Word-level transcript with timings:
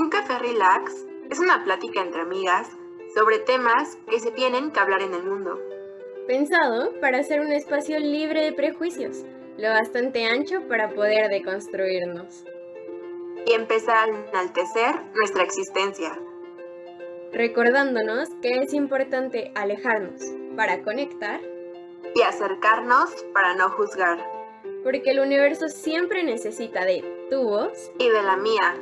Un 0.00 0.08
café 0.08 0.38
relax 0.38 1.04
es 1.28 1.40
una 1.40 1.62
plática 1.62 2.00
entre 2.00 2.22
amigas 2.22 2.70
sobre 3.14 3.38
temas 3.38 3.98
que 4.08 4.18
se 4.18 4.30
tienen 4.30 4.70
que 4.70 4.80
hablar 4.80 5.02
en 5.02 5.12
el 5.12 5.24
mundo. 5.24 5.60
Pensado 6.26 6.98
para 7.02 7.22
ser 7.22 7.40
un 7.40 7.52
espacio 7.52 7.98
libre 7.98 8.42
de 8.42 8.54
prejuicios, 8.54 9.26
lo 9.58 9.68
bastante 9.68 10.24
ancho 10.24 10.66
para 10.68 10.88
poder 10.88 11.28
deconstruirnos. 11.28 12.46
Y 13.44 13.52
empezar 13.52 14.08
a 14.08 14.28
enaltecer 14.30 14.94
nuestra 15.14 15.42
existencia. 15.42 16.18
Recordándonos 17.34 18.30
que 18.40 18.52
es 18.52 18.72
importante 18.72 19.52
alejarnos 19.54 20.22
para 20.56 20.82
conectar 20.82 21.42
y 22.14 22.22
acercarnos 22.22 23.10
para 23.34 23.54
no 23.54 23.68
juzgar. 23.68 24.18
Porque 24.82 25.10
el 25.10 25.20
universo 25.20 25.68
siempre 25.68 26.24
necesita 26.24 26.86
de 26.86 27.04
tu 27.28 27.42
voz 27.42 27.92
y 27.98 28.08
de 28.08 28.22
la 28.22 28.38
mía. 28.38 28.76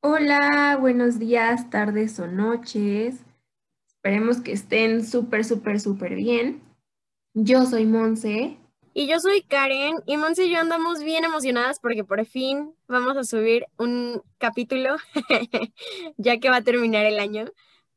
Hola, 0.00 0.76
buenos 0.80 1.18
días, 1.18 1.70
tardes 1.70 2.18
o 2.18 2.26
noches. 2.26 3.20
Esperemos 3.86 4.40
que 4.40 4.52
estén 4.52 5.06
súper, 5.06 5.44
súper, 5.44 5.78
súper 5.78 6.16
bien. 6.16 6.60
Yo 7.34 7.66
soy 7.66 7.86
Monse. 7.86 8.58
Y 8.94 9.06
yo 9.06 9.20
soy 9.20 9.42
Karen. 9.42 9.96
Y 10.06 10.16
Monse 10.16 10.46
y 10.46 10.50
yo 10.50 10.58
andamos 10.58 11.02
bien 11.02 11.24
emocionadas 11.24 11.78
porque 11.80 12.02
por 12.02 12.24
fin 12.26 12.74
vamos 12.88 13.16
a 13.16 13.24
subir 13.24 13.66
un 13.78 14.22
capítulo, 14.38 14.96
ya 16.16 16.38
que 16.38 16.50
va 16.50 16.56
a 16.56 16.62
terminar 16.62 17.06
el 17.06 17.20
año. 17.20 17.44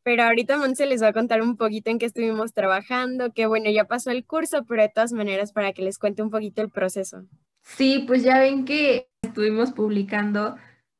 Pero 0.06 0.22
ahorita 0.22 0.60
Monse 0.60 0.86
les 0.86 1.02
va 1.02 1.08
a 1.08 1.14
contar 1.14 1.42
un 1.42 1.58
poquito 1.58 1.90
en 1.90 1.98
qué 1.98 2.06
estuvimos 2.06 2.54
trabajando, 2.54 3.34
que 3.34 3.48
bueno, 3.48 3.72
ya 3.72 3.86
pasó 3.86 4.12
el 4.12 4.24
curso, 4.24 4.64
pero 4.64 4.84
de 4.84 4.90
todas 4.90 5.14
maneras 5.14 5.52
para 5.52 5.74
que 5.74 5.82
les 5.82 5.98
cuente 5.98 6.22
un 6.22 6.30
poquito 6.30 6.62
el 6.62 6.70
proceso. 6.70 7.26
Sí, 7.64 8.04
pues 8.06 8.22
ya 8.22 8.38
ven 8.38 8.66
que 8.66 9.10
estuvimos 9.24 9.72
publicando 9.72 10.58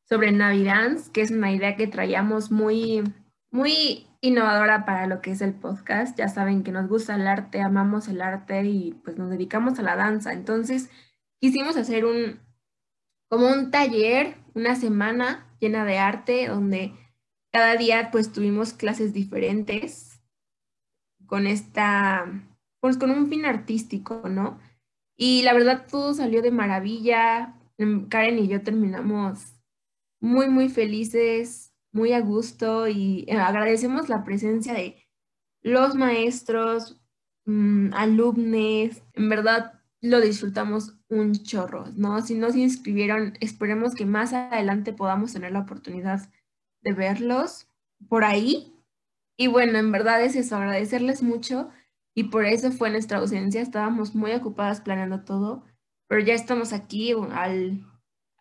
sobre 0.10 0.32
Navidance, 0.32 1.12
que 1.12 1.22
es 1.22 1.30
una 1.30 1.52
idea 1.52 1.76
que 1.76 1.86
traíamos 1.86 2.50
muy, 2.50 3.04
muy 3.52 4.08
innovadora 4.22 4.86
para 4.86 5.06
lo 5.06 5.22
que 5.22 5.30
es 5.30 5.42
el 5.42 5.54
podcast. 5.54 6.18
Ya 6.18 6.28
saben 6.28 6.64
que 6.64 6.72
nos 6.72 6.90
gusta 6.90 7.14
el 7.14 7.28
arte, 7.28 7.62
amamos 7.62 8.08
el 8.08 8.24
arte 8.24 8.64
y 8.64 8.94
pues 9.04 9.20
nos 9.20 9.30
dedicamos 9.30 9.78
a 9.78 9.84
la 9.84 9.96
danza. 9.96 10.34
Entonces 10.34 10.90
quisimos 11.40 11.78
hacer 11.78 12.06
un, 12.06 12.40
como 13.30 13.50
un 13.50 13.70
taller, 13.70 14.38
una 14.56 14.76
semana 14.76 15.46
llena 15.60 15.86
de 15.86 16.00
arte, 16.00 16.48
donde 16.48 17.05
cada 17.56 17.78
día 17.78 18.10
pues 18.12 18.34
tuvimos 18.34 18.74
clases 18.74 19.14
diferentes 19.14 20.22
con 21.26 21.48
esta, 21.48 22.30
pues 22.82 22.98
con 22.98 23.12
un 23.12 23.30
fin 23.30 23.46
artístico, 23.46 24.24
¿no? 24.28 24.60
Y 25.16 25.42
la 25.44 25.54
verdad 25.54 25.88
todo 25.90 26.14
salió 26.14 26.42
de 26.42 26.52
maravilla. 26.52 27.56
Karen 28.10 28.40
y 28.40 28.50
yo 28.50 28.62
terminamos 28.62 29.56
muy, 30.20 30.50
muy 30.50 30.68
felices, 30.68 31.74
muy 31.94 32.12
a 32.12 32.20
gusto 32.20 32.90
y 32.90 33.24
eh, 33.30 33.38
agradecemos 33.38 34.10
la 34.10 34.26
presencia 34.26 34.74
de 34.74 34.98
los 35.62 35.96
maestros, 35.96 37.02
mm, 37.46 37.94
alumnos, 37.94 39.02
en 39.14 39.30
verdad 39.30 39.82
lo 40.02 40.20
disfrutamos 40.20 40.98
un 41.08 41.32
chorro, 41.32 41.86
¿no? 41.96 42.22
Si 42.22 42.36
no 42.36 42.52
se 42.52 42.60
inscribieron, 42.60 43.38
esperemos 43.40 43.96
que 43.96 44.06
más 44.06 44.34
adelante 44.34 44.92
podamos 44.92 45.32
tener 45.32 45.54
la 45.54 45.62
oportunidad 45.62 46.30
de 46.86 46.94
verlos 46.94 47.68
por 48.08 48.24
ahí. 48.24 48.74
Y 49.36 49.48
bueno, 49.48 49.78
en 49.78 49.92
verdad 49.92 50.24
es 50.24 50.38
eso, 50.38 50.56
agradecerles 50.56 51.22
mucho. 51.22 51.70
Y 52.14 52.26
por 52.26 52.46
eso 52.46 52.72
fue 52.72 52.90
nuestra 52.90 53.18
ausencia, 53.18 53.62
estábamos 53.62 54.16
muy 54.16 54.32
ocupadas 54.32 54.80
planeando 54.80 55.26
todo, 55.26 55.66
pero 56.08 56.22
ya 56.22 56.34
estamos 56.34 56.72
aquí 56.72 57.14
al 57.32 57.86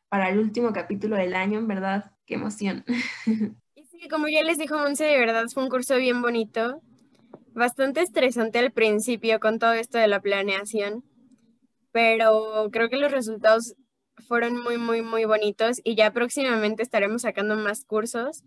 para 0.08 0.28
el 0.28 0.38
último 0.38 0.72
capítulo 0.72 1.16
del 1.16 1.34
año, 1.34 1.58
en 1.58 1.66
verdad, 1.66 2.12
qué 2.24 2.34
emoción. 2.34 2.84
Y 3.74 3.84
sí, 3.86 4.08
como 4.08 4.28
ya 4.28 4.44
les 4.44 4.58
dijo 4.58 4.78
Monse, 4.78 5.02
de 5.02 5.18
verdad 5.18 5.46
fue 5.52 5.64
un 5.64 5.68
curso 5.68 5.96
bien 5.96 6.22
bonito, 6.22 6.80
bastante 7.52 8.00
estresante 8.02 8.60
al 8.60 8.70
principio 8.70 9.40
con 9.40 9.58
todo 9.58 9.72
esto 9.72 9.98
de 9.98 10.06
la 10.06 10.20
planeación, 10.20 11.02
pero 11.90 12.68
creo 12.70 12.88
que 12.88 12.96
los 12.96 13.10
resultados 13.10 13.74
fueron 14.28 14.60
muy, 14.62 14.78
muy, 14.78 15.02
muy 15.02 15.24
bonitos 15.24 15.80
y 15.84 15.94
ya 15.94 16.12
próximamente 16.12 16.82
estaremos 16.82 17.22
sacando 17.22 17.56
más 17.56 17.84
cursos 17.84 18.42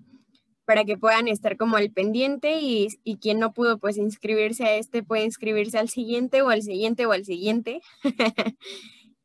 para 0.65 0.83
que 0.83 0.97
puedan 0.97 1.27
estar 1.29 1.55
como 1.55 1.77
al 1.77 1.91
pendiente 1.91 2.59
y, 2.59 2.87
y, 3.05 3.17
quien 3.17 3.39
no 3.39 3.53
pudo 3.53 3.77
pues 3.77 3.97
inscribirse 3.97 4.65
a 4.65 4.75
este 4.75 5.01
puede 5.01 5.23
inscribirse 5.23 5.77
al 5.77 5.87
siguiente 5.87 6.41
o 6.41 6.49
al 6.49 6.61
siguiente 6.61 7.05
o 7.05 7.13
al 7.13 7.23
siguiente. 7.23 7.81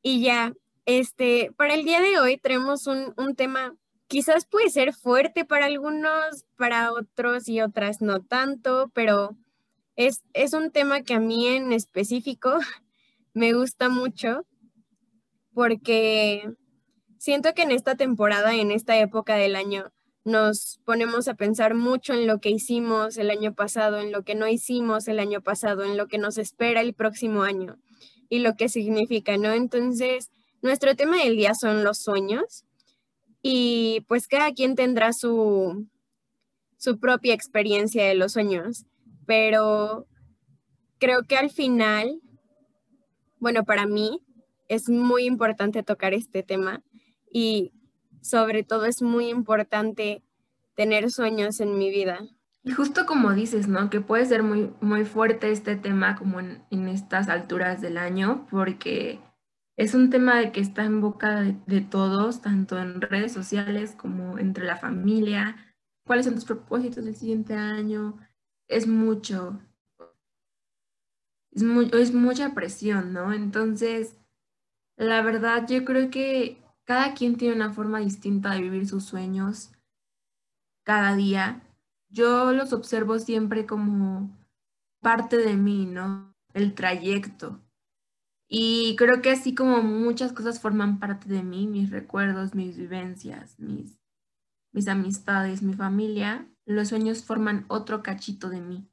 y 0.03 0.23
ya, 0.23 0.53
este, 0.85 1.53
para 1.57 1.75
el 1.75 1.85
día 1.85 2.01
de 2.01 2.19
hoy 2.19 2.39
tenemos 2.39 2.87
un, 2.87 3.15
tema, 3.37 3.75
quizás 4.09 4.47
puede 4.47 4.69
ser 4.71 4.93
fuerte 4.95 5.45
para 5.45 5.67
algunos, 5.67 6.45
para 6.57 6.93
otros 6.93 7.49
y 7.49 7.61
otras 7.61 8.03
no 8.03 8.21
tanto, 8.23 8.91
pero 8.95 9.37
es, 9.97 10.23
es 10.33 10.55
un 10.55 10.71
tema 10.71 11.03
que 11.03 11.15
a 11.15 11.21
mí 11.21 11.47
en 11.47 11.73
específico 11.73 12.59
me 13.35 13.53
gusta 13.53 13.89
mucho 13.89 14.45
porque 15.55 16.53
siento 17.19 17.55
que 17.55 17.63
en 17.63 17.71
esta 17.71 17.95
temporada, 17.95 18.55
en 18.55 18.71
esta 18.71 18.99
época 18.99 19.37
del 19.37 19.57
año, 19.57 19.93
nos 20.25 20.81
ponemos 20.85 21.29
a 21.29 21.35
pensar 21.35 21.75
mucho 21.75 22.15
en 22.15 22.27
lo 22.27 22.39
que 22.39 22.51
hicimos 22.51 23.17
el 23.17 23.31
año 23.31 23.55
pasado, 23.55 23.99
en 24.01 24.13
lo 24.13 24.23
que 24.23 24.35
no 24.35 24.47
hicimos 24.47 25.09
el 25.09 25.19
año 25.19 25.41
pasado, 25.41 25.85
en 25.85 25.97
lo 25.97 26.07
que 26.07 26.19
nos 26.19 26.39
espera 26.39 26.81
el 26.81 26.95
próximo 26.95 27.43
año 27.43 27.79
y 28.29 28.39
lo 28.39 28.55
que 28.55 28.69
significa, 28.69 29.37
¿no? 29.37 29.53
Entonces, 29.53 30.31
nuestro 30.63 30.95
tema 30.95 31.19
del 31.19 31.37
día 31.37 31.55
son 31.55 31.83
los 31.85 31.99
sueños 31.99 32.65
y 33.43 34.05
pues 34.09 34.29
cada 34.29 34.53
quien 34.53 34.77
tendrá 34.77 35.13
su, 35.13 35.89
su 36.79 36.99
propia 37.01 37.35
experiencia 37.35 38.05
de 38.07 38.15
los 38.15 38.33
sueños, 38.33 38.87
pero 39.27 40.07
creo 40.99 41.25
que 41.27 41.37
al 41.37 41.51
final, 41.51 42.21
bueno, 43.39 43.65
para 43.65 43.87
mí 43.87 44.21
es 44.75 44.89
muy 44.89 45.25
importante 45.25 45.83
tocar 45.83 46.15
este 46.15 46.43
tema 46.43 46.83
y 47.31 47.73
sobre 48.23 48.63
todo 48.63 48.87
es 48.87 49.03
muy 49.03 49.29
importante 49.29 50.23
tener 50.75 51.11
sueños 51.11 51.61
en 51.61 51.77
mi 51.77 51.91
vida. 51.91 52.21
Y 52.65 52.71
justo 52.71 53.05
como 53.05 53.33
dices, 53.33 53.69
¿no? 53.69 53.91
Que 53.91 54.01
puede 54.01 54.25
ser 54.25 54.43
muy, 54.43 54.73
muy 54.81 55.05
fuerte 55.05 55.51
este 55.51 55.77
tema 55.77 56.17
como 56.17 56.41
en, 56.41 56.89
estas 56.89 57.29
alturas 57.29 57.81
del 57.83 57.99
año, 57.99 58.47
porque 58.51 59.21
es 59.77 59.95
un 59.95 60.09
tema 60.09 60.39
de 60.39 60.53
que 60.53 60.61
está 60.61 60.85
en 60.85 61.01
boca 61.01 61.43
de, 61.43 61.81
todos, 61.81 62.41
tanto 62.41 62.79
en 62.79 63.01
redes 63.01 63.33
sociales 63.33 63.95
como 63.95 64.39
entre 64.39 64.65
la 64.65 64.77
familia. 64.77 65.57
¿Cuáles 66.07 66.25
son 66.25 66.37
tus 66.37 66.45
propósitos 66.45 67.05
del 67.05 67.17
siguiente 67.17 67.55
año? 67.55 68.17
Es 68.69 68.87
mucho. 68.87 69.61
Es, 71.51 71.63
es 71.63 72.15
mucha 72.15 72.55
presión, 72.55 73.13
¿no? 73.13 73.33
Entonces, 73.33 74.22
la 75.03 75.23
verdad, 75.23 75.67
yo 75.69 75.85
creo 75.85 76.11
que 76.11 76.63
cada 76.85 77.15
quien 77.15 77.37
tiene 77.37 77.55
una 77.55 77.73
forma 77.73 78.01
distinta 78.01 78.53
de 78.53 78.63
vivir 78.63 78.89
sus 78.89 79.05
sueños 79.05 79.73
cada 80.85 81.15
día. 81.17 81.63
Yo 82.09 82.53
los 82.53 82.73
observo 82.73 83.19
siempre 83.19 83.67
como 83.67 84.37
parte 85.01 85.37
de 85.37 85.57
mí, 85.57 85.87
¿no? 85.87 86.35
El 86.55 86.75
trayecto. 86.75 87.61
Y 88.49 88.97
creo 88.97 89.23
que 89.23 89.31
así 89.31 89.55
como 89.55 89.83
muchas 89.83 90.33
cosas 90.33 90.61
forman 90.61 90.99
parte 90.99 91.29
de 91.29 91.43
mí, 91.43 91.67
mis 91.67 91.91
recuerdos, 91.91 92.55
mis 92.55 92.77
vivencias, 92.77 93.59
mis, 93.59 93.99
mis 94.73 94.89
amistades, 94.89 95.63
mi 95.63 95.73
familia, 95.73 96.47
los 96.67 96.89
sueños 96.89 97.25
forman 97.25 97.65
otro 97.69 98.03
cachito 98.03 98.51
de 98.51 98.61
mí. 98.61 98.87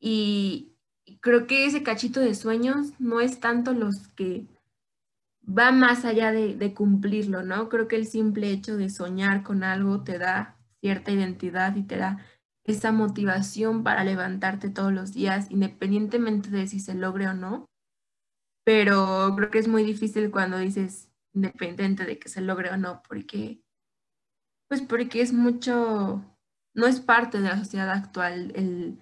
Y 0.00 0.72
creo 1.20 1.46
que 1.46 1.66
ese 1.66 1.82
cachito 1.82 2.20
de 2.20 2.34
sueños 2.34 2.98
no 2.98 3.20
es 3.20 3.38
tanto 3.38 3.74
los 3.74 4.08
que 4.16 4.46
va 5.46 5.72
más 5.72 6.04
allá 6.04 6.32
de, 6.32 6.74
cumplirlo, 6.74 7.42
¿no? 7.42 7.68
Creo 7.68 7.88
que 7.88 7.96
el 7.96 8.06
simple 8.06 8.50
hecho 8.50 8.76
de 8.76 8.90
soñar 8.90 9.42
con 9.42 9.64
algo 9.64 10.02
te 10.02 10.18
da 10.18 10.56
cierta 10.80 11.10
identidad 11.12 11.76
y 11.76 11.82
te 11.82 11.96
da 11.96 12.18
esa 12.64 12.92
motivación 12.92 13.82
para 13.84 14.04
levantarte 14.04 14.70
todos 14.70 14.92
los 14.92 15.12
días, 15.12 15.50
independientemente 15.50 16.50
de 16.50 16.66
si 16.66 16.80
se 16.80 16.94
logre 16.94 17.28
o 17.28 17.34
no 17.34 17.66
pero 18.64 19.34
creo 19.36 19.50
que 19.50 19.58
es 19.58 19.68
muy 19.68 19.84
difícil 19.84 20.30
cuando 20.30 20.58
dices 20.58 21.10
independiente 21.34 22.04
de 22.04 22.18
que 22.18 22.28
se 22.28 22.40
logre 22.40 22.70
o 22.70 22.76
no, 22.76 23.02
porque, 23.06 23.62
pues 24.68 24.82
porque 24.82 25.20
es 25.20 25.32
mucho, 25.32 26.24
no 26.74 26.86
es 26.86 27.00
parte 27.00 27.40
de 27.40 27.48
la 27.48 27.58
sociedad 27.58 27.90
actual 27.90 28.52
el, 28.54 28.98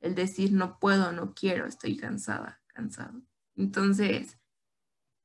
el 0.00 0.14
decir 0.14 0.52
no 0.52 0.78
puedo, 0.78 1.12
no 1.12 1.34
quiero, 1.34 1.66
estoy 1.66 1.96
cansada, 1.96 2.62
cansado. 2.68 3.22
Entonces, 3.56 4.38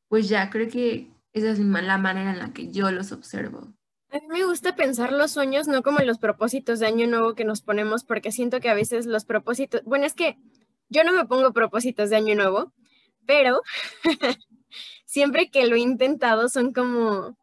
pues 0.10 0.28
ya 0.28 0.50
creo 0.50 0.68
que 0.68 1.08
esa 1.32 1.52
es 1.52 1.60
la 1.60 1.98
manera 1.98 2.32
en 2.32 2.40
la 2.40 2.52
que 2.52 2.70
yo 2.70 2.92
los 2.92 3.12
observo. 3.12 3.74
A 4.12 4.18
mí 4.18 4.28
me 4.28 4.44
gusta 4.44 4.76
pensar 4.76 5.14
los 5.14 5.32
sueños 5.32 5.68
no 5.68 5.84
como 5.84 6.00
los 6.00 6.18
propósitos 6.18 6.80
de 6.80 6.88
año 6.88 7.08
nuevo 7.08 7.36
que 7.36 7.46
nos 7.46 7.62
ponemos, 7.62 8.04
porque 8.04 8.32
siento 8.32 8.60
que 8.60 8.70
a 8.70 8.74
veces 8.74 9.06
los 9.06 9.24
propósitos, 9.24 9.84
bueno, 9.86 10.06
es 10.06 10.16
que 10.16 10.38
yo 10.90 11.04
no 11.04 11.14
me 11.14 11.26
pongo 11.26 11.54
propósitos 11.54 12.10
de 12.10 12.16
año 12.16 12.36
nuevo, 12.36 12.74
pero 13.28 13.62
siempre 15.06 15.52
que 15.52 15.68
lo 15.68 15.76
he 15.76 15.80
intentado 15.80 16.50
son 16.50 16.74
como 16.74 17.38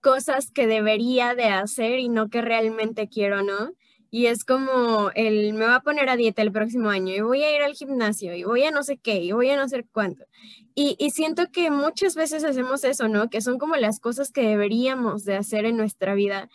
cosas 0.00 0.50
que 0.50 0.66
debería 0.66 1.36
de 1.36 1.44
hacer 1.44 2.00
y 2.00 2.08
no 2.08 2.28
que 2.28 2.42
realmente 2.42 3.08
quiero, 3.08 3.42
¿no? 3.42 3.72
Y 4.10 4.26
es 4.26 4.44
como 4.44 5.10
el 5.14 5.52
me 5.54 5.66
va 5.66 5.76
a 5.76 5.82
poner 5.82 6.08
a 6.08 6.16
dieta 6.16 6.42
el 6.42 6.52
próximo 6.52 6.90
año 6.90 7.14
y 7.14 7.20
voy 7.20 7.42
a 7.42 7.54
ir 7.54 7.62
al 7.62 7.74
gimnasio 7.74 8.34
y 8.34 8.44
voy 8.44 8.62
a 8.62 8.70
no 8.70 8.82
sé 8.82 8.98
qué 8.98 9.16
y 9.16 9.32
voy 9.32 9.50
a 9.50 9.56
no 9.56 9.68
sé 9.68 9.84
cuánto. 9.92 10.24
Y, 10.74 10.96
y 10.98 11.10
siento 11.10 11.50
que 11.50 11.70
muchas 11.70 12.14
veces 12.14 12.44
hacemos 12.44 12.84
eso, 12.84 13.08
¿no? 13.08 13.30
Que 13.30 13.40
son 13.40 13.58
como 13.58 13.76
las 13.76 14.00
cosas 14.00 14.30
que 14.30 14.42
deberíamos 14.42 15.24
de 15.24 15.36
hacer 15.36 15.64
en 15.64 15.76
nuestra 15.76 16.14
vida 16.14 16.48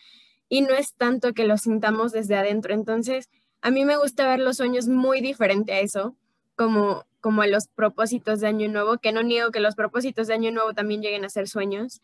y 0.51 0.62
no 0.62 0.74
es 0.74 0.95
tanto 0.95 1.33
que 1.33 1.45
lo 1.45 1.57
sintamos 1.57 2.12
desde 2.12 2.36
adentro. 2.36 2.74
Entonces, 2.74 3.30
a 3.62 3.71
mí 3.71 3.86
me 3.86 3.95
gusta 3.95 4.27
ver 4.27 4.39
los 4.39 4.57
sueños 4.57 4.88
muy 4.88 5.21
diferente 5.21 5.71
a 5.71 5.80
eso, 5.80 6.18
como, 6.56 7.06
como 7.21 7.42
a 7.42 7.47
los 7.47 7.68
propósitos 7.68 8.42
de 8.42 8.47
Año 8.47 8.68
Nuevo, 8.68 8.97
que 8.97 9.13
no 9.13 9.24
niego 9.24 9.51
que 9.51 9.59
los 9.59 9.75
propósitos 9.75 10.27
de 10.27 10.33
Año 10.33 10.51
Nuevo 10.51 10.74
también 10.74 11.01
lleguen 11.01 11.24
a 11.24 11.30
ser 11.30 11.47
sueños, 11.47 12.01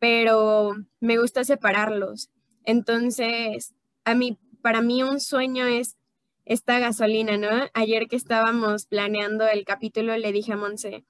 pero 0.00 0.74
me 1.00 1.18
gusta 1.18 1.44
separarlos. 1.44 2.30
Entonces, 2.64 3.72
a 4.04 4.14
mí, 4.14 4.36
para 4.66 4.82
mí 4.82 5.04
un 5.04 5.20
sueño 5.20 5.64
es 5.66 5.96
esta 6.44 6.80
gasolina, 6.80 7.36
¿no? 7.36 7.68
Ayer 7.72 8.08
que 8.08 8.16
estábamos 8.16 8.86
planeando 8.86 9.46
el 9.46 9.64
capítulo, 9.64 10.16
le 10.16 10.32
dije 10.32 10.54
a 10.54 10.56
Monse 10.56 11.04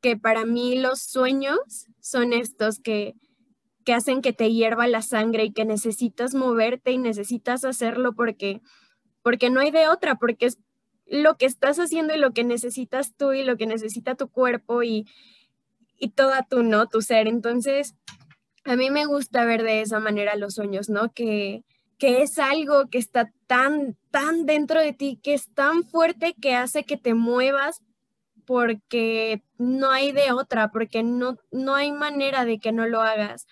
que 0.00 0.16
para 0.16 0.44
mí 0.44 0.76
los 0.76 1.02
sueños 1.02 1.60
son 2.00 2.32
estos 2.32 2.80
que, 2.80 3.14
que 3.84 3.94
hacen 3.94 4.20
que 4.20 4.32
te 4.32 4.50
hierva 4.50 4.88
la 4.88 5.02
sangre 5.02 5.44
y 5.44 5.52
que 5.52 5.64
necesitas 5.64 6.34
moverte 6.34 6.90
y 6.90 6.98
necesitas 6.98 7.64
hacerlo 7.64 8.14
porque 8.16 8.62
porque 9.22 9.48
no 9.48 9.60
hay 9.60 9.70
de 9.70 9.86
otra, 9.86 10.16
porque 10.16 10.46
es 10.46 10.58
lo 11.06 11.36
que 11.36 11.46
estás 11.46 11.78
haciendo 11.78 12.16
y 12.16 12.18
lo 12.18 12.32
que 12.32 12.42
necesitas 12.42 13.14
tú 13.16 13.32
y 13.32 13.44
lo 13.44 13.56
que 13.56 13.66
necesita 13.66 14.16
tu 14.16 14.28
cuerpo 14.28 14.82
y, 14.82 15.06
y 16.00 16.08
toda 16.08 16.42
tu, 16.42 16.64
¿no? 16.64 16.88
Tu 16.88 17.00
ser. 17.00 17.28
Entonces, 17.28 17.94
a 18.64 18.74
mí 18.74 18.90
me 18.90 19.06
gusta 19.06 19.44
ver 19.44 19.62
de 19.62 19.82
esa 19.82 20.00
manera 20.00 20.34
los 20.34 20.54
sueños, 20.54 20.88
¿no? 20.88 21.12
Que, 21.12 21.62
que 21.98 22.22
es 22.22 22.38
algo 22.38 22.88
que 22.90 22.98
está 22.98 23.32
tan, 23.46 23.96
tan 24.10 24.46
dentro 24.46 24.80
de 24.80 24.92
ti, 24.92 25.18
que 25.22 25.34
es 25.34 25.52
tan 25.54 25.84
fuerte 25.84 26.34
que 26.40 26.54
hace 26.54 26.84
que 26.84 26.96
te 26.96 27.14
muevas 27.14 27.82
porque 28.46 29.42
no 29.58 29.90
hay 29.90 30.12
de 30.12 30.32
otra, 30.32 30.70
porque 30.70 31.02
no, 31.02 31.36
no 31.50 31.74
hay 31.74 31.92
manera 31.92 32.44
de 32.44 32.58
que 32.58 32.72
no 32.72 32.86
lo 32.86 33.02
hagas. 33.02 33.46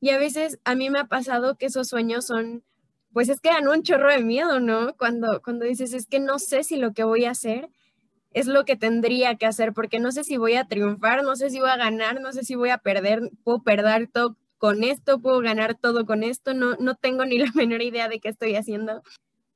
Y 0.00 0.10
a 0.10 0.18
veces 0.18 0.58
a 0.64 0.74
mí 0.74 0.90
me 0.90 0.98
ha 0.98 1.04
pasado 1.04 1.56
que 1.56 1.66
esos 1.66 1.88
sueños 1.88 2.26
son 2.26 2.64
pues 3.12 3.28
es 3.28 3.40
que 3.40 3.50
dan 3.50 3.68
un 3.68 3.82
chorro 3.82 4.10
de 4.10 4.22
miedo, 4.22 4.60
¿no? 4.60 4.94
Cuando, 4.96 5.40
cuando 5.42 5.64
dices, 5.64 5.92
es 5.92 6.06
que 6.06 6.20
no 6.20 6.38
sé 6.38 6.62
si 6.62 6.76
lo 6.76 6.92
que 6.92 7.04
voy 7.04 7.24
a 7.24 7.32
hacer 7.32 7.68
es 8.32 8.46
lo 8.46 8.64
que 8.64 8.76
tendría 8.76 9.36
que 9.36 9.46
hacer, 9.46 9.72
porque 9.72 9.98
no 9.98 10.12
sé 10.12 10.22
si 10.22 10.36
voy 10.36 10.54
a 10.54 10.66
triunfar, 10.66 11.24
no 11.24 11.34
sé 11.34 11.50
si 11.50 11.58
voy 11.58 11.70
a 11.70 11.76
ganar, 11.76 12.20
no 12.20 12.32
sé 12.32 12.44
si 12.44 12.54
voy 12.54 12.70
a 12.70 12.78
perder, 12.78 13.30
puedo 13.42 13.62
perder 13.62 14.08
todo 14.12 14.36
con 14.60 14.84
esto, 14.84 15.20
puedo 15.20 15.40
ganar 15.40 15.74
todo 15.74 16.06
con 16.06 16.22
esto, 16.22 16.54
no, 16.54 16.76
no 16.76 16.94
tengo 16.94 17.24
ni 17.24 17.38
la 17.38 17.50
menor 17.56 17.82
idea 17.82 18.08
de 18.08 18.20
qué 18.20 18.28
estoy 18.28 18.54
haciendo, 18.54 19.02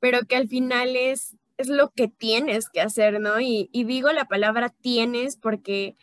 pero 0.01 0.25
que 0.27 0.35
al 0.35 0.49
final 0.49 0.97
es, 0.97 1.37
es 1.57 1.69
lo 1.69 1.91
que 1.91 2.09
tienes 2.09 2.69
que 2.69 2.81
hacer, 2.81 3.21
¿no? 3.21 3.39
Y, 3.39 3.69
digo 3.71 4.11
la 4.11 4.25
palabra 4.25 4.69
tienes 4.81 5.37
porque, 5.37 5.95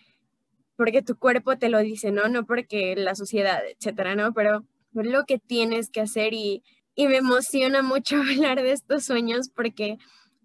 porque 0.76 1.02
tu 1.02 1.18
cuerpo 1.18 1.58
te 1.58 1.68
lo 1.68 1.80
dice, 1.80 2.12
¿no? 2.12 2.28
No 2.28 2.46
porque 2.46 2.96
la 2.96 3.14
sociedad, 3.14 3.60
etcétera, 3.66 4.14
¿no? 4.14 4.32
Pero 4.32 4.64
es 4.94 5.06
lo 5.06 5.24
que 5.24 5.38
tienes 5.38 5.90
que 5.90 6.00
hacer 6.00 6.32
y 6.32 6.62
y 6.94 7.08
me 7.08 7.16
emociona 7.16 7.82
mucho 7.82 8.16
hablar 8.20 8.62
de 8.62 8.72
estos 8.72 9.04
sueños 9.04 9.48
porque 9.48 9.98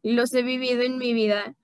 los 0.03 0.33
he 0.33 0.43
vivido 0.43 0.81
en 0.81 0.97
mi 0.97 1.13
vida 1.13 1.55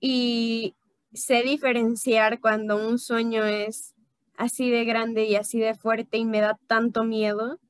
y 0.00 0.74
sé 1.12 1.42
diferenciar 1.42 2.40
cuando 2.40 2.76
un 2.88 2.98
sueño 2.98 3.44
es 3.44 3.94
así 4.40 4.70
de 4.70 4.84
grande 4.84 5.24
y 5.26 5.36
así 5.36 5.60
de 5.60 5.74
fuerte 5.74 6.16
y 6.16 6.24
me 6.24 6.40
da 6.40 6.58
tanto 6.66 7.04
miedo 7.04 7.60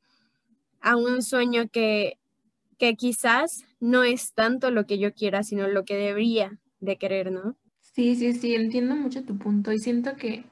a 0.80 0.96
un 0.96 1.20
sueño 1.20 1.68
que, 1.68 2.18
que 2.78 2.94
quizás 2.94 3.64
no 3.80 4.04
es 4.04 4.32
tanto 4.34 4.70
lo 4.70 4.86
que 4.86 4.98
yo 4.98 5.12
quiera, 5.12 5.42
sino 5.42 5.66
lo 5.66 5.84
que 5.84 5.96
debería 5.96 6.58
de 6.78 6.96
querer, 6.96 7.32
¿no? 7.32 7.56
Sí, 7.80 8.14
sí, 8.14 8.32
sí, 8.32 8.54
entiendo 8.54 8.94
mucho 8.94 9.24
tu 9.24 9.36
punto 9.36 9.72
y 9.72 9.78
siento 9.78 10.14
que 10.16 10.44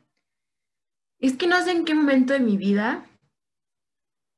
es 1.20 1.36
que 1.36 1.46
no 1.46 1.62
sé 1.62 1.70
en 1.70 1.84
qué 1.84 1.94
momento 1.94 2.32
de 2.32 2.40
mi 2.40 2.56
vida 2.56 3.06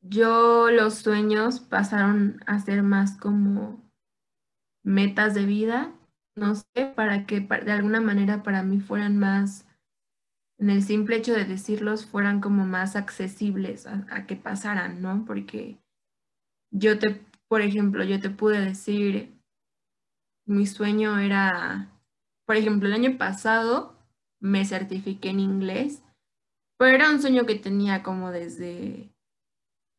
yo 0.03 0.71
los 0.71 0.95
sueños 0.95 1.61
pasaron 1.61 2.41
a 2.47 2.59
ser 2.61 2.83
más 2.83 3.17
como 3.17 3.83
metas 4.83 5.35
de 5.35 5.45
vida, 5.47 5.93
no 6.37 6.55
sé, 6.55 6.93
para 6.95 7.27
que 7.27 7.41
de 7.41 7.73
alguna 7.73 8.01
manera 8.01 8.43
para 8.43 8.63
mí 8.63 8.81
fueran 8.81 9.19
más, 9.19 9.67
en 10.61 10.69
el 10.69 10.83
simple 10.83 11.17
hecho 11.17 11.33
de 11.33 11.47
decirlos, 11.47 12.05
fueran 12.05 12.41
como 12.41 12.67
más 12.67 12.95
accesibles 12.95 13.87
a, 13.87 14.27
que 14.27 14.37
pasaran, 14.37 15.01
¿no? 15.01 15.25
Porque 15.27 15.79
yo 16.71 16.99
te, 16.99 17.25
por 17.49 17.63
ejemplo, 17.63 18.05
yo 18.05 18.21
te 18.21 18.29
pude 18.29 18.61
decir, 18.61 19.41
mi 20.47 20.67
sueño 20.67 21.19
era, 21.19 21.91
por 22.45 22.57
ejemplo, 22.57 22.89
el 22.89 22.95
año 22.95 23.17
pasado 23.17 23.97
me 24.39 24.67
certifiqué 24.67 25.31
en 25.31 25.41
inglés, 25.41 26.03
pero 26.79 26.95
era 26.95 27.11
un 27.11 27.23
sueño 27.23 27.47
que 27.47 27.55
tenía 27.55 28.03
como 28.03 28.31
desde 28.31 29.11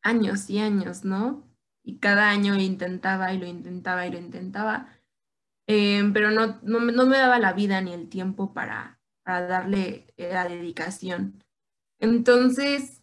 años 0.02 0.48
y 0.48 0.58
años, 0.58 1.04
¿no? 1.04 1.42
Y 1.84 1.98
cada 1.98 2.30
año 2.30 2.54
intentaba 2.54 3.32
y 3.32 3.38
lo 3.38 3.46
intentaba 3.46 4.06
y 4.06 4.12
lo 4.12 4.18
intentaba, 4.18 4.88
em, 5.66 6.12
pero 6.12 6.30
no, 6.30 6.60
no, 6.62 6.80
me 6.80 7.18
daba 7.18 7.40
la 7.40 7.52
vida 7.52 7.80
ni 7.80 7.92
el 7.92 8.08
tiempo 8.08 8.52
para, 8.52 9.00
darle 9.24 10.06
eh, 10.16 10.30
la 10.32 10.48
dedicación. 10.48 11.42
Entonces, 11.98 13.02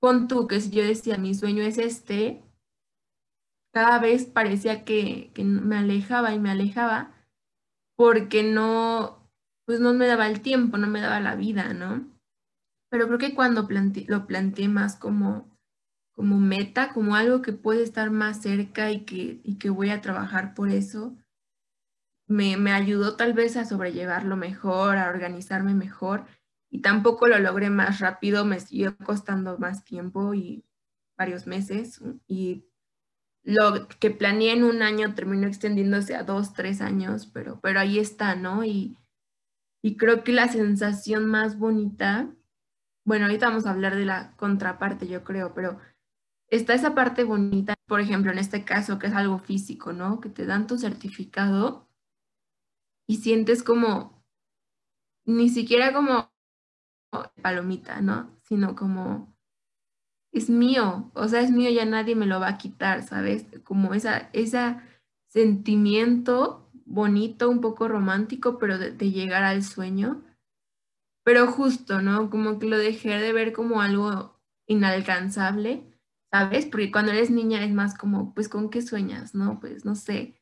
pon 0.00 0.28
tú 0.28 0.46
que 0.46 0.60
si 0.60 0.70
yo 0.70 0.82
decía 0.82 1.18
mi 1.18 1.34
sueño 1.34 1.62
es 1.62 1.78
este, 1.78 2.42
cada 3.72 3.98
vez 3.98 4.24
parecía 4.24 4.84
que, 4.84 5.32
me 5.36 5.76
alejaba 5.76 6.34
y 6.34 6.38
me 6.38 6.50
alejaba 6.50 7.12
porque 7.96 8.42
no, 8.42 9.30
pues 9.66 9.80
no 9.80 9.94
me 9.94 10.06
daba 10.06 10.26
el 10.26 10.40
tiempo, 10.42 10.78
no 10.78 10.86
me 10.86 11.00
daba 11.00 11.20
la 11.20 11.36
vida, 11.36 11.72
¿no? 11.74 12.06
Pero 12.90 13.06
creo 13.06 13.18
que 13.18 13.34
cuando 13.34 13.68
lo 14.08 14.26
planteé 14.26 14.68
más 14.68 14.96
como 14.96 15.56
como 16.16 16.40
meta, 16.40 16.94
como 16.94 17.14
algo 17.14 17.42
que 17.42 17.52
puede 17.52 17.82
estar 17.82 18.10
más 18.10 18.40
cerca 18.40 18.90
y 18.90 19.04
que, 19.04 19.40
y 19.44 19.58
que 19.58 19.68
voy 19.68 19.90
a 19.90 20.00
trabajar 20.00 20.54
por 20.54 20.70
eso, 20.70 21.14
me, 22.26 22.56
me 22.56 22.72
ayudó 22.72 23.16
tal 23.16 23.32
vez 23.32 23.56
a 23.56 23.64
sobrellevarlo 23.64 24.36
mejor, 24.36 24.96
a 24.96 25.08
organizarme 25.08 25.74
mejor 25.74 26.26
y 26.70 26.80
tampoco 26.80 27.28
lo 27.28 27.38
logré 27.38 27.70
más 27.70 28.00
rápido, 28.00 28.44
me 28.44 28.60
siguió 28.60 28.96
costando 28.98 29.58
más 29.58 29.84
tiempo 29.84 30.34
y 30.34 30.64
varios 31.16 31.46
meses 31.46 32.00
y 32.26 32.64
lo 33.44 33.86
que 34.00 34.10
planeé 34.10 34.52
en 34.54 34.64
un 34.64 34.82
año 34.82 35.14
terminó 35.14 35.46
extendiéndose 35.46 36.16
a 36.16 36.24
dos, 36.24 36.52
tres 36.52 36.80
años, 36.80 37.26
pero, 37.32 37.60
pero 37.60 37.78
ahí 37.78 38.00
está, 38.00 38.34
¿no? 38.34 38.64
Y, 38.64 38.98
y 39.82 39.96
creo 39.96 40.24
que 40.24 40.32
la 40.32 40.48
sensación 40.48 41.26
más 41.26 41.56
bonita, 41.56 42.34
bueno, 43.04 43.26
ahorita 43.26 43.48
vamos 43.48 43.66
a 43.66 43.70
hablar 43.70 43.94
de 43.94 44.04
la 44.04 44.34
contraparte, 44.36 45.06
yo 45.06 45.22
creo, 45.22 45.54
pero 45.54 45.78
está 46.48 46.74
esa 46.74 46.94
parte 46.96 47.22
bonita, 47.22 47.74
por 47.86 48.00
ejemplo, 48.00 48.32
en 48.32 48.38
este 48.38 48.64
caso, 48.64 48.98
que 48.98 49.06
es 49.06 49.14
algo 49.14 49.38
físico, 49.38 49.92
¿no? 49.92 50.20
Que 50.20 50.28
te 50.28 50.44
dan 50.44 50.66
tu 50.66 50.76
certificado 50.76 51.85
y 53.06 53.16
sientes 53.16 53.62
como, 53.62 54.24
ni 55.24 55.48
siquiera 55.48 55.92
como 55.92 56.32
palomita, 57.42 58.00
¿no? 58.00 58.30
Sino 58.42 58.74
como, 58.74 59.34
es 60.32 60.50
mío, 60.50 61.10
o 61.14 61.28
sea, 61.28 61.40
es 61.40 61.50
mío, 61.50 61.70
ya 61.70 61.84
nadie 61.84 62.14
me 62.14 62.26
lo 62.26 62.40
va 62.40 62.48
a 62.48 62.58
quitar, 62.58 63.02
¿sabes? 63.02 63.46
Como 63.64 63.94
esa, 63.94 64.30
ese 64.32 64.76
sentimiento 65.28 66.70
bonito, 66.84 67.50
un 67.50 67.60
poco 67.60 67.88
romántico, 67.88 68.58
pero 68.58 68.78
de, 68.78 69.10
llegar 69.10 69.42
al 69.44 69.62
sueño. 69.62 70.22
Pero 71.24 71.48
justo, 71.48 72.02
¿no? 72.02 72.30
Como 72.30 72.58
que 72.58 72.66
lo 72.66 72.78
dejé 72.78 73.18
de 73.18 73.32
ver 73.32 73.52
como 73.52 73.80
algo 73.80 74.38
inalcanzable 74.66 75.96
¿sabes? 76.30 76.66
Porque 76.66 76.90
cuando 76.90 77.12
eres 77.12 77.30
niña 77.30 77.64
es 77.64 77.72
más 77.72 77.96
como, 77.96 78.34
pues, 78.34 78.48
¿con 78.48 78.70
qué 78.70 78.82
sueñas? 78.82 79.34
¿No? 79.34 79.60
Pues, 79.60 79.84
no 79.84 79.94
sé, 79.94 80.38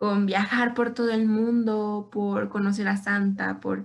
con 0.00 0.24
viajar 0.24 0.72
por 0.72 0.94
todo 0.94 1.10
el 1.10 1.26
mundo, 1.26 2.08
por 2.10 2.48
conocer 2.48 2.88
a 2.88 2.96
Santa, 2.96 3.60
por... 3.60 3.84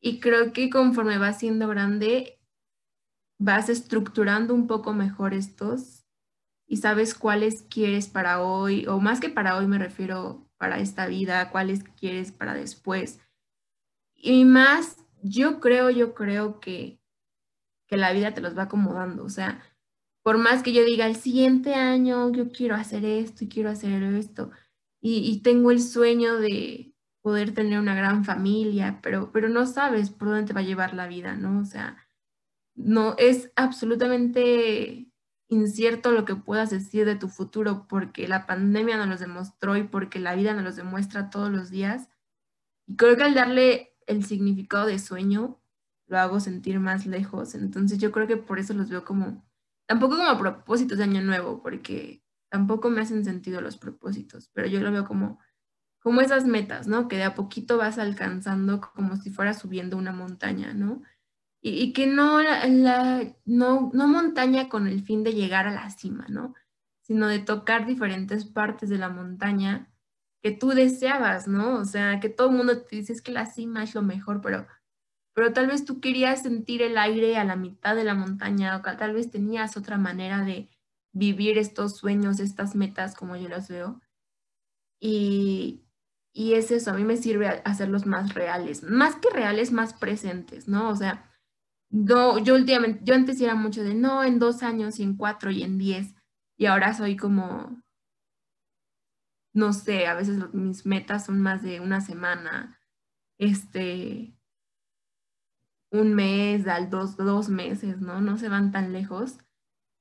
Y 0.00 0.18
creo 0.18 0.54
que 0.54 0.70
conforme 0.70 1.18
vas 1.18 1.40
siendo 1.40 1.68
grande, 1.68 2.40
vas 3.38 3.68
estructurando 3.68 4.54
un 4.54 4.66
poco 4.66 4.94
mejor 4.94 5.34
estos 5.34 6.06
y 6.66 6.78
sabes 6.78 7.14
cuáles 7.14 7.66
quieres 7.68 8.08
para 8.08 8.42
hoy, 8.42 8.86
o 8.86 8.98
más 8.98 9.20
que 9.20 9.28
para 9.28 9.58
hoy 9.58 9.66
me 9.66 9.78
refiero 9.78 10.48
para 10.56 10.78
esta 10.78 11.06
vida, 11.06 11.50
cuáles 11.50 11.84
quieres 11.84 12.32
para 12.32 12.54
después. 12.54 13.20
Y 14.14 14.46
más, 14.46 15.04
yo 15.22 15.60
creo, 15.60 15.90
yo 15.90 16.14
creo 16.14 16.60
que, 16.60 16.98
que 17.88 17.98
la 17.98 18.14
vida 18.14 18.32
te 18.32 18.40
los 18.40 18.56
va 18.56 18.62
acomodando, 18.62 19.22
o 19.22 19.28
sea, 19.28 19.62
por 20.22 20.38
más 20.38 20.62
que 20.62 20.72
yo 20.72 20.82
diga, 20.82 21.06
el 21.06 21.16
siguiente 21.16 21.74
año 21.74 22.32
yo 22.32 22.48
quiero 22.48 22.74
hacer 22.74 23.04
esto 23.04 23.44
y 23.44 23.48
quiero 23.48 23.68
hacer 23.68 24.02
esto, 24.02 24.50
y, 25.06 25.42
tengo 25.42 25.70
el 25.70 25.82
sueño 25.82 26.36
de, 26.36 26.94
poder 27.24 27.54
tener 27.54 27.78
una 27.78 27.94
gran 27.94 28.24
familia, 28.24 29.00
pero, 29.02 29.32
pero 29.32 29.48
no 29.48 29.66
sabes 29.66 30.10
por 30.10 30.28
dónde 30.28 30.44
te 30.46 30.52
va 30.54 30.60
a 30.60 30.64
llevar 30.64 30.94
la 30.94 31.06
vida, 31.06 31.36
¿no? 31.36 31.60
O 31.60 31.64
sea, 31.64 31.96
no 32.74 33.14
es 33.18 33.50
absolutamente 33.56 35.10
incierto 35.48 36.12
lo 36.12 36.24
que 36.24 36.36
puedas 36.36 36.70
decir 36.70 37.06
de 37.06 37.16
tu 37.16 37.28
futuro 37.28 37.86
porque 37.88 38.28
la 38.28 38.46
pandemia 38.46 38.96
nos 38.96 39.08
los 39.08 39.20
demostró 39.20 39.76
y 39.76 39.84
porque 39.84 40.18
la 40.20 40.34
vida 40.34 40.54
nos 40.54 40.64
los 40.64 40.76
demuestra 40.76 41.30
todos 41.30 41.50
los 41.50 41.70
días. 41.70 42.08
Y 42.86 42.96
creo 42.96 43.16
que 43.16 43.24
al 43.24 43.34
darle 43.34 43.94
el 44.06 44.24
significado 44.24 44.86
de 44.86 44.98
sueño, 44.98 45.60
lo 46.06 46.18
hago 46.18 46.40
sentir 46.40 46.80
más 46.80 47.06
lejos. 47.06 47.54
Entonces 47.54 47.98
yo 47.98 48.10
creo 48.10 48.26
que 48.26 48.38
por 48.38 48.58
eso 48.58 48.74
los 48.74 48.88
veo 48.88 49.04
como, 49.04 49.44
tampoco 49.86 50.16
como 50.16 50.38
propósitos 50.38 50.98
de 50.98 51.04
año 51.04 51.22
nuevo, 51.22 51.62
porque 51.62 52.23
tampoco 52.54 52.88
me 52.88 53.00
hacen 53.00 53.24
sentido 53.24 53.60
los 53.60 53.76
propósitos, 53.76 54.48
pero 54.54 54.68
yo 54.68 54.78
lo 54.78 54.92
veo 54.92 55.04
como, 55.04 55.40
como 55.98 56.20
esas 56.20 56.46
metas, 56.46 56.86
¿no? 56.86 57.08
Que 57.08 57.16
de 57.16 57.24
a 57.24 57.34
poquito 57.34 57.78
vas 57.78 57.98
alcanzando 57.98 58.80
como 58.80 59.16
si 59.16 59.30
fuera 59.30 59.54
subiendo 59.54 59.96
una 59.96 60.12
montaña, 60.12 60.72
¿no? 60.72 61.02
Y, 61.60 61.92
que 61.92 62.06
no, 62.06 62.40
la, 62.40 63.34
no, 63.44 63.90
no 63.92 64.06
montaña 64.06 64.68
con 64.68 64.86
el 64.86 65.02
fin 65.02 65.24
de 65.24 65.34
llegar 65.34 65.66
a 65.66 65.72
la 65.72 65.90
cima, 65.90 66.26
¿no? 66.28 66.54
Sino 67.00 67.26
de 67.26 67.40
tocar 67.40 67.86
diferentes 67.86 68.44
partes 68.44 68.88
de 68.88 68.98
la 68.98 69.08
montaña 69.08 69.90
que 70.40 70.52
tú 70.52 70.68
deseabas, 70.68 71.48
¿no? 71.48 71.74
O 71.74 71.84
sea, 71.84 72.20
que 72.20 72.28
todo 72.28 72.50
el 72.50 72.56
mundo 72.56 72.82
te 72.82 72.94
dice 72.94 73.14
es 73.14 73.20
que 73.20 73.32
la 73.32 73.46
cima 73.46 73.82
es 73.82 73.96
lo 73.96 74.02
mejor, 74.02 74.40
pero, 74.42 74.68
pero 75.34 75.52
tal 75.52 75.66
vez 75.66 75.84
tú 75.84 76.00
querías 76.00 76.42
sentir 76.44 76.82
el 76.82 76.98
aire 76.98 77.36
a 77.36 77.42
la 77.42 77.56
mitad 77.56 77.96
de 77.96 78.04
la 78.04 78.14
montaña 78.14 78.76
o 78.76 78.80
tal 78.80 79.12
vez 79.12 79.32
tenías 79.32 79.76
otra 79.76 79.98
manera 79.98 80.44
de 80.44 80.68
vivir 81.14 81.56
estos 81.56 81.96
sueños, 81.96 82.40
estas 82.40 82.74
metas 82.74 83.14
como 83.14 83.36
yo 83.36 83.48
las 83.48 83.68
veo. 83.68 84.00
Y, 85.00 85.84
y 86.32 86.54
es 86.54 86.70
eso, 86.70 86.90
a 86.90 86.94
mí 86.94 87.04
me 87.04 87.16
sirve 87.16 87.62
hacerlos 87.64 88.06
más 88.06 88.34
reales, 88.34 88.82
más 88.82 89.16
que 89.16 89.30
reales, 89.30 89.72
más 89.72 89.94
presentes, 89.94 90.68
¿no? 90.68 90.90
O 90.90 90.96
sea, 90.96 91.30
no, 91.90 92.38
yo 92.38 92.56
últimamente, 92.56 93.00
yo 93.04 93.14
antes 93.14 93.40
era 93.40 93.54
mucho 93.54 93.82
de 93.82 93.94
no, 93.94 94.24
en 94.24 94.38
dos 94.38 94.62
años 94.62 94.98
y 94.98 95.04
en 95.04 95.16
cuatro 95.16 95.50
y 95.50 95.62
en 95.62 95.78
diez, 95.78 96.14
y 96.56 96.66
ahora 96.66 96.92
soy 96.94 97.16
como, 97.16 97.80
no 99.52 99.72
sé, 99.72 100.06
a 100.06 100.14
veces 100.14 100.52
mis 100.52 100.84
metas 100.86 101.26
son 101.26 101.40
más 101.40 101.62
de 101.62 101.80
una 101.80 102.00
semana, 102.00 102.80
este, 103.38 104.36
un 105.90 106.14
mes, 106.14 106.66
al 106.66 106.90
dos, 106.90 107.16
dos 107.16 107.48
meses, 107.48 108.00
¿no? 108.00 108.20
No 108.20 108.36
se 108.38 108.48
van 108.48 108.72
tan 108.72 108.92
lejos, 108.92 109.38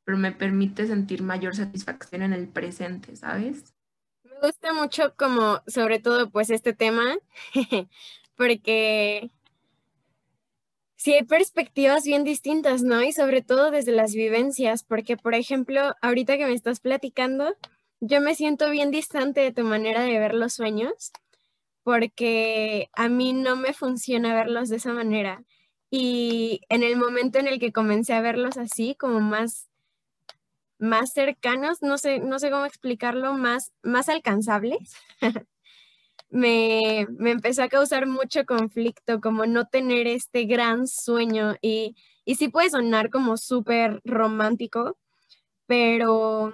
pero 0.03 0.17
me 0.17 0.31
permite 0.31 0.87
sentir 0.87 1.23
mayor 1.23 1.55
satisfacción 1.55 2.23
en 2.23 2.33
el 2.33 2.47
presente, 2.47 3.15
¿sabes? 3.15 3.73
Me 4.23 4.47
gusta 4.47 4.73
mucho 4.73 5.15
como, 5.15 5.61
sobre 5.67 5.99
todo, 5.99 6.29
pues 6.29 6.49
este 6.49 6.73
tema, 6.73 7.15
porque 8.35 9.31
sí 10.95 11.13
hay 11.13 11.23
perspectivas 11.23 12.03
bien 12.03 12.23
distintas, 12.23 12.81
¿no? 12.83 13.03
Y 13.03 13.11
sobre 13.11 13.41
todo 13.41 13.71
desde 13.71 13.91
las 13.91 14.13
vivencias, 14.13 14.83
porque 14.83 15.17
por 15.17 15.35
ejemplo, 15.35 15.95
ahorita 16.01 16.37
que 16.37 16.45
me 16.45 16.53
estás 16.53 16.79
platicando, 16.79 17.55
yo 17.99 18.21
me 18.21 18.35
siento 18.35 18.69
bien 18.69 18.91
distante 18.91 19.41
de 19.41 19.51
tu 19.51 19.63
manera 19.63 20.03
de 20.03 20.19
ver 20.19 20.33
los 20.33 20.53
sueños, 20.53 21.11
porque 21.83 22.89
a 22.93 23.09
mí 23.09 23.33
no 23.33 23.55
me 23.55 23.73
funciona 23.73 24.33
verlos 24.33 24.69
de 24.69 24.77
esa 24.77 24.93
manera. 24.93 25.43
Y 25.89 26.61
en 26.69 26.83
el 26.83 26.97
momento 26.97 27.39
en 27.39 27.47
el 27.47 27.59
que 27.59 27.71
comencé 27.71 28.13
a 28.13 28.21
verlos 28.21 28.57
así, 28.57 28.95
como 28.95 29.19
más 29.19 29.69
más 30.83 31.13
cercanos, 31.13 31.81
no 31.81 31.97
sé, 31.97 32.19
no 32.19 32.39
sé 32.39 32.51
cómo 32.51 32.65
explicarlo, 32.65 33.33
más, 33.33 33.71
más 33.83 34.09
alcanzables, 34.09 34.95
me, 36.29 37.07
me, 37.17 37.31
empezó 37.31 37.63
a 37.63 37.69
causar 37.69 38.05
mucho 38.05 38.45
conflicto, 38.45 39.21
como 39.21 39.45
no 39.45 39.65
tener 39.65 40.07
este 40.07 40.45
gran 40.45 40.87
sueño 40.87 41.55
y, 41.61 41.95
y 42.25 42.35
sí 42.35 42.49
puede 42.49 42.69
sonar 42.69 43.09
como 43.09 43.37
súper 43.37 44.01
romántico, 44.03 44.97
pero 45.67 46.53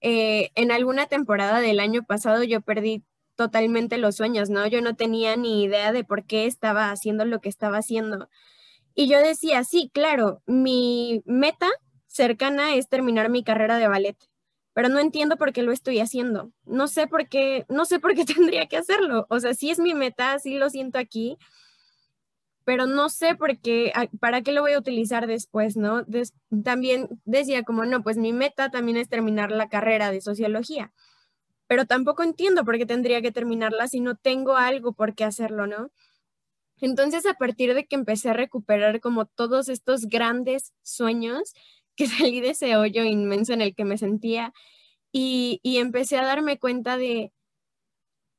eh, 0.00 0.50
en 0.54 0.72
alguna 0.72 1.06
temporada 1.06 1.60
del 1.60 1.80
año 1.80 2.02
pasado 2.04 2.44
yo 2.44 2.60
perdí 2.62 3.04
totalmente 3.34 3.98
los 3.98 4.16
sueños, 4.16 4.48
¿no? 4.48 4.66
Yo 4.66 4.80
no 4.80 4.96
tenía 4.96 5.36
ni 5.36 5.64
idea 5.64 5.92
de 5.92 6.04
por 6.04 6.24
qué 6.24 6.46
estaba 6.46 6.90
haciendo 6.90 7.26
lo 7.26 7.40
que 7.40 7.50
estaba 7.50 7.78
haciendo. 7.78 8.28
Y 8.94 9.08
yo 9.08 9.18
decía, 9.18 9.64
sí, 9.64 9.90
claro, 9.92 10.42
mi 10.46 11.22
meta 11.26 11.68
cercana 12.16 12.74
es 12.74 12.88
terminar 12.88 13.30
mi 13.30 13.44
carrera 13.44 13.78
de 13.78 13.88
ballet 13.88 14.16
pero 14.76 14.90
no 14.90 14.98
entiendo 14.98 15.38
por 15.38 15.54
qué 15.54 15.62
lo 15.62 15.72
estoy 15.72 16.00
haciendo. 16.00 16.52
No 16.66 16.86
sé 16.86 17.06
por 17.06 17.30
qué, 17.30 17.64
no 17.70 17.86
sé 17.86 17.98
por 17.98 18.14
qué 18.14 18.26
tendría 18.36 18.66
que 18.66 18.76
hacerlo. 18.76 19.26
O 19.30 19.40
sea, 19.40 19.54
sí 19.54 19.70
es 19.70 19.78
mi 19.78 19.94
meta, 19.94 20.38
sí 20.38 20.58
lo 20.58 20.68
siento 20.68 20.98
aquí, 20.98 21.38
pero 22.66 22.84
no 22.84 23.08
sé 23.08 23.36
por 23.36 23.58
qué, 23.58 23.90
para 24.20 24.42
qué 24.42 24.52
lo 24.52 24.60
voy 24.60 24.72
a 24.72 24.78
utilizar 24.78 25.26
después, 25.26 25.78
¿no? 25.78 26.04
también 26.62 27.08
decía 27.24 27.62
como, 27.62 27.86
no, 27.86 28.02
pues 28.02 28.18
mi 28.18 28.34
meta 28.34 28.70
también 28.70 28.98
es 28.98 29.08
terminar 29.08 29.50
la 29.50 29.70
carrera 29.70 30.10
de 30.10 30.20
sociología, 30.20 30.92
pero 31.68 31.86
tampoco 31.86 32.22
entiendo 32.22 32.66
por 32.66 32.76
qué 32.76 32.84
tendría 32.84 33.22
que 33.22 33.32
terminarla 33.32 33.88
si 33.88 34.00
no 34.00 34.14
tengo 34.16 34.56
algo 34.56 34.92
por 34.92 35.14
qué 35.14 35.24
hacerlo, 35.24 35.66
¿no? 35.66 35.90
Entonces, 36.80 37.24
a 37.24 37.32
partir 37.32 37.72
de 37.72 37.86
que 37.86 37.96
empecé 37.96 38.28
a 38.28 38.34
recuperar 38.34 39.00
como 39.00 39.24
todos 39.24 39.70
estos 39.70 40.06
grandes 40.06 40.74
sueños, 40.82 41.54
que 41.96 42.06
salí 42.30 42.40
de 42.40 42.50
ese 42.50 42.76
hoyo 42.76 43.04
inmenso 43.04 43.52
en 43.52 43.62
el 43.62 43.74
que 43.74 43.84
me 43.84 43.98
sentía 43.98 44.52
y, 45.12 45.60
empecé 45.64 46.18
a 46.18 46.24
darme 46.24 46.58
cuenta 46.58 46.98
de, 46.98 47.32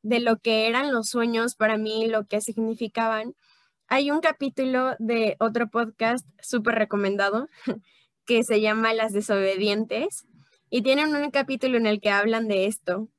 de 0.04 0.20
lo 0.20 0.38
que 0.38 0.68
eran 0.68 0.94
los 0.94 1.10
sueños 1.10 1.56
para 1.56 1.78
mí, 1.78 2.08
lo 2.08 2.28
que 2.28 2.40
significaban. 2.40 3.34
Hay 3.88 4.12
un 4.12 4.20
capítulo 4.20 4.96
de 5.00 5.38
otro 5.40 5.70
podcast 5.70 6.28
súper 6.42 6.76
recomendado 6.76 7.48
que 8.26 8.44
se 8.44 8.62
llama 8.62 8.94
Las 8.94 9.12
desobedientes 9.12 10.28
y 10.70 10.84
tienen 10.84 11.16
un 11.16 11.32
capítulo 11.32 11.78
en 11.78 11.88
el 11.88 12.00
que 12.00 12.12
hablan 12.12 12.48
de 12.48 12.68
esto. 12.68 13.10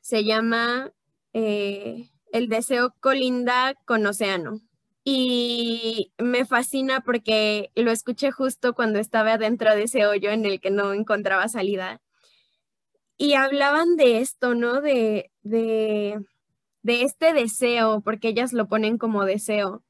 Se 0.00 0.24
llama 0.24 0.92
eh, 1.32 2.10
El 2.32 2.48
deseo 2.48 2.94
colinda 3.00 3.74
con 3.84 4.04
océano 4.06 4.60
y 5.04 6.12
me 6.18 6.44
fascina 6.44 7.00
porque 7.00 7.70
lo 7.74 7.90
escuché 7.90 8.30
justo 8.30 8.74
cuando 8.74 8.98
estaba 8.98 9.38
dentro 9.38 9.74
de 9.74 9.84
ese 9.84 10.06
hoyo 10.06 10.30
en 10.30 10.44
el 10.44 10.60
que 10.60 10.70
no 10.70 10.92
encontraba 10.92 11.48
salida. 11.48 12.00
Y 13.16 13.34
hablaban 13.34 13.96
de 13.96 14.20
esto, 14.20 14.54
¿no? 14.54 14.80
De, 14.80 15.30
de, 15.42 16.18
de 16.82 17.02
este 17.02 17.32
deseo, 17.34 18.00
porque 18.02 18.28
ellas 18.28 18.52
lo 18.52 18.68
ponen 18.68 18.98
como 18.98 19.24
deseo, 19.24 19.82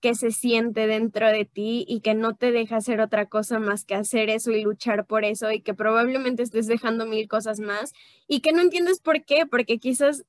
que 0.00 0.14
se 0.14 0.30
siente 0.30 0.86
dentro 0.86 1.28
de 1.28 1.44
ti 1.44 1.84
y 1.86 2.00
que 2.00 2.14
no 2.14 2.34
te 2.34 2.52
deja 2.52 2.76
hacer 2.76 3.00
otra 3.00 3.26
cosa 3.26 3.58
más 3.58 3.84
que 3.84 3.94
hacer 3.94 4.30
eso 4.30 4.50
y 4.50 4.62
luchar 4.62 5.06
por 5.06 5.24
eso 5.24 5.52
y 5.52 5.60
que 5.60 5.74
probablemente 5.74 6.42
estés 6.42 6.66
dejando 6.66 7.06
mil 7.06 7.28
cosas 7.28 7.60
más 7.60 7.92
y 8.26 8.40
que 8.40 8.52
no 8.52 8.62
entiendes 8.62 9.00
por 9.00 9.24
qué, 9.24 9.44
porque 9.46 9.78
quizás 9.78 10.24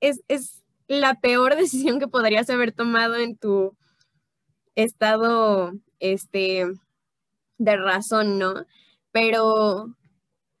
es, 0.00 0.22
es 0.28 0.63
la 0.88 1.20
peor 1.20 1.56
decisión 1.56 1.98
que 1.98 2.08
podrías 2.08 2.48
haber 2.50 2.72
tomado 2.72 3.16
en 3.16 3.36
tu 3.36 3.76
estado 4.74 5.72
este, 6.00 6.66
de 7.58 7.76
razón, 7.76 8.38
¿no? 8.38 8.66
Pero, 9.12 9.94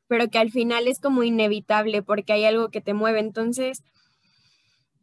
pero 0.06 0.30
que 0.30 0.38
al 0.38 0.50
final 0.50 0.86
es 0.86 1.00
como 1.00 1.22
inevitable 1.22 2.02
porque 2.02 2.32
hay 2.32 2.44
algo 2.44 2.70
que 2.70 2.80
te 2.80 2.94
mueve. 2.94 3.20
Entonces, 3.20 3.82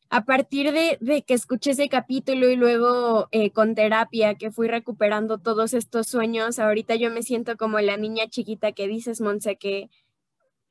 a 0.10 0.26
partir 0.26 0.74
de, 0.74 1.24
que 1.24 1.34
escuché 1.34 1.72
ese 1.72 1.88
capítulo 1.88 2.50
y 2.50 2.58
luego 2.58 3.30
eh, 3.32 3.52
con 3.52 3.76
terapia 3.76 4.36
que 4.36 4.52
fui 4.52 4.68
recuperando 4.68 5.38
todos 5.38 5.74
estos 5.74 6.08
sueños, 6.08 6.60
ahorita 6.60 6.96
yo 6.96 7.10
me 7.12 7.24
siento 7.24 7.56
como 7.56 7.80
la 7.80 7.96
niña 7.96 8.28
chiquita 8.28 8.74
que 8.74 8.90
dices, 8.90 9.22
Monse, 9.22 9.56
que 9.56 9.90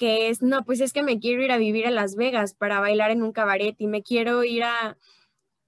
que 0.01 0.31
es, 0.31 0.41
no, 0.41 0.65
pues 0.65 0.81
es 0.81 0.95
que 0.95 1.03
me 1.03 1.21
quiero 1.21 1.43
ir 1.43 1.53
a 1.53 1.59
vivir 1.59 1.87
a 1.87 1.91
Las 1.91 2.17
Vegas 2.17 2.55
para 2.55 2.81
bailar 2.81 3.11
en 3.11 3.23
un 3.23 3.33
cabaret 3.33 3.77
y 3.79 3.87
me 3.87 4.03
quiero 4.03 4.45
ir 4.45 4.65
a 4.65 4.97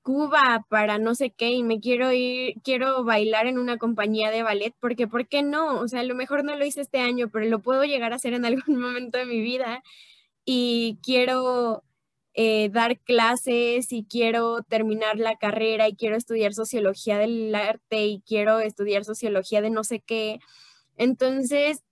Cuba 0.00 0.64
para 0.70 0.98
no 0.98 1.14
sé 1.14 1.32
qué 1.32 1.50
y 1.50 1.62
me 1.62 1.80
quiero 1.80 2.12
ir, 2.12 2.54
quiero 2.64 3.04
bailar 3.04 3.46
en 3.46 3.58
una 3.58 3.76
compañía 3.76 4.30
de 4.30 4.42
ballet, 4.42 4.74
porque 4.80 5.06
¿por 5.06 5.28
qué 5.28 5.42
no? 5.42 5.80
O 5.80 5.86
sea, 5.86 6.00
a 6.00 6.04
lo 6.04 6.14
mejor 6.14 6.44
no 6.44 6.56
lo 6.56 6.64
hice 6.64 6.80
este 6.80 6.98
año, 7.00 7.28
pero 7.30 7.44
lo 7.44 7.60
puedo 7.60 7.84
llegar 7.84 8.14
a 8.14 8.16
hacer 8.16 8.32
en 8.32 8.44
algún 8.46 8.80
momento 8.80 9.18
de 9.18 9.26
mi 9.26 9.42
vida 9.42 9.82
y 10.46 10.98
quiero 11.02 11.84
eh, 12.32 12.70
dar 12.70 13.00
clases 13.00 13.92
y 13.92 14.06
quiero 14.08 14.62
terminar 14.62 15.18
la 15.18 15.36
carrera 15.36 15.88
y 15.88 15.94
quiero 15.94 16.16
estudiar 16.16 16.54
sociología 16.54 17.18
del 17.18 17.54
arte 17.54 18.06
y 18.06 18.22
quiero 18.26 18.60
estudiar 18.60 19.04
sociología 19.04 19.60
de 19.60 19.68
no 19.68 19.84
sé 19.84 20.00
qué. 20.00 20.40
Entonces, 20.96 21.82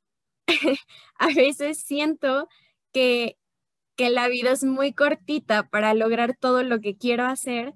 a 1.18 1.28
veces 1.28 1.78
siento 1.78 2.48
que, 2.92 3.36
que 3.96 4.10
la 4.10 4.28
vida 4.28 4.52
es 4.52 4.64
muy 4.64 4.92
cortita 4.92 5.68
para 5.68 5.94
lograr 5.94 6.36
todo 6.36 6.62
lo 6.62 6.80
que 6.80 6.96
quiero 6.96 7.24
hacer, 7.24 7.74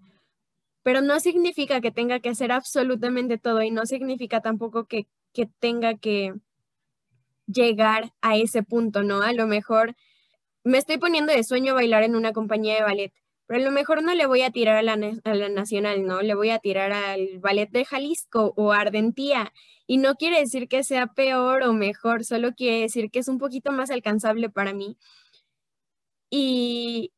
pero 0.83 1.01
no 1.01 1.21
significa 1.21 1.81
que 1.81 1.91
tenga 1.91 2.21
que 2.21 2.29
hacer 2.29 2.53
absolutamente 2.53 3.39
todo 3.39 3.63
y 3.63 3.71
no 3.71 3.87
significa 3.87 4.41
tampoco 4.41 4.87
que, 4.87 5.07
que 5.33 5.47
tenga 5.47 5.95
que 5.95 6.35
llegar 7.47 8.13
a 8.21 8.37
ese 8.37 8.63
punto, 8.63 9.03
¿no? 9.03 9.23
A 9.23 9.33
lo 9.33 9.47
mejor 9.47 9.95
me 10.63 10.79
estoy 10.79 10.99
poniendo 10.99 11.33
de 11.33 11.45
sueño 11.45 11.75
bailar 11.75 12.03
en 12.03 12.17
una 12.17 12.33
compañía 12.33 12.75
de 12.75 12.83
ballet, 12.83 13.13
pero 13.47 13.61
a 13.61 13.65
lo 13.65 13.71
mejor 13.71 14.03
no 14.03 14.15
le 14.15 14.27
voy 14.27 14.43
a 14.43 14.51
tirar 14.51 14.77
a 14.77 14.83
la, 14.83 14.93
a 15.25 15.35
la 15.35 15.49
nacional, 15.49 16.07
¿no? 16.07 16.23
Le 16.23 16.35
voy 16.35 16.51
a 16.51 16.59
tirar 16.59 16.93
al 16.93 17.39
ballet 17.41 17.71
de 17.71 17.85
Jalisco 17.85 18.55
o 18.57 18.73
Ardentía. 18.73 19.53
Y 19.87 19.99
no 19.99 20.15
quiere 20.15 20.39
decir 20.41 20.69
que 20.69 20.83
sea 20.83 21.09
peor 21.09 21.63
o 21.63 21.73
mejor, 21.75 22.25
solo 22.25 22.53
quiere 22.55 22.81
decir 22.81 23.11
que 23.11 23.19
es 23.19 23.29
un 23.29 23.39
poquito 23.39 23.73
más 23.73 23.91
alcanzable 23.91 24.49
para 24.51 24.73
mí. 24.73 24.97
Y, 26.31 27.13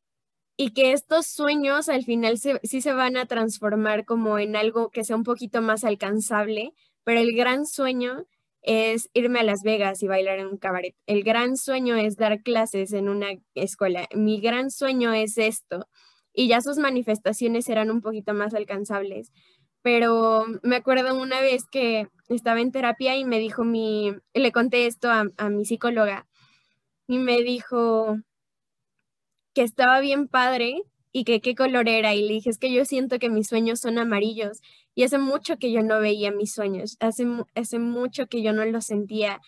y 0.57 0.71
que 0.73 0.91
estos 0.93 1.27
sueños 1.27 1.89
al 1.89 2.03
final 2.03 2.37
sí 2.37 2.81
se 2.81 2.93
van 2.93 3.17
a 3.17 3.25
transformar 3.27 4.05
como 4.05 4.39
en 4.39 4.55
algo 4.55 4.89
que 4.91 5.03
sea 5.03 5.15
un 5.15 5.23
poquito 5.23 5.61
más 5.61 5.83
alcanzable, 5.83 6.73
pero 7.03 7.19
el 7.21 7.35
gran 7.35 7.65
sueño 7.65 8.25
es 8.63 9.09
irme 9.13 9.39
a 9.39 9.43
Las 9.43 9.61
Vegas 9.63 10.03
y 10.03 10.07
bailar 10.07 10.39
en 10.39 10.47
un 10.47 10.57
cabaret. 10.57 10.95
El 11.05 11.23
gran 11.23 11.57
sueño 11.57 11.95
es 11.95 12.17
dar 12.17 12.41
clases 12.43 12.91
en 12.91 13.07
una 13.07 13.27
escuela. 13.55 14.07
Mi 14.13 14.41
gran 14.41 14.71
sueño 14.71 15.13
es 15.13 15.37
esto. 15.37 15.87
Y 16.39 16.47
ya 16.47 16.61
sus 16.61 16.77
manifestaciones 16.77 17.65
serán 17.65 17.89
un 17.89 18.01
poquito 18.01 18.35
más 18.35 18.53
alcanzables. 18.53 19.31
Pero 19.81 20.45
me 20.61 20.75
acuerdo 20.75 21.19
una 21.19 21.41
vez 21.41 21.65
que 21.65 22.09
estaba 22.29 22.61
en 22.61 22.71
terapia 22.71 23.17
y 23.17 23.25
me 23.25 23.39
dijo 23.39 23.63
mi, 23.63 24.13
le 24.35 24.51
conté 24.51 24.85
esto 24.85 25.09
a, 25.09 25.25
a 25.37 25.49
mi 25.49 25.65
psicóloga 25.65 26.27
y 27.07 27.17
me 27.17 27.41
dijo 27.41 28.17
que 29.55 29.63
estaba 29.63 29.99
bien 29.99 30.27
padre 30.27 30.83
y 31.11 31.23
que 31.23 31.41
qué 31.41 31.55
color 31.55 31.89
era. 31.89 32.13
Y 32.13 32.21
le 32.21 32.35
dije, 32.35 32.51
es 32.51 32.59
que 32.59 32.71
yo 32.71 32.85
siento 32.85 33.17
que 33.17 33.31
mis 33.31 33.47
sueños 33.47 33.79
son 33.79 33.97
amarillos. 33.97 34.61
Y 34.93 35.05
hace 35.05 35.17
mucho 35.17 35.57
que 35.57 35.71
yo 35.71 35.81
no 35.81 35.99
veía 35.99 36.31
mis 36.31 36.53
sueños, 36.53 36.97
hace, 36.99 37.25
hace 37.55 37.79
mucho 37.79 38.27
que 38.27 38.43
yo 38.43 38.53
no 38.53 38.63
los 38.65 38.85
sentía. 38.85 39.41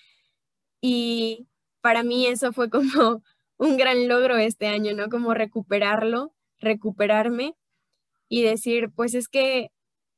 Y 0.81 1.47
para 1.81 2.01
mí 2.01 2.25
eso 2.25 2.51
fue 2.51 2.71
como 2.71 3.21
un 3.57 3.77
gran 3.77 4.07
logro 4.07 4.37
este 4.37 4.67
año, 4.67 4.95
¿no? 4.95 5.09
Como 5.09 5.35
recuperarlo, 5.35 6.33
recuperarme 6.59 7.55
y 8.29 8.43
decir, 8.43 8.91
pues 8.95 9.15
es 9.15 9.27
que 9.27 9.71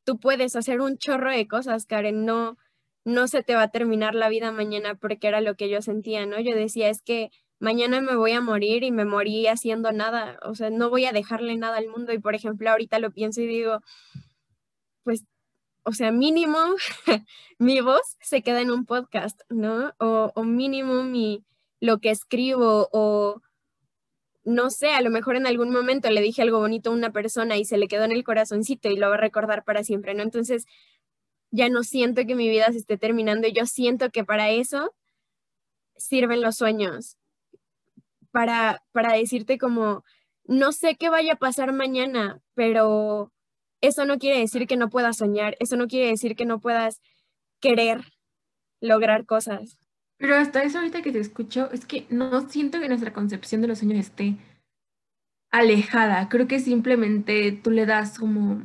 tú 0.03 0.19
puedes 0.19 0.55
hacer 0.55 0.81
un 0.81 0.97
chorro 0.97 1.31
de 1.31 1.47
cosas, 1.47 1.85
Karen, 1.85 2.25
no, 2.25 2.57
no 3.05 3.27
se 3.27 3.43
te 3.43 3.55
va 3.55 3.63
a 3.63 3.71
terminar 3.71 4.15
la 4.15 4.29
vida 4.29 4.51
mañana 4.51 4.95
porque 4.95 5.27
era 5.27 5.41
lo 5.41 5.55
que 5.55 5.69
yo 5.69 5.81
sentía, 5.81 6.25
¿no? 6.25 6.39
Yo 6.39 6.55
decía, 6.55 6.89
es 6.89 7.01
que 7.01 7.29
mañana 7.59 8.01
me 8.01 8.15
voy 8.15 8.31
a 8.33 8.41
morir 8.41 8.83
y 8.83 8.91
me 8.91 9.05
morí 9.05 9.47
haciendo 9.47 9.91
nada, 9.91 10.39
o 10.43 10.55
sea, 10.55 10.69
no 10.69 10.89
voy 10.89 11.05
a 11.05 11.13
dejarle 11.13 11.55
nada 11.57 11.77
al 11.77 11.87
mundo 11.87 12.13
y 12.13 12.19
por 12.19 12.35
ejemplo 12.35 12.69
ahorita 12.69 12.99
lo 12.99 13.11
pienso 13.11 13.41
y 13.41 13.47
digo, 13.47 13.81
pues, 15.03 15.25
o 15.83 15.93
sea, 15.93 16.11
mínimo 16.11 16.57
mi 17.59 17.81
voz 17.81 18.17
se 18.21 18.41
queda 18.43 18.61
en 18.61 18.71
un 18.71 18.85
podcast, 18.85 19.41
¿no? 19.49 19.93
O, 19.99 20.31
o 20.35 20.43
mínimo 20.43 21.03
mi, 21.03 21.43
lo 21.79 21.99
que 21.99 22.11
escribo 22.11 22.89
o 22.91 23.41
no 24.43 24.69
sé, 24.69 24.91
a 24.91 25.01
lo 25.01 25.09
mejor 25.11 25.35
en 25.35 25.47
algún 25.47 25.71
momento 25.71 26.09
le 26.09 26.21
dije 26.21 26.41
algo 26.41 26.59
bonito 26.59 26.89
a 26.89 26.93
una 26.93 27.11
persona 27.11 27.57
y 27.57 27.65
se 27.65 27.77
le 27.77 27.87
quedó 27.87 28.05
en 28.05 28.11
el 28.11 28.23
corazoncito 28.23 28.89
y 28.89 28.97
lo 28.97 29.09
va 29.09 29.15
a 29.15 29.17
recordar 29.17 29.63
para 29.63 29.83
siempre, 29.83 30.13
¿no? 30.13 30.23
Entonces, 30.23 30.65
ya 31.51 31.69
no 31.69 31.83
siento 31.83 32.25
que 32.25 32.35
mi 32.35 32.49
vida 32.49 32.71
se 32.71 32.79
esté 32.79 32.97
terminando 32.97 33.47
y 33.47 33.53
yo 33.53 33.65
siento 33.65 34.09
que 34.09 34.23
para 34.23 34.49
eso 34.51 34.93
sirven 35.97 36.41
los 36.41 36.55
sueños, 36.57 37.17
para, 38.31 38.83
para 38.91 39.13
decirte 39.13 39.57
como, 39.57 40.03
no 40.45 40.71
sé 40.71 40.95
qué 40.95 41.09
vaya 41.09 41.33
a 41.33 41.39
pasar 41.39 41.73
mañana, 41.73 42.41
pero 42.55 43.31
eso 43.81 44.05
no 44.05 44.17
quiere 44.17 44.39
decir 44.39 44.67
que 44.67 44.77
no 44.77 44.89
puedas 44.89 45.17
soñar, 45.17 45.57
eso 45.59 45.75
no 45.75 45.87
quiere 45.87 46.07
decir 46.07 46.35
que 46.35 46.45
no 46.45 46.59
puedas 46.59 47.01
querer 47.59 48.01
lograr 48.79 49.25
cosas. 49.25 49.77
Pero 50.21 50.35
hasta 50.35 50.61
eso 50.61 50.77
ahorita 50.77 51.01
que 51.01 51.11
te 51.11 51.19
escucho, 51.19 51.71
es 51.71 51.85
que 51.85 52.05
no 52.11 52.47
siento 52.47 52.79
que 52.79 52.87
nuestra 52.87 53.11
concepción 53.11 53.61
de 53.61 53.67
los 53.67 53.79
sueños 53.79 53.97
esté 53.97 54.37
alejada. 55.51 56.29
Creo 56.29 56.47
que 56.47 56.59
simplemente 56.59 57.51
tú 57.51 57.71
le 57.71 57.87
das 57.87 58.19
como 58.19 58.61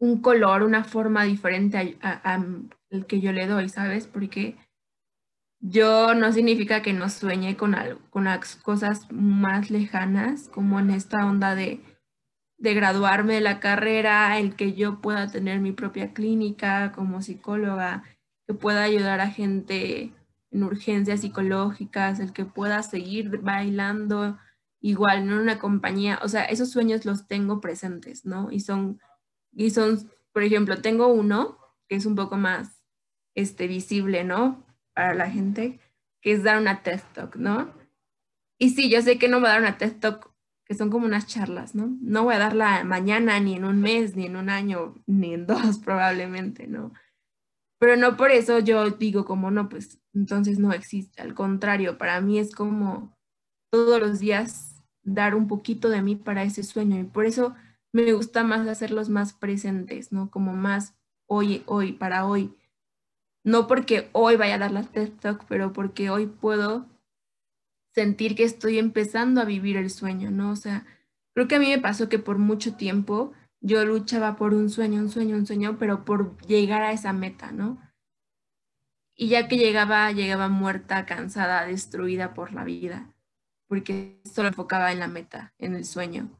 un 0.00 0.22
color, 0.22 0.62
una 0.62 0.82
forma 0.82 1.24
diferente 1.24 1.98
al 2.00 3.06
que 3.06 3.20
yo 3.20 3.32
le 3.32 3.46
doy, 3.46 3.68
¿sabes? 3.68 4.06
Porque 4.06 4.56
yo 5.60 6.14
no 6.14 6.32
significa 6.32 6.80
que 6.80 6.94
no 6.94 7.10
sueñe 7.10 7.58
con 7.58 7.74
algo, 7.74 8.00
con 8.08 8.24
las 8.24 8.56
cosas 8.56 9.12
más 9.12 9.70
lejanas, 9.70 10.48
como 10.48 10.80
en 10.80 10.88
esta 10.90 11.18
onda 11.26 11.54
de 11.54 11.80
de 12.60 12.74
graduarme 12.74 13.34
de 13.34 13.40
la 13.40 13.58
carrera, 13.58 14.38
el 14.38 14.54
que 14.54 14.74
yo 14.74 15.00
pueda 15.00 15.30
tener 15.30 15.60
mi 15.60 15.72
propia 15.72 16.12
clínica 16.12 16.92
como 16.92 17.22
psicóloga, 17.22 18.04
que 18.46 18.52
pueda 18.52 18.82
ayudar 18.82 19.20
a 19.20 19.30
gente 19.30 20.12
en 20.50 20.64
urgencias 20.64 21.20
psicológicas, 21.20 22.20
el 22.20 22.32
que 22.32 22.44
pueda 22.44 22.82
seguir 22.82 23.38
bailando 23.38 24.38
igual 24.80 25.18
en 25.18 25.32
una 25.32 25.58
compañía, 25.58 26.18
o 26.22 26.28
sea, 26.28 26.44
esos 26.44 26.70
sueños 26.70 27.04
los 27.04 27.26
tengo 27.26 27.60
presentes, 27.60 28.24
¿no? 28.24 28.50
Y 28.50 28.60
son, 28.60 28.98
y 29.52 29.70
son, 29.70 30.10
por 30.32 30.42
ejemplo, 30.42 30.80
tengo 30.80 31.08
uno 31.08 31.58
que 31.88 31.96
es 31.96 32.06
un 32.06 32.14
poco 32.14 32.36
más 32.36 32.82
este, 33.34 33.66
visible, 33.66 34.24
¿no? 34.24 34.64
Para 34.94 35.14
la 35.14 35.30
gente, 35.30 35.80
que 36.20 36.32
es 36.32 36.42
dar 36.42 36.58
una 36.58 36.82
TED 36.82 37.00
Talk, 37.14 37.36
¿no? 37.36 37.72
Y 38.58 38.70
sí, 38.70 38.90
yo 38.90 39.02
sé 39.02 39.18
que 39.18 39.28
no 39.28 39.40
va 39.40 39.48
a 39.48 39.52
dar 39.52 39.60
una 39.60 39.78
TED 39.78 39.96
Talk 39.98 40.30
que 40.70 40.76
son 40.76 40.88
como 40.88 41.04
unas 41.04 41.26
charlas, 41.26 41.74
¿no? 41.74 41.98
No 42.00 42.22
voy 42.22 42.36
a 42.36 42.38
darla 42.38 42.84
mañana, 42.84 43.40
ni 43.40 43.56
en 43.56 43.64
un 43.64 43.80
mes, 43.80 44.14
ni 44.14 44.26
en 44.26 44.36
un 44.36 44.48
año, 44.48 44.94
ni 45.04 45.34
en 45.34 45.44
dos 45.44 45.78
probablemente, 45.84 46.68
¿no? 46.68 46.92
Pero 47.80 47.96
no 47.96 48.18
por 48.18 48.30
eso 48.30 48.58
yo 48.58 48.90
digo 48.90 49.24
como, 49.24 49.50
no, 49.50 49.70
pues 49.70 49.98
entonces 50.12 50.58
no 50.58 50.72
existe. 50.72 51.22
Al 51.22 51.34
contrario, 51.34 51.96
para 51.96 52.20
mí 52.20 52.38
es 52.38 52.54
como 52.54 53.16
todos 53.72 53.98
los 53.98 54.20
días 54.20 54.84
dar 55.02 55.34
un 55.34 55.48
poquito 55.48 55.88
de 55.88 56.02
mí 56.02 56.14
para 56.14 56.42
ese 56.42 56.62
sueño 56.62 57.00
y 57.00 57.04
por 57.04 57.24
eso 57.24 57.54
me 57.92 58.12
gusta 58.12 58.44
más 58.44 58.68
hacerlos 58.68 59.08
más 59.08 59.32
presentes, 59.32 60.12
¿no? 60.12 60.30
Como 60.30 60.52
más 60.52 60.94
hoy, 61.26 61.62
hoy, 61.64 61.92
para 61.92 62.26
hoy. 62.26 62.54
No 63.44 63.66
porque 63.66 64.10
hoy 64.12 64.36
vaya 64.36 64.56
a 64.56 64.58
dar 64.58 64.72
la 64.72 64.82
TED 64.82 65.12
Talk, 65.18 65.46
pero 65.48 65.72
porque 65.72 66.10
hoy 66.10 66.26
puedo 66.26 66.86
sentir 67.94 68.36
que 68.36 68.44
estoy 68.44 68.78
empezando 68.78 69.40
a 69.40 69.46
vivir 69.46 69.78
el 69.78 69.88
sueño, 69.88 70.30
¿no? 70.30 70.50
O 70.50 70.56
sea, 70.56 70.84
creo 71.34 71.48
que 71.48 71.54
a 71.56 71.58
mí 71.58 71.68
me 71.68 71.78
pasó 71.78 72.10
que 72.10 72.18
por 72.18 72.36
mucho 72.36 72.74
tiempo 72.74 73.32
yo 73.60 73.84
luchaba 73.84 74.36
por 74.36 74.54
un 74.54 74.70
sueño, 74.70 75.00
un 75.00 75.10
sueño, 75.10 75.36
un 75.36 75.46
sueño, 75.46 75.76
pero 75.78 76.04
por 76.04 76.36
llegar 76.46 76.82
a 76.82 76.92
esa 76.92 77.12
meta, 77.12 77.52
¿no? 77.52 77.78
Y 79.14 79.28
ya 79.28 79.48
que 79.48 79.58
llegaba, 79.58 80.10
llegaba 80.12 80.48
muerta, 80.48 81.04
cansada, 81.06 81.66
destruida 81.66 82.32
por 82.32 82.52
la 82.52 82.64
vida, 82.64 83.12
porque 83.68 84.20
solo 84.24 84.48
enfocaba 84.48 84.92
en 84.92 84.98
la 84.98 85.08
meta, 85.08 85.52
en 85.58 85.74
el 85.74 85.84
sueño. 85.84 86.30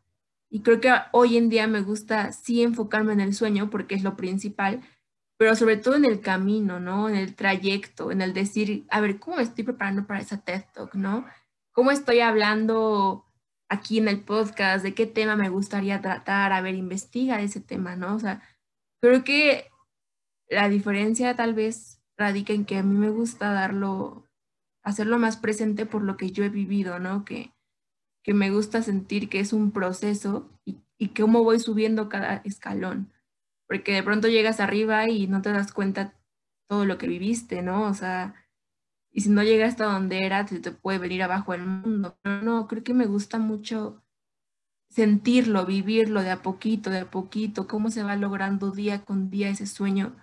Y 0.49 0.63
creo 0.63 0.81
que 0.81 0.93
hoy 1.13 1.37
en 1.37 1.49
día 1.49 1.67
me 1.67 1.83
gusta 1.83 2.33
sí 2.33 2.63
enfocarme 2.63 3.13
en 3.13 3.21
el 3.21 3.35
sueño 3.35 3.71
porque 3.71 3.95
es 3.95 4.03
lo 4.03 4.17
principal, 4.17 4.81
pero 5.37 5.55
sobre 5.55 5.77
todo 5.77 5.95
en 5.95 6.05
el 6.05 6.21
camino, 6.21 6.81
¿no? 6.81 7.09
En 7.09 7.17
el 7.17 7.35
trayecto, 7.35 8.11
en 8.11 8.23
el 8.23 8.33
decir, 8.33 8.87
a 8.91 9.01
ver, 9.01 9.19
¿cómo 9.19 9.37
me 9.37 9.43
estoy 9.43 9.65
preparando 9.65 10.07
para 10.07 10.21
esa 10.21 10.39
TED 10.39 10.65
Talk, 10.75 10.95
¿no? 10.95 11.27
cómo 11.73 11.91
estoy 11.91 12.21
hablando 12.21 13.25
aquí 13.71 13.99
en 13.99 14.09
el 14.09 14.21
podcast, 14.21 14.85
de 14.85 14.95
qué 14.95 15.07
tema 15.07 15.37
me 15.37 15.49
gustaría 15.49 16.03
tratar, 16.03 16.53
a 16.53 16.61
ver, 16.61 16.75
investiga 16.75 17.41
ese 17.41 17.61
tema, 17.61 17.97
¿no? 17.97 18.17
O 18.17 18.19
sea, 18.19 18.43
creo 19.01 19.23
que 19.25 19.71
la 20.49 20.69
diferencia 20.69 21.37
tal 21.37 21.55
vez 21.55 22.03
radica 22.19 22.53
en 22.53 22.65
que 22.67 22.77
a 22.77 22.83
mí 22.83 22.99
me 22.99 23.11
gusta 23.11 23.53
darlo, 23.53 24.27
hacerlo 24.83 25.19
más 25.19 25.37
presente 25.37 25.87
por 25.87 26.03
lo 26.03 26.17
que 26.17 26.33
yo 26.33 26.45
he 26.45 26.49
vivido, 26.49 26.99
¿no? 26.99 27.25
Que, 27.25 27.53
que 28.25 28.35
me 28.35 28.51
gusta 28.51 28.83
sentir 28.83 29.29
que 29.29 29.39
es 29.39 29.53
un 29.53 29.71
proceso 29.71 30.51
y, 30.65 30.81
y 30.99 31.11
cómo 31.11 31.45
voy 31.45 31.61
subiendo 31.61 32.09
cada 32.09 32.43
escalón. 32.45 33.13
Porque 33.69 33.93
de 33.93 34.03
pronto 34.03 34.27
llegas 34.27 34.59
arriba 34.59 35.09
y 35.09 35.29
no 35.29 35.43
te 35.43 35.53
das 35.53 35.73
cuenta 35.73 36.13
todo 36.69 36.85
lo 36.85 36.99
que 36.99 37.07
viviste, 37.07 37.63
¿no? 37.63 37.85
O 37.85 37.95
sea, 37.95 38.35
y 39.13 39.23
si 39.23 39.29
no 39.31 39.43
llega 39.43 39.67
hasta 39.67 39.85
donde 39.85 40.25
era, 40.25 40.47
te, 40.47 40.61
te 40.61 40.71
puede 40.71 40.99
venir 40.99 41.23
abajo 41.23 41.53
el 41.55 41.67
mundo. 41.67 42.19
Pero 42.23 42.43
no, 42.43 42.67
creo 42.69 42.85
que 42.85 42.95
me 42.95 43.07
gusta 43.07 43.39
mucho 43.39 44.03
sentirlo, 44.89 45.67
vivirlo 45.67 46.23
de 46.23 46.31
a 46.31 46.43
poquito, 46.43 46.91
de 46.91 47.01
a 47.01 47.11
poquito, 47.11 47.67
cómo 47.67 47.91
se 47.91 48.03
va 48.03 48.17
logrando 48.17 48.71
día 48.71 49.05
con 49.05 49.31
día 49.31 49.49
ese 49.49 49.67
sueño. 49.67 50.17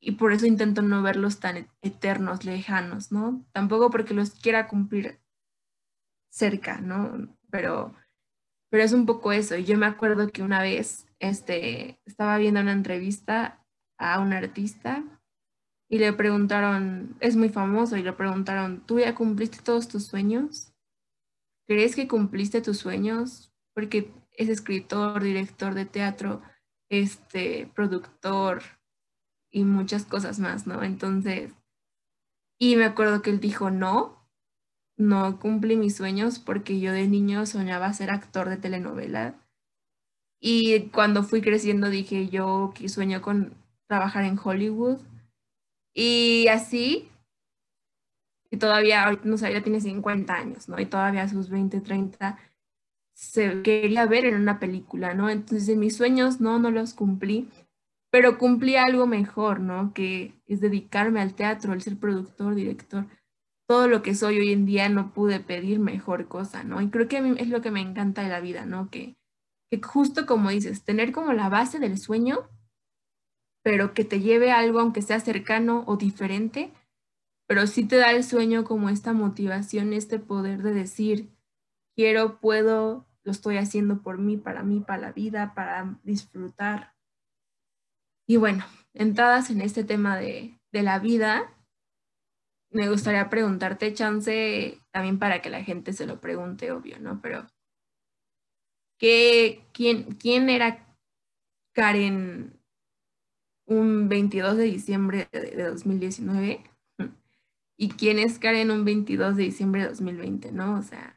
Y 0.00 0.12
por 0.12 0.32
eso 0.32 0.46
intento 0.46 0.82
no 0.82 1.02
verlos 1.02 1.40
tan 1.40 1.68
eternos, 1.82 2.44
lejanos, 2.44 3.12
¿no? 3.12 3.44
Tampoco 3.52 3.90
porque 3.90 4.14
los 4.14 4.30
quiera 4.30 4.68
cumplir 4.68 5.20
cerca, 6.30 6.80
¿no? 6.80 7.34
Pero, 7.50 7.94
pero 8.70 8.82
es 8.84 8.92
un 8.92 9.06
poco 9.06 9.32
eso. 9.32 9.56
Y 9.56 9.64
yo 9.64 9.78
me 9.78 9.86
acuerdo 9.86 10.28
que 10.28 10.42
una 10.42 10.60
vez 10.60 11.06
este, 11.18 11.98
estaba 12.04 12.36
viendo 12.36 12.60
una 12.60 12.72
entrevista 12.72 13.64
a 13.98 14.20
un 14.20 14.34
artista 14.34 15.15
y 15.88 15.98
le 15.98 16.12
preguntaron, 16.12 17.16
es 17.20 17.36
muy 17.36 17.48
famoso, 17.48 17.96
y 17.96 18.02
le 18.02 18.12
preguntaron, 18.12 18.80
¿tú 18.86 18.98
ya 18.98 19.14
cumpliste 19.14 19.58
todos 19.62 19.88
tus 19.88 20.06
sueños? 20.06 20.72
¿Crees 21.66 21.94
que 21.94 22.08
cumpliste 22.08 22.60
tus 22.60 22.78
sueños? 22.78 23.52
Porque 23.74 24.12
es 24.32 24.48
escritor, 24.48 25.22
director 25.22 25.74
de 25.74 25.86
teatro, 25.86 26.42
este, 26.88 27.70
productor 27.74 28.62
y 29.50 29.64
muchas 29.64 30.04
cosas 30.04 30.38
más, 30.38 30.66
¿no? 30.66 30.82
Entonces, 30.82 31.52
y 32.58 32.76
me 32.76 32.84
acuerdo 32.84 33.22
que 33.22 33.30
él 33.30 33.40
dijo 33.40 33.70
no, 33.70 34.16
no 34.96 35.38
cumplí 35.38 35.76
mis 35.76 35.96
sueños 35.96 36.38
porque 36.38 36.80
yo 36.80 36.92
de 36.92 37.06
niño 37.06 37.44
soñaba 37.46 37.92
ser 37.92 38.10
actor 38.10 38.48
de 38.48 38.56
telenovela. 38.56 39.34
Y 40.40 40.88
cuando 40.90 41.22
fui 41.22 41.42
creciendo 41.42 41.90
dije 41.90 42.28
yo 42.28 42.72
que 42.74 42.88
sueño 42.88 43.20
con 43.22 43.54
trabajar 43.88 44.24
en 44.24 44.38
Hollywood. 44.42 45.00
Y 45.98 46.46
así, 46.48 47.08
y 48.50 48.58
todavía, 48.58 49.18
no 49.24 49.38
sé, 49.38 49.50
ya 49.50 49.62
tiene 49.62 49.80
50 49.80 50.34
años, 50.34 50.68
¿no? 50.68 50.78
Y 50.78 50.84
todavía 50.84 51.22
a 51.22 51.28
sus 51.28 51.48
20, 51.48 51.80
30 51.80 52.38
se 53.14 53.62
quería 53.62 54.04
ver 54.04 54.26
en 54.26 54.34
una 54.34 54.60
película, 54.60 55.14
¿no? 55.14 55.30
Entonces 55.30 55.74
mis 55.74 55.96
sueños 55.96 56.38
no, 56.38 56.58
no 56.58 56.70
los 56.70 56.92
cumplí, 56.92 57.48
pero 58.10 58.36
cumplí 58.36 58.76
algo 58.76 59.06
mejor, 59.06 59.60
¿no? 59.60 59.94
Que 59.94 60.34
es 60.46 60.60
dedicarme 60.60 61.22
al 61.22 61.34
teatro, 61.34 61.72
el 61.72 61.80
ser 61.80 61.96
productor, 61.96 62.54
director. 62.54 63.06
Todo 63.66 63.88
lo 63.88 64.02
que 64.02 64.14
soy 64.14 64.38
hoy 64.38 64.52
en 64.52 64.66
día 64.66 64.90
no 64.90 65.14
pude 65.14 65.40
pedir 65.40 65.78
mejor 65.78 66.28
cosa, 66.28 66.62
¿no? 66.62 66.82
Y 66.82 66.90
creo 66.90 67.08
que 67.08 67.16
a 67.16 67.22
mí 67.22 67.34
es 67.38 67.48
lo 67.48 67.62
que 67.62 67.70
me 67.70 67.80
encanta 67.80 68.22
de 68.22 68.28
la 68.28 68.40
vida, 68.40 68.66
¿no? 68.66 68.90
Que, 68.90 69.16
que 69.70 69.80
justo 69.80 70.26
como 70.26 70.50
dices, 70.50 70.84
tener 70.84 71.10
como 71.10 71.32
la 71.32 71.48
base 71.48 71.78
del 71.78 71.96
sueño, 71.96 72.50
pero 73.66 73.94
que 73.94 74.04
te 74.04 74.20
lleve 74.20 74.52
a 74.52 74.60
algo 74.60 74.78
aunque 74.78 75.02
sea 75.02 75.18
cercano 75.18 75.82
o 75.88 75.96
diferente, 75.96 76.72
pero 77.48 77.66
sí 77.66 77.84
te 77.84 77.96
da 77.96 78.12
el 78.12 78.22
sueño 78.22 78.62
como 78.62 78.90
esta 78.90 79.12
motivación, 79.12 79.92
este 79.92 80.20
poder 80.20 80.62
de 80.62 80.72
decir, 80.72 81.32
quiero, 81.96 82.38
puedo, 82.38 83.08
lo 83.24 83.32
estoy 83.32 83.56
haciendo 83.56 84.02
por 84.02 84.18
mí, 84.18 84.36
para 84.36 84.62
mí, 84.62 84.78
para 84.78 85.02
la 85.02 85.10
vida, 85.10 85.52
para 85.52 85.98
disfrutar. 86.04 86.94
Y 88.28 88.36
bueno, 88.36 88.64
entradas 88.94 89.50
en 89.50 89.60
este 89.60 89.82
tema 89.82 90.16
de, 90.16 90.60
la 90.70 91.00
vida, 91.00 91.52
me 92.70 92.88
gustaría 92.88 93.28
preguntarte, 93.28 93.92
chance, 93.92 94.78
también 94.92 95.18
para 95.18 95.42
que 95.42 95.50
la 95.50 95.64
gente 95.64 95.92
se 95.92 96.06
lo 96.06 96.20
pregunte, 96.20 96.70
obvio, 96.70 97.00
¿no? 97.00 97.20
Pero, 97.20 97.48
¿qué, 98.96 99.66
quién, 99.72 100.14
¿quién 100.14 100.50
era 100.50 100.86
Karen 101.74 102.55
un 103.66 104.08
22 104.08 104.56
de 104.56 104.64
diciembre 104.64 105.28
de 105.32 105.64
2019? 105.64 106.64
¿Y 107.76 107.90
quién 107.90 108.18
es 108.18 108.38
Karen 108.38 108.70
un 108.70 108.84
22 108.84 109.36
de 109.36 109.42
diciembre 109.42 109.82
de 109.82 109.88
2020, 109.88 110.52
no? 110.52 110.78
O 110.78 110.82
sea, 110.82 111.14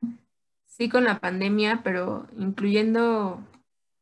sí 0.65 0.89
con 0.89 1.03
la 1.03 1.19
pandemia, 1.19 1.81
pero 1.83 2.27
incluyendo 2.37 3.41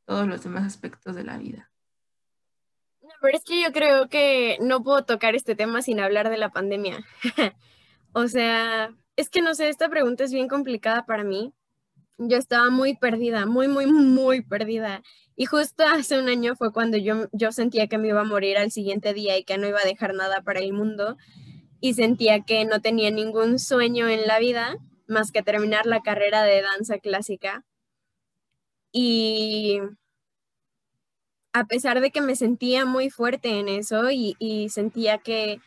todos 0.05 0.27
los 0.27 0.43
demás 0.43 0.63
aspectos 0.65 1.15
de 1.15 1.23
la 1.23 1.37
vida. 1.37 1.69
pero 3.21 3.37
es 3.37 3.43
que 3.43 3.61
yo 3.61 3.71
creo 3.71 4.09
que 4.09 4.57
no 4.61 4.83
puedo 4.83 5.03
tocar 5.03 5.35
este 5.35 5.55
tema 5.55 5.81
sin 5.81 5.99
hablar 5.99 6.29
de 6.29 6.37
la 6.37 6.49
pandemia. 6.49 7.05
o 8.13 8.27
sea, 8.27 8.93
es 9.15 9.29
que 9.29 9.41
no 9.41 9.53
sé, 9.53 9.69
esta 9.69 9.89
pregunta 9.89 10.23
es 10.23 10.31
bien 10.31 10.47
complicada 10.47 11.05
para 11.05 11.23
mí. 11.23 11.53
Yo 12.19 12.37
estaba 12.37 12.69
muy 12.69 12.95
perdida, 12.95 13.45
muy, 13.45 13.67
muy, 13.67 13.85
muy 13.85 14.41
perdida. 14.41 15.03
Y 15.35 15.45
justo 15.45 15.83
hace 15.85 16.19
un 16.19 16.29
año 16.29 16.55
fue 16.55 16.73
cuando 16.73 16.97
yo, 16.97 17.27
yo 17.31 17.51
sentía 17.51 17.87
que 17.87 17.99
me 17.99 18.07
iba 18.07 18.21
a 18.21 18.25
morir 18.25 18.57
al 18.57 18.71
siguiente 18.71 19.13
día 19.13 19.37
y 19.37 19.43
que 19.43 19.57
no 19.57 19.67
iba 19.67 19.79
a 19.79 19.85
dejar 19.85 20.15
nada 20.15 20.41
para 20.41 20.59
el 20.59 20.73
mundo. 20.73 21.17
Y 21.79 21.93
sentía 21.93 22.43
que 22.43 22.65
no 22.65 22.81
tenía 22.81 23.11
ningún 23.11 23.59
sueño 23.59 24.07
en 24.09 24.25
la 24.25 24.39
vida 24.39 24.77
más 25.07 25.31
que 25.31 25.43
terminar 25.43 25.85
la 25.85 26.01
carrera 26.01 26.43
de 26.43 26.61
danza 26.61 26.97
clásica. 26.97 27.63
Y 28.91 29.79
a 31.53 31.65
pesar 31.65 32.01
de 32.01 32.11
que 32.11 32.21
me 32.21 32.35
sentía 32.35 32.85
muy 32.85 33.09
fuerte 33.09 33.59
en 33.59 33.69
eso 33.69 34.09
y, 34.11 34.69
sentía 34.69 35.19
que, 35.19 35.59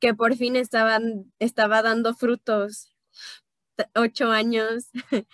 que 0.00 0.14
por 0.14 0.36
fin 0.36 0.56
estaba 0.56 1.82
dando 1.82 2.14
frutos, 2.14 2.90
ocho 3.94 4.30
años, 4.30 4.90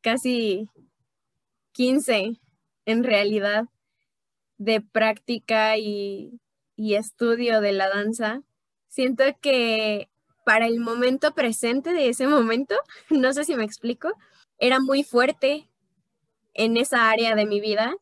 casi 0.00 0.68
quince 1.72 2.40
en 2.84 3.04
realidad, 3.04 3.66
de 4.58 4.80
práctica 4.80 5.76
y, 5.76 6.40
y 6.76 6.94
estudio 6.94 7.60
de 7.60 7.72
la 7.72 7.88
danza, 7.88 8.42
siento 8.88 9.24
que 9.40 10.08
para 10.46 10.66
el 10.66 10.78
momento 10.78 11.34
presente 11.34 11.92
de 11.92 12.08
ese 12.08 12.26
momento, 12.28 12.76
no 13.10 13.32
sé 13.32 13.44
si 13.44 13.56
me 13.56 13.64
explico, 13.64 14.12
era 14.58 14.80
muy 14.80 15.02
fuerte 15.02 15.68
en 16.54 16.76
esa 16.76 17.10
área 17.10 17.34
de 17.34 17.46
mi 17.46 17.60
vida, 17.60 17.94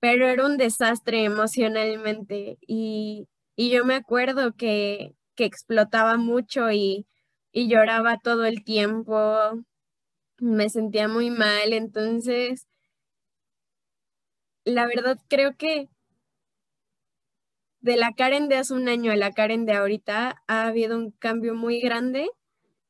pero 0.00 0.26
era 0.28 0.44
un 0.44 0.56
desastre 0.56 1.24
emocionalmente. 1.24 2.58
Y, 2.66 3.28
yo 3.56 3.84
me 3.84 3.94
acuerdo 3.94 4.54
que, 4.54 5.14
explotaba 5.36 6.16
mucho 6.16 6.72
y, 6.72 7.06
y 7.52 7.68
lloraba 7.68 8.18
todo 8.18 8.44
el 8.44 8.64
tiempo, 8.64 9.14
me 10.38 10.68
sentía 10.70 11.08
muy 11.08 11.30
mal, 11.30 11.72
entonces 11.72 12.66
la 14.64 14.86
verdad 14.86 15.18
creo 15.28 15.56
que 15.56 15.88
de 17.80 17.96
la 17.96 18.12
Karen 18.12 18.48
de 18.48 18.56
hace 18.56 18.74
un 18.74 18.88
año 18.88 19.12
a 19.12 19.16
la 19.16 19.32
Karen 19.32 19.64
de 19.64 19.74
ahorita 19.74 20.42
ha 20.46 20.66
habido 20.66 20.96
un 20.96 21.10
cambio 21.12 21.54
muy 21.54 21.80
grande, 21.80 22.28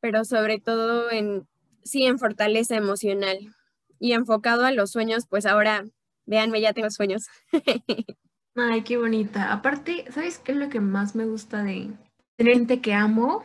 pero 0.01 0.25
sobre 0.25 0.59
todo 0.59 1.11
en, 1.11 1.47
sí, 1.85 2.05
en 2.05 2.19
fortaleza 2.19 2.77
emocional 2.77 3.39
y 3.99 4.13
enfocado 4.13 4.65
a 4.65 4.73
los 4.73 4.91
sueños, 4.91 5.27
pues 5.29 5.47
ahora, 5.47 5.85
véanme, 6.27 6.61
ya 6.61 6.73
tengo 6.73 6.91
sueños. 6.91 7.27
Ay, 8.57 8.83
qué 8.83 8.97
bonita. 8.97 9.53
Aparte, 9.53 10.05
¿sabes 10.11 10.39
qué 10.39 10.53
es 10.53 10.59
lo 10.59 10.69
que 10.69 10.81
más 10.81 11.15
me 11.15 11.27
gusta 11.27 11.63
de 11.63 11.91
tener 12.37 12.55
gente 12.55 12.81
que 12.81 12.93
amo? 12.93 13.45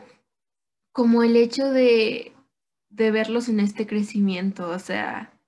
Como 0.94 1.24
el 1.24 1.36
hecho 1.36 1.70
de, 1.70 2.32
de 2.88 3.10
verlos 3.10 3.48
en 3.48 3.58
este 3.58 3.86
crecimiento, 3.86 4.70
o 4.70 4.78
sea, 4.78 5.38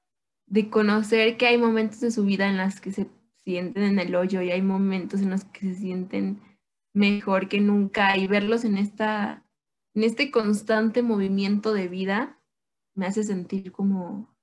de 0.47 0.69
conocer 0.69 1.37
que 1.37 1.47
hay 1.47 1.57
momentos 1.57 2.01
de 2.01 2.11
su 2.11 2.25
vida 2.25 2.49
en 2.49 2.57
las 2.57 2.81
que 2.81 2.91
se 2.91 3.09
sienten 3.45 3.85
en 3.85 3.99
el 4.01 4.15
hoyo 4.17 4.43
y 4.43 4.51
hay 4.51 4.61
momentos 4.61 5.21
en 5.21 5.31
los 5.31 5.45
que 5.45 5.61
se 5.61 5.77
sienten 5.77 6.43
mejor 6.93 7.49
que 7.49 7.61
nunca 7.61 8.17
y 8.17 8.27
verlos 8.27 8.65
en 8.65 8.77
esta 8.77 9.45
en 9.95 10.03
este 10.03 10.31
constante 10.31 11.03
movimiento 11.03 11.73
de 11.73 11.89
vida 11.89 12.39
me 12.95 13.07
hace 13.07 13.23
sentir 13.23 13.71
como 13.71 14.37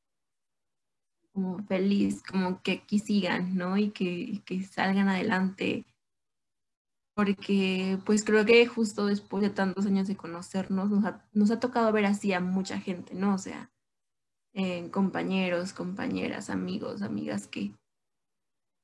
como 1.34 1.64
feliz, 1.66 2.22
como 2.24 2.62
que 2.62 2.74
aquí 2.74 3.00
sigan, 3.00 3.56
¿no? 3.56 3.76
Y 3.78 3.90
que, 3.90 4.42
que 4.46 4.64
salgan 4.64 5.10
adelante. 5.10 5.86
Porque 7.16 8.00
pues 8.06 8.24
creo 8.24 8.46
que 8.46 8.66
justo 8.66 9.06
después 9.06 9.44
de 9.44 9.50
tantos 9.50 9.86
años 9.86 10.08
de 10.08 10.18
conocernos, 10.18 10.90
nos 10.90 11.06
ha, 11.06 11.28
nos 11.34 11.52
ha 11.52 11.60
tocado 11.60 11.92
ver 11.92 12.06
así 12.06 12.34
a 12.34 12.40
mucha 12.40 12.80
gente, 12.80 13.14
¿no? 13.14 13.36
O 13.36 13.38
sea, 13.38 13.72
eh, 14.56 14.90
compañeros, 14.92 15.74
compañeras, 15.74 16.50
amigos, 16.50 17.02
amigas 17.02 17.48
que, 17.48 17.74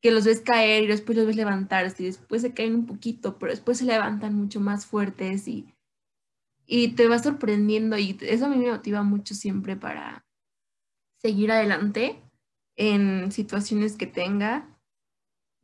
que 0.01 0.11
los 0.11 0.25
ves 0.25 0.41
caer 0.41 0.83
y 0.83 0.87
después 0.87 1.17
los 1.17 1.27
ves 1.27 1.35
levantarse 1.35 2.03
y 2.03 2.05
después 2.07 2.41
se 2.41 2.53
caen 2.53 2.75
un 2.75 2.85
poquito, 2.85 3.37
pero 3.37 3.51
después 3.51 3.77
se 3.77 3.85
levantan 3.85 4.35
mucho 4.35 4.59
más 4.59 4.85
fuertes 4.85 5.47
y, 5.47 5.73
y 6.65 6.89
te 6.95 7.07
va 7.07 7.19
sorprendiendo 7.19 7.97
y 7.97 8.17
eso 8.21 8.45
a 8.45 8.49
mí 8.49 8.57
me 8.57 8.71
motiva 8.71 9.03
mucho 9.03 9.35
siempre 9.35 9.75
para 9.75 10.25
seguir 11.21 11.51
adelante 11.51 12.21
en 12.77 13.31
situaciones 13.31 13.97
que 13.97 14.07
tenga, 14.07 14.78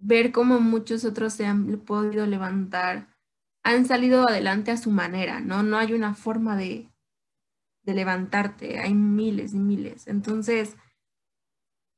ver 0.06 0.32
cómo 0.32 0.60
muchos 0.60 1.04
otros 1.04 1.34
se 1.34 1.48
han 1.48 1.80
podido 1.80 2.28
levantar, 2.28 3.10
han 3.64 3.86
salido 3.86 4.28
adelante 4.28 4.70
a 4.72 4.78
su 4.78 4.92
manera, 4.92 5.40
¿no? 5.40 5.64
No 5.64 5.78
hay 5.78 5.94
una 5.94 6.14
forma 6.14 6.56
de, 6.56 6.92
de 7.84 7.94
levantarte, 7.96 8.80
hay 8.80 8.94
miles 8.94 9.56
y 9.56 9.60
miles. 9.60 10.06
Entonces, 10.08 10.78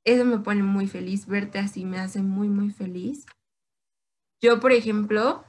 eso 0.05 0.23
me 0.23 0.39
pone 0.39 0.63
muy 0.63 0.87
feliz, 0.87 1.27
verte 1.27 1.59
así 1.59 1.83
me 1.83 1.99
hace 1.99 2.21
muy, 2.21 2.47
muy 2.47 2.71
feliz. 2.71 3.25
Yo, 4.41 4.61
por 4.61 4.71
ejemplo, 4.71 5.43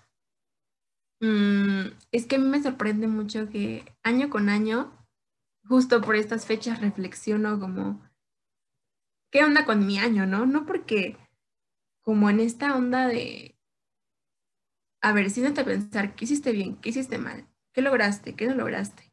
mm, 1.21 1.93
es 2.11 2.27
que 2.27 2.37
a 2.37 2.39
mí 2.41 2.49
me 2.49 2.63
sorprende 2.63 3.07
mucho 3.07 3.49
que 3.49 3.85
año 4.03 4.31
con 4.31 4.49
año, 4.49 4.93
justo 5.65 6.01
por 6.01 6.17
estas 6.17 6.45
fechas, 6.45 6.81
reflexiono 6.81 7.61
como, 7.61 8.03
¿qué 9.31 9.45
onda 9.45 9.65
con 9.65 9.87
mi 9.87 10.01
año, 10.01 10.27
no? 10.27 10.45
No 10.45 10.67
porque 10.67 11.17
como 12.09 12.31
en 12.31 12.41
esta 12.41 12.75
onda 12.75 13.07
de, 13.07 13.55
a 15.03 15.13
ver, 15.13 15.29
siéntate 15.29 15.61
a 15.61 15.65
pensar, 15.67 16.15
¿qué 16.15 16.25
hiciste 16.25 16.53
bien? 16.53 16.77
¿Qué 16.77 16.89
hiciste 16.89 17.19
mal? 17.19 17.47
¿Qué 17.75 17.83
lograste? 17.83 18.35
¿Qué 18.35 18.47
no 18.47 18.55
lograste? 18.55 19.13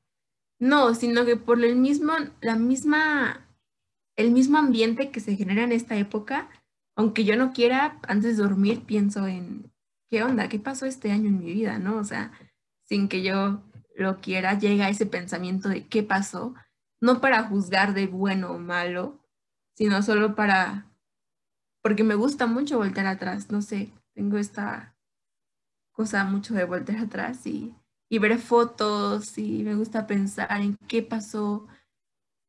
No, 0.60 0.96
sino 0.96 1.26
que 1.26 1.36
por 1.36 1.62
el 1.62 1.76
mismo, 1.76 2.14
la 2.40 2.56
misma 2.56 3.50
el 4.16 4.32
mismo 4.32 4.60
ambiente 4.60 5.12
que 5.12 5.20
se 5.20 5.36
genera 5.36 5.64
en 5.64 5.74
esta 5.74 5.98
época, 5.98 6.50
aunque 6.96 7.26
yo 7.26 7.36
no 7.36 7.52
quiera, 7.52 8.00
antes 8.08 8.38
de 8.38 8.44
dormir 8.44 8.86
pienso 8.86 9.28
en 9.28 9.74
qué 10.10 10.24
onda, 10.24 10.48
qué 10.48 10.60
pasó 10.60 10.86
este 10.86 11.12
año 11.12 11.28
en 11.28 11.40
mi 11.40 11.52
vida, 11.52 11.80
¿no? 11.80 11.98
O 11.98 12.06
sea, 12.06 12.32
sin 12.86 13.10
que 13.10 13.24
yo 13.24 13.62
lo 13.98 14.22
quiera, 14.22 14.58
llega 14.58 14.88
ese 14.88 15.06
pensamiento 15.06 15.68
de 15.68 15.86
qué 15.86 16.02
pasó, 16.02 16.56
no 17.02 17.20
para 17.20 17.44
juzgar 17.44 17.94
de 17.94 18.08
bueno 18.08 18.52
o 18.52 18.58
malo, 18.58 19.20
sino 19.76 20.02
solo 20.02 20.34
para, 20.34 20.95
porque 21.86 22.04
me 22.04 22.16
gusta 22.16 22.48
mucho 22.48 22.80
voltear 22.80 23.06
atrás, 23.06 23.52
no 23.52 23.62
sé, 23.62 23.92
tengo 24.16 24.40
esta 24.40 24.96
cosa 25.92 26.24
mucho 26.24 26.56
de 26.56 26.64
voltear 26.64 26.98
atrás 26.98 27.46
y, 27.46 27.76
y 28.10 28.18
ver 28.18 28.40
fotos 28.40 29.38
y 29.38 29.62
me 29.62 29.76
gusta 29.76 30.08
pensar 30.08 30.62
en 30.62 30.78
qué 30.88 31.04
pasó 31.04 31.68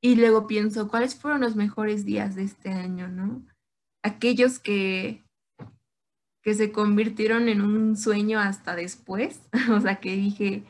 y 0.00 0.16
luego 0.16 0.46
pienso 0.46 0.88
cuáles 0.88 1.16
fueron 1.16 1.42
los 1.42 1.54
mejores 1.54 2.06
días 2.06 2.34
de 2.34 2.44
este 2.44 2.70
año, 2.70 3.08
¿no? 3.08 3.46
Aquellos 4.02 4.58
que, 4.58 5.22
que 6.42 6.54
se 6.54 6.72
convirtieron 6.72 7.50
en 7.50 7.60
un 7.60 7.98
sueño 7.98 8.40
hasta 8.40 8.74
después, 8.74 9.42
o 9.70 9.78
sea, 9.82 9.96
que 9.96 10.16
dije, 10.16 10.64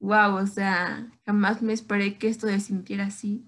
wow, 0.00 0.34
o 0.36 0.46
sea, 0.46 1.12
jamás 1.26 1.60
me 1.60 1.74
esperé 1.74 2.16
que 2.16 2.28
esto 2.28 2.46
se 2.46 2.58
sintiera 2.58 3.04
así 3.04 3.47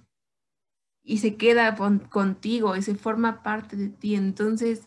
y 1.11 1.18
se 1.18 1.35
queda 1.35 1.75
contigo 2.09 2.77
y 2.77 2.83
se 2.83 2.94
forma 2.94 3.42
parte 3.42 3.75
de 3.77 3.88
ti. 3.88 4.14
Entonces, 4.14 4.87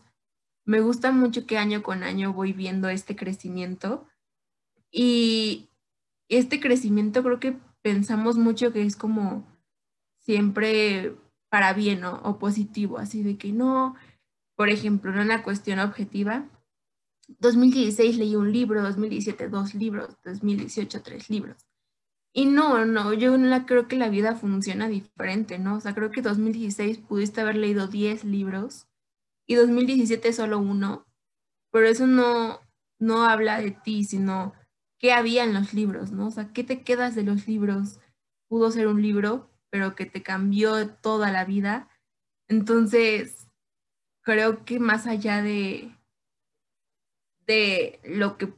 me 0.64 0.80
gusta 0.80 1.12
mucho 1.12 1.46
que 1.46 1.58
año 1.58 1.82
con 1.82 2.02
año 2.02 2.32
voy 2.32 2.54
viendo 2.54 2.88
este 2.88 3.14
crecimiento 3.14 4.06
y 4.90 5.68
este 6.30 6.60
crecimiento 6.60 7.22
creo 7.22 7.40
que 7.40 7.58
pensamos 7.82 8.38
mucho 8.38 8.72
que 8.72 8.86
es 8.86 8.96
como 8.96 9.46
siempre 10.18 11.14
para 11.50 11.74
bien 11.74 12.04
o 12.04 12.38
positivo, 12.38 12.96
así 12.96 13.22
de 13.22 13.36
que 13.36 13.52
no, 13.52 13.94
por 14.56 14.70
ejemplo, 14.70 15.12
en 15.12 15.18
una 15.18 15.42
cuestión 15.42 15.78
objetiva, 15.78 16.48
2016 17.38 18.16
leí 18.16 18.34
un 18.34 18.50
libro, 18.50 18.82
2017 18.82 19.50
dos 19.50 19.74
libros, 19.74 20.16
2018 20.24 21.02
tres 21.02 21.28
libros. 21.28 21.66
Y 22.36 22.46
no, 22.46 22.84
no, 22.84 23.14
yo 23.14 23.36
creo 23.64 23.86
que 23.86 23.96
la 23.96 24.08
vida 24.08 24.34
funciona 24.34 24.88
diferente, 24.88 25.60
¿no? 25.60 25.76
O 25.76 25.80
sea, 25.80 25.94
creo 25.94 26.10
que 26.10 26.20
2016 26.20 26.98
pudiste 26.98 27.40
haber 27.40 27.54
leído 27.54 27.86
10 27.86 28.24
libros 28.24 28.88
y 29.46 29.54
2017 29.54 30.32
solo 30.32 30.58
uno, 30.58 31.06
pero 31.70 31.86
eso 31.86 32.08
no, 32.08 32.58
no 32.98 33.24
habla 33.24 33.60
de 33.60 33.70
ti, 33.70 34.02
sino 34.02 34.52
qué 34.98 35.12
había 35.12 35.44
en 35.44 35.54
los 35.54 35.74
libros, 35.74 36.10
¿no? 36.10 36.26
O 36.26 36.30
sea, 36.32 36.52
¿qué 36.52 36.64
te 36.64 36.82
quedas 36.82 37.14
de 37.14 37.22
los 37.22 37.46
libros? 37.46 38.00
Pudo 38.48 38.72
ser 38.72 38.88
un 38.88 39.00
libro, 39.00 39.48
pero 39.70 39.94
que 39.94 40.06
te 40.06 40.24
cambió 40.24 40.88
toda 40.90 41.30
la 41.30 41.44
vida. 41.44 41.88
Entonces, 42.48 43.48
creo 44.22 44.64
que 44.64 44.80
más 44.80 45.06
allá 45.06 45.40
de, 45.40 45.96
de 47.46 48.00
lo 48.04 48.38
que 48.38 48.52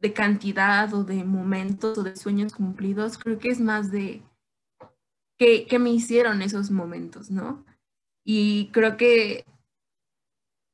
de 0.00 0.12
cantidad 0.12 0.92
o 0.94 1.04
de 1.04 1.24
momentos 1.24 1.98
o 1.98 2.02
de 2.02 2.16
sueños 2.16 2.54
cumplidos, 2.54 3.18
creo 3.18 3.38
que 3.38 3.50
es 3.50 3.60
más 3.60 3.90
de 3.90 4.22
que, 5.38 5.78
me 5.78 5.90
hicieron 5.90 6.42
esos 6.42 6.70
momentos, 6.70 7.30
¿no? 7.30 7.64
Y 8.24 8.70
creo 8.72 8.96
que 8.96 9.46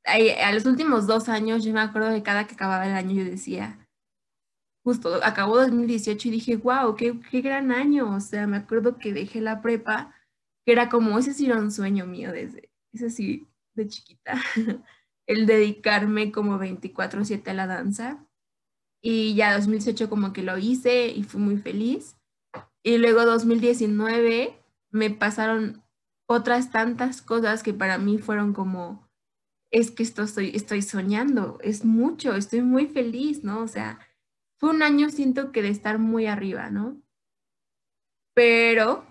a, 0.03 0.51
los 0.51 0.65
últimos 0.65 1.07
dos 1.07 1.29
años, 1.29 1.63
yo 1.63 1.73
me 1.73 1.79
acuerdo 1.81 2.09
de 2.09 2.23
cada 2.23 2.47
que 2.47 2.55
acababa 2.55 2.85
el 2.85 2.93
año, 2.93 3.15
yo 3.15 3.23
decía, 3.23 3.87
justo 4.83 5.19
acabó 5.23 5.57
2018 5.57 6.27
y 6.27 6.31
dije, 6.31 6.55
wow, 6.57 6.95
qué, 6.95 7.19
qué 7.29 7.41
gran 7.41 7.71
año. 7.71 8.13
O 8.13 8.19
sea, 8.19 8.47
me 8.47 8.57
acuerdo 8.57 8.97
que 8.97 9.13
dejé 9.13 9.41
la 9.41 9.61
prepa, 9.61 10.13
que 10.65 10.73
era 10.73 10.89
como, 10.89 11.17
ese 11.17 11.33
sí 11.33 11.45
era 11.45 11.57
un 11.57 11.71
sueño 11.71 12.05
mío 12.05 12.31
desde, 12.31 12.69
ese 12.93 13.09
sí, 13.09 13.47
de 13.73 13.87
chiquita, 13.87 14.41
el 15.27 15.45
dedicarme 15.45 16.31
como 16.31 16.57
24/7 16.57 17.49
a 17.49 17.53
la 17.53 17.67
danza. 17.67 18.26
Y 19.01 19.35
ya 19.35 19.53
2018 19.55 20.09
como 20.09 20.33
que 20.33 20.43
lo 20.43 20.57
hice 20.57 21.07
y 21.07 21.23
fui 21.23 21.39
muy 21.39 21.57
feliz. 21.57 22.17
Y 22.83 22.97
luego 22.97 23.25
2019 23.25 24.63
me 24.91 25.09
pasaron 25.09 25.83
otras 26.27 26.71
tantas 26.71 27.21
cosas 27.21 27.63
que 27.63 27.73
para 27.73 27.97
mí 27.97 28.17
fueron 28.17 28.53
como, 28.53 29.07
es 29.71 29.91
que 29.91 30.03
esto 30.03 30.23
estoy, 30.23 30.51
estoy 30.55 30.81
soñando, 30.81 31.57
es 31.61 31.85
mucho, 31.85 32.35
estoy 32.35 32.61
muy 32.61 32.87
feliz, 32.87 33.43
¿no? 33.43 33.61
O 33.61 33.67
sea, 33.67 33.99
fue 34.57 34.69
un 34.69 34.83
año 34.83 35.09
siento 35.09 35.51
que 35.51 35.61
de 35.61 35.69
estar 35.69 35.99
muy 35.99 36.25
arriba, 36.25 36.69
¿no? 36.69 37.01
Pero 38.33 39.05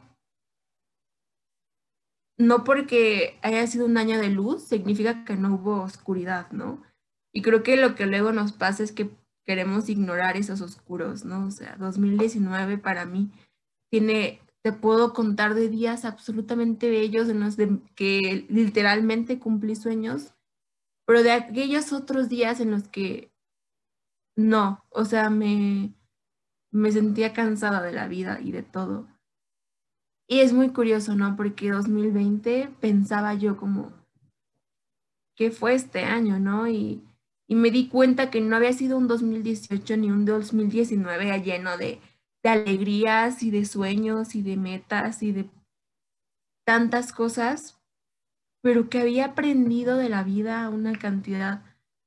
no 2.38 2.64
porque 2.64 3.38
haya 3.42 3.66
sido 3.66 3.86
un 3.86 3.96
año 3.96 4.18
de 4.18 4.28
luz 4.28 4.62
significa 4.62 5.24
que 5.24 5.36
no 5.36 5.54
hubo 5.54 5.82
oscuridad, 5.82 6.50
¿no? 6.52 6.82
Y 7.32 7.42
creo 7.42 7.62
que 7.62 7.76
lo 7.76 7.94
que 7.94 8.06
luego 8.06 8.32
nos 8.32 8.52
pasa 8.52 8.82
es 8.82 8.92
que 8.92 9.10
queremos 9.46 9.88
ignorar 9.88 10.36
esos 10.36 10.60
oscuros, 10.60 11.24
¿no? 11.24 11.46
O 11.46 11.50
sea, 11.50 11.76
2019 11.78 12.78
para 12.78 13.06
mí 13.06 13.30
tiene, 13.90 14.40
te 14.62 14.72
puedo 14.72 15.12
contar 15.12 15.54
de 15.54 15.68
días 15.68 16.04
absolutamente 16.04 16.90
bellos 16.90 17.28
en 17.28 17.40
los 17.40 17.56
que 17.94 18.46
literalmente 18.48 19.38
cumplí 19.38 19.76
sueños, 19.76 20.34
pero 21.06 21.22
de 21.22 21.30
aquellos 21.30 21.92
otros 21.92 22.28
días 22.28 22.60
en 22.60 22.72
los 22.72 22.88
que 22.88 23.30
no, 24.36 24.84
o 24.90 25.04
sea, 25.04 25.30
me, 25.30 25.94
me 26.72 26.92
sentía 26.92 27.32
cansada 27.32 27.80
de 27.82 27.92
la 27.92 28.08
vida 28.08 28.40
y 28.40 28.52
de 28.52 28.62
todo. 28.62 29.06
Y 30.28 30.40
es 30.40 30.52
muy 30.52 30.70
curioso, 30.70 31.14
¿no? 31.14 31.36
Porque 31.36 31.70
2020 31.70 32.68
pensaba 32.80 33.34
yo 33.34 33.56
como, 33.56 33.92
¿qué 35.36 35.52
fue 35.52 35.74
este 35.74 36.02
año, 36.02 36.40
no? 36.40 36.66
Y 36.66 37.02
y 37.48 37.54
me 37.54 37.70
di 37.70 37.88
cuenta 37.88 38.30
que 38.30 38.40
no 38.40 38.56
había 38.56 38.72
sido 38.72 38.98
un 38.98 39.06
2018 39.06 39.96
ni 39.96 40.10
un 40.10 40.24
2019 40.24 41.42
lleno 41.42 41.76
de, 41.76 42.00
de 42.42 42.48
alegrías 42.48 43.42
y 43.42 43.50
de 43.50 43.64
sueños 43.64 44.34
y 44.34 44.42
de 44.42 44.56
metas 44.56 45.22
y 45.22 45.32
de 45.32 45.48
tantas 46.66 47.12
cosas, 47.12 47.80
pero 48.62 48.88
que 48.88 48.98
había 48.98 49.26
aprendido 49.26 49.96
de 49.96 50.08
la 50.08 50.24
vida 50.24 50.68
una 50.68 50.98
cantidad 50.98 51.62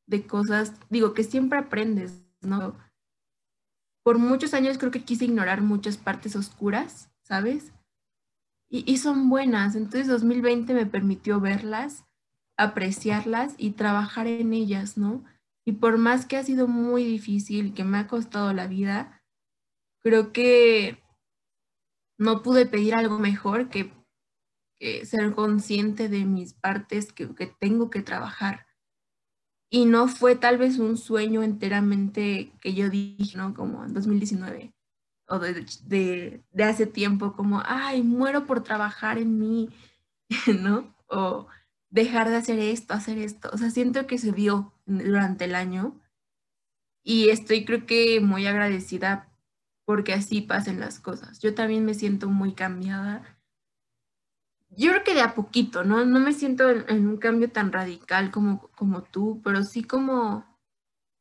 de 0.08 0.28
cosas, 0.28 0.73
digo, 0.89 1.13
que 1.13 1.23
siempre 1.23 1.60
aprendes, 1.60 2.21
¿no? 2.41 2.75
Por 4.04 4.17
muchos 4.17 4.54
años 4.54 4.78
creo 4.78 4.91
que 4.91 5.06
quise 5.06 5.25
ignorar 5.25 5.62
muchas 5.62 5.97
partes 5.97 6.36
oscuras, 6.36 7.10
¿sabes? 7.21 7.71
Y, 8.69 8.91
y 8.91 8.97
son 8.97 9.30
buenas, 9.30 9.75
entonces 9.75 10.08
2020 10.08 10.73
me 10.73 10.86
permitió 10.86 11.39
verlas 11.39 12.09
apreciarlas 12.60 13.56
y 13.58 13.72
trabajar 13.72 14.28
en 14.28 14.54
ellas, 14.54 14.98
¿no? 14.98 15.24
Y 15.65 15.74
por 15.74 15.98
más 15.98 16.26
que 16.26 16.36
ha 16.36 16.43
sido 16.43 16.67
muy 16.67 17.06
difícil, 17.06 17.74
que 17.74 17.86
me 17.86 17.98
ha 17.98 18.08
costado 18.08 18.52
la 18.52 18.67
vida, 18.67 19.24
creo 20.02 20.34
que 20.34 21.02
no 22.17 22.43
pude 22.43 22.65
pedir 22.65 22.95
algo 22.95 23.17
mejor 23.17 23.69
que, 23.69 23.98
ser 25.04 25.36
consciente 25.36 26.08
de 26.08 26.24
mis 26.26 26.54
partes 26.54 27.13
que, 27.13 27.28
tengo 27.60 27.89
que 27.89 28.02
trabajar. 28.02 28.65
Y 29.69 29.86
no 29.86 30.08
fue 30.08 30.36
tal 30.36 30.58
vez 30.58 30.80
un 30.80 30.98
sueño 30.98 31.43
enteramente 31.43 32.52
que 32.62 32.74
yo 32.74 32.89
dije, 32.89 33.38
¿no? 33.38 33.54
Como 33.54 33.86
en 33.86 33.93
2019 33.93 34.74
o 35.28 35.39
de, 35.39 35.65
de, 36.52 36.63
hace 36.63 36.88
tiempo, 36.88 37.34
como, 37.34 37.62
ay, 37.65 38.02
muero 38.02 38.45
por 38.45 38.63
trabajar 38.63 39.17
en 39.17 39.38
mí, 39.38 39.69
¿no? 40.62 40.93
O 41.08 41.48
dejar 41.89 42.30
de 42.30 42.36
hacer 42.36 42.60
esto, 42.60 42.93
hacer 42.93 43.17
esto. 43.17 43.49
O 43.54 43.58
sea, 43.58 43.69
siento 43.71 44.08
que 44.08 44.17
se 44.17 44.32
vio 44.32 44.73
durante 44.86 45.45
el 45.45 45.56
año 45.56 45.99
y 47.04 47.30
estoy 47.30 47.65
creo 47.65 47.86
que 47.86 48.19
muy 48.21 48.45
agradecida 48.45 49.30
porque 49.86 50.13
así 50.13 50.41
pasen 50.41 50.80
las 50.80 50.99
cosas. 50.99 51.39
Yo 51.39 51.56
también 51.56 51.86
me 51.86 51.95
siento 51.95 52.30
muy 52.30 52.54
cambiada. 52.54 53.39
Yo 54.69 54.91
creo 54.91 55.04
que 55.04 55.15
de 55.15 55.21
a 55.21 55.34
poquito, 55.34 55.84
¿no? 55.84 56.06
No 56.06 56.19
me 56.19 56.34
siento 56.34 56.69
en, 56.69 57.08
un 57.08 57.17
cambio 57.17 57.49
tan 57.52 57.71
radical 57.71 58.30
como, 58.30 58.69
como 58.75 59.02
tú, 59.02 59.41
pero 59.43 59.63
sí 59.63 59.84
como 59.84 60.45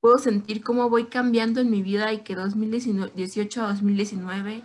puedo 0.00 0.18
sentir 0.18 0.62
cómo 0.62 0.90
voy 0.90 1.06
cambiando 1.06 1.60
en 1.60 1.70
mi 1.70 1.82
vida 1.82 2.12
y 2.12 2.20
que 2.20 2.34
2018 2.34 3.64
a 3.64 3.68
2019 3.68 4.64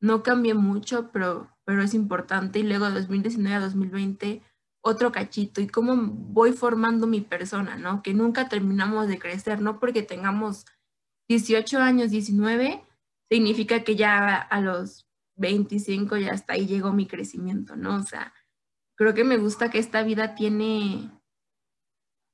no 0.00 0.22
cambié 0.22 0.54
mucho, 0.54 1.10
pero, 1.12 1.48
pero 1.64 1.82
es 1.82 1.94
importante. 1.94 2.58
Y 2.58 2.64
luego 2.64 2.90
2019 2.90 3.54
a 3.54 3.60
2020 3.60 4.42
otro 4.86 5.10
cachito 5.10 5.60
y 5.60 5.66
cómo 5.66 5.96
voy 5.96 6.52
formando 6.52 7.08
mi 7.08 7.20
persona, 7.20 7.76
¿no? 7.76 8.02
Que 8.04 8.14
nunca 8.14 8.48
terminamos 8.48 9.08
de 9.08 9.18
crecer, 9.18 9.60
no 9.60 9.80
porque 9.80 10.02
tengamos 10.02 10.64
18 11.28 11.80
años, 11.80 12.12
19, 12.12 12.84
significa 13.28 13.82
que 13.82 13.96
ya 13.96 14.36
a 14.36 14.60
los 14.60 15.08
25 15.38 16.18
ya 16.18 16.32
hasta 16.32 16.52
ahí 16.52 16.66
llegó 16.66 16.92
mi 16.92 17.06
crecimiento, 17.08 17.74
¿no? 17.74 17.96
O 17.96 18.02
sea, 18.04 18.32
creo 18.94 19.12
que 19.12 19.24
me 19.24 19.38
gusta 19.38 19.70
que 19.70 19.80
esta 19.80 20.04
vida 20.04 20.36
tiene, 20.36 21.10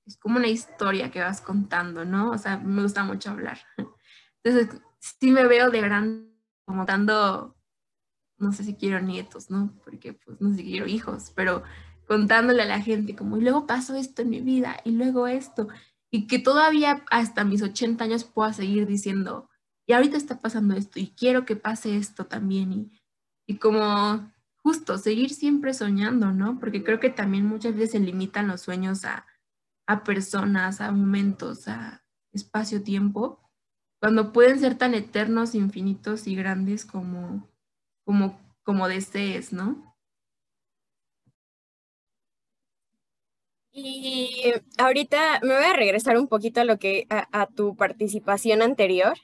es 0.06 0.18
como 0.18 0.36
una 0.36 0.48
historia 0.48 1.10
que 1.10 1.20
vas 1.22 1.40
contando, 1.40 2.04
¿no? 2.04 2.32
O 2.32 2.38
sea, 2.38 2.58
me 2.58 2.82
gusta 2.82 3.02
mucho 3.02 3.30
hablar. 3.30 3.60
Entonces, 4.44 4.78
sí 4.98 5.30
me 5.30 5.46
veo 5.46 5.70
de 5.70 5.80
grande 5.80 6.28
como 6.66 6.84
dando, 6.84 7.56
no 8.36 8.52
sé 8.52 8.62
si 8.62 8.74
quiero 8.74 9.00
nietos, 9.00 9.48
¿no? 9.48 9.74
Porque 9.82 10.12
pues 10.12 10.38
no 10.38 10.50
sé 10.50 10.56
si 10.56 10.64
quiero 10.64 10.86
hijos, 10.86 11.32
pero 11.34 11.62
contándole 12.06 12.62
a 12.62 12.66
la 12.66 12.80
gente 12.80 13.16
como, 13.16 13.36
y 13.36 13.42
luego 13.42 13.66
pasó 13.66 13.96
esto 13.96 14.22
en 14.22 14.30
mi 14.30 14.40
vida, 14.40 14.76
y 14.84 14.92
luego 14.92 15.26
esto, 15.26 15.68
y 16.10 16.26
que 16.26 16.38
todavía 16.38 17.04
hasta 17.10 17.44
mis 17.44 17.62
80 17.62 18.04
años 18.04 18.24
pueda 18.24 18.52
seguir 18.52 18.86
diciendo, 18.86 19.48
y 19.86 19.94
ahorita 19.94 20.16
está 20.16 20.40
pasando 20.40 20.74
esto, 20.74 20.98
y 21.00 21.08
quiero 21.08 21.44
que 21.44 21.56
pase 21.56 21.96
esto 21.96 22.26
también, 22.26 22.72
y, 22.72 22.92
y 23.46 23.56
como 23.56 24.30
justo 24.62 24.98
seguir 24.98 25.30
siempre 25.30 25.74
soñando, 25.74 26.32
¿no? 26.32 26.58
Porque 26.60 26.84
creo 26.84 27.00
que 27.00 27.10
también 27.10 27.46
muchas 27.46 27.74
veces 27.74 27.92
se 27.92 28.00
limitan 28.00 28.46
los 28.46 28.60
sueños 28.60 29.04
a, 29.04 29.26
a 29.86 30.04
personas, 30.04 30.80
a 30.80 30.92
momentos, 30.92 31.66
a 31.68 32.04
espacio-tiempo, 32.32 33.40
cuando 34.00 34.32
pueden 34.32 34.58
ser 34.58 34.76
tan 34.76 34.94
eternos, 34.94 35.54
infinitos 35.54 36.26
y 36.26 36.34
grandes 36.34 36.84
como, 36.84 37.48
como, 38.04 38.40
como 38.62 38.88
desees, 38.88 39.52
¿no? 39.52 39.91
Y 43.72 44.52
ahorita 44.76 45.40
me 45.42 45.54
voy 45.54 45.64
a 45.64 45.72
regresar 45.72 46.18
un 46.18 46.28
poquito 46.28 46.60
a 46.60 46.64
lo 46.64 46.78
que 46.78 47.06
a, 47.08 47.46
tu 47.46 47.74
participación 47.74 48.60
anterior, 48.60 49.14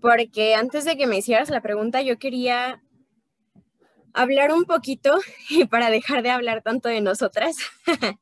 porque 0.00 0.54
antes 0.54 0.84
de 0.84 0.96
que 0.96 1.06
me 1.06 1.18
hicieras 1.18 1.48
la 1.48 1.62
pregunta, 1.62 2.02
yo 2.02 2.18
quería 2.18 2.82
hablar 4.12 4.52
un 4.52 4.64
poquito 4.64 5.18
y 5.50 5.64
para 5.64 5.90
dejar 5.90 6.22
de 6.22 6.30
hablar 6.30 6.62
tanto 6.62 6.88
de 6.88 7.00
nosotras, 7.00 7.56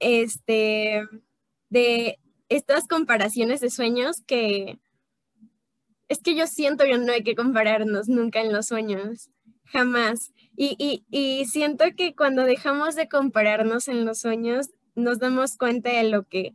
este, 0.00 1.02
de 1.68 2.18
estas 2.48 2.88
comparaciones 2.88 3.60
de 3.60 3.70
sueños 3.70 4.22
que 4.26 4.78
es 6.08 6.18
que 6.20 6.34
yo 6.34 6.48
siento 6.48 6.84
que 6.84 6.98
no 6.98 7.12
hay 7.12 7.22
que 7.22 7.36
compararnos 7.36 8.08
nunca 8.08 8.40
en 8.40 8.52
los 8.52 8.66
sueños, 8.66 9.30
jamás. 9.66 10.32
Y, 10.62 11.46
siento 11.50 11.86
que 11.96 12.14
cuando 12.14 12.44
dejamos 12.44 12.94
de 12.94 13.08
compararnos 13.08 13.88
en 13.88 14.04
los 14.04 14.18
sueños, 14.18 14.68
nos 14.94 15.18
damos 15.18 15.56
cuenta 15.56 15.90
de 15.90 16.04
lo 16.04 16.24
que, 16.24 16.52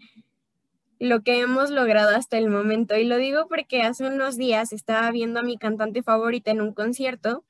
lo 0.99 1.23
que 1.23 1.39
hemos 1.39 1.71
logrado 1.71 2.15
hasta 2.15 2.37
el 2.37 2.51
momento. 2.51 2.95
Y 2.95 3.05
lo 3.05 3.17
digo 3.17 3.47
porque 3.49 3.81
hace 3.81 4.05
unos 4.05 4.37
días 4.37 4.73
estaba 4.73 5.09
viendo 5.09 5.39
a 5.39 5.43
mi 5.43 5.57
cantante 5.57 6.03
favorita 6.03 6.51
en 6.51 6.61
un 6.61 6.71
concierto 6.73 7.43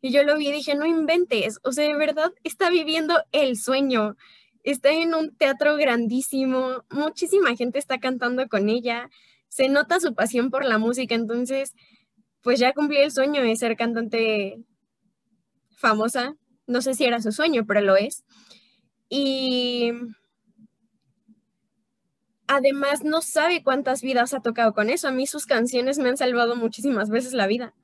y 0.00 0.10
yo 0.10 0.24
lo 0.24 0.38
vi 0.38 0.48
y 0.48 0.52
dije, 0.52 0.74
no 0.74 0.86
inventes, 0.86 1.60
o 1.64 1.72
sea, 1.72 1.86
de 1.86 1.96
verdad 1.96 2.32
está 2.44 2.70
viviendo 2.70 3.22
el 3.30 3.58
sueño. 3.58 4.16
Está 4.64 4.90
en 4.90 5.14
un 5.14 5.36
teatro 5.36 5.76
grandísimo, 5.76 6.84
muchísima 6.88 7.54
gente 7.56 7.78
está 7.78 8.00
cantando 8.00 8.48
con 8.48 8.70
ella, 8.70 9.10
se 9.48 9.68
nota 9.68 10.00
su 10.00 10.14
pasión 10.14 10.50
por 10.50 10.64
la 10.64 10.78
música, 10.78 11.14
entonces, 11.14 11.74
pues 12.40 12.58
ya 12.58 12.72
cumplí 12.72 12.98
el 12.98 13.10
sueño 13.12 13.42
de 13.42 13.54
ser 13.54 13.76
cantante 13.76 14.64
famosa. 15.82 16.36
No 16.66 16.80
sé 16.80 16.94
si 16.94 17.04
era 17.04 17.20
su 17.20 17.32
sueño, 17.32 17.66
pero 17.66 17.82
lo 17.82 17.96
es. 17.96 18.24
Y 19.10 19.92
además 22.46 23.04
no 23.04 23.20
sabe 23.20 23.62
cuántas 23.62 24.00
vidas 24.00 24.32
ha 24.32 24.40
tocado 24.40 24.72
con 24.72 24.88
eso. 24.88 25.08
A 25.08 25.12
mí 25.12 25.26
sus 25.26 25.44
canciones 25.44 25.98
me 25.98 26.08
han 26.08 26.16
salvado 26.16 26.56
muchísimas 26.56 27.10
veces 27.10 27.34
la 27.34 27.46
vida. 27.46 27.74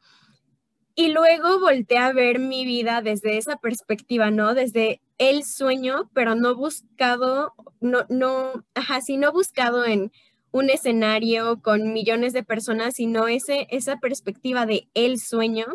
Y 0.94 1.08
luego 1.12 1.61
volteé 1.61 1.98
a 1.98 2.12
ver 2.12 2.38
mi 2.38 2.64
vida 2.64 3.02
desde 3.02 3.37
esa 3.37 3.56
perspectiva, 3.56 4.30
¿no? 4.30 4.54
Desde 4.54 5.00
el 5.18 5.44
sueño, 5.44 6.11
pero 6.14 6.34
no 6.34 6.56
buscado, 6.56 7.52
no, 7.80 8.04
no, 8.08 8.64
ajá, 8.74 9.00
sí, 9.00 9.16
no 9.16 9.32
buscado 9.32 9.84
en 9.84 10.11
un 10.50 10.70
escenario 10.70 11.61
con 11.62 11.92
millones 11.92 12.32
de 12.32 12.42
personas, 12.42 12.94
sino 12.94 13.28
ese, 13.28 13.66
esa 13.70 13.98
perspectiva 13.98 14.66
de 14.66 14.88
el 14.94 15.20
sueño 15.20 15.66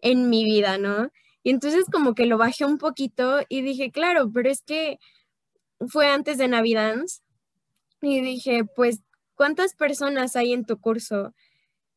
en 0.00 0.28
mi 0.28 0.44
vida, 0.44 0.76
¿no? 0.76 1.10
Y 1.48 1.50
entonces 1.50 1.86
como 1.90 2.14
que 2.14 2.26
lo 2.26 2.36
bajé 2.36 2.66
un 2.66 2.76
poquito 2.76 3.40
y 3.48 3.62
dije, 3.62 3.90
claro, 3.90 4.30
pero 4.30 4.50
es 4.50 4.60
que 4.60 4.98
fue 5.88 6.06
antes 6.06 6.36
de 6.36 6.46
Navidad 6.46 6.96
y 8.02 8.20
dije, 8.20 8.66
pues, 8.76 9.00
¿cuántas 9.34 9.74
personas 9.74 10.36
hay 10.36 10.52
en 10.52 10.66
tu 10.66 10.78
curso? 10.78 11.32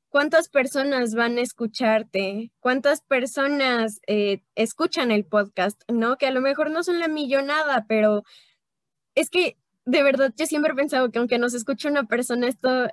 ¿Cuántas 0.07 0.47
personas 0.47 1.15
van 1.15 1.37
a 1.37 1.41
escucharte? 1.41 2.53
¿Cuántas 2.61 3.01
personas 3.01 3.99
eh, 4.07 4.41
escuchan 4.55 5.11
el 5.11 5.25
podcast? 5.25 5.81
¿No? 5.89 6.15
Que 6.15 6.27
a 6.27 6.31
lo 6.31 6.39
mejor 6.39 6.71
no 6.71 6.81
son 6.81 6.99
la 6.99 7.09
millonada, 7.09 7.83
pero 7.89 8.23
es 9.15 9.29
que 9.29 9.57
de 9.83 10.01
verdad 10.01 10.31
yo 10.37 10.45
siempre 10.45 10.71
he 10.71 10.75
pensado 10.77 11.11
que 11.11 11.19
aunque 11.19 11.39
nos 11.39 11.53
escuche 11.53 11.89
una 11.89 12.05
persona, 12.05 12.47
esto 12.47 12.87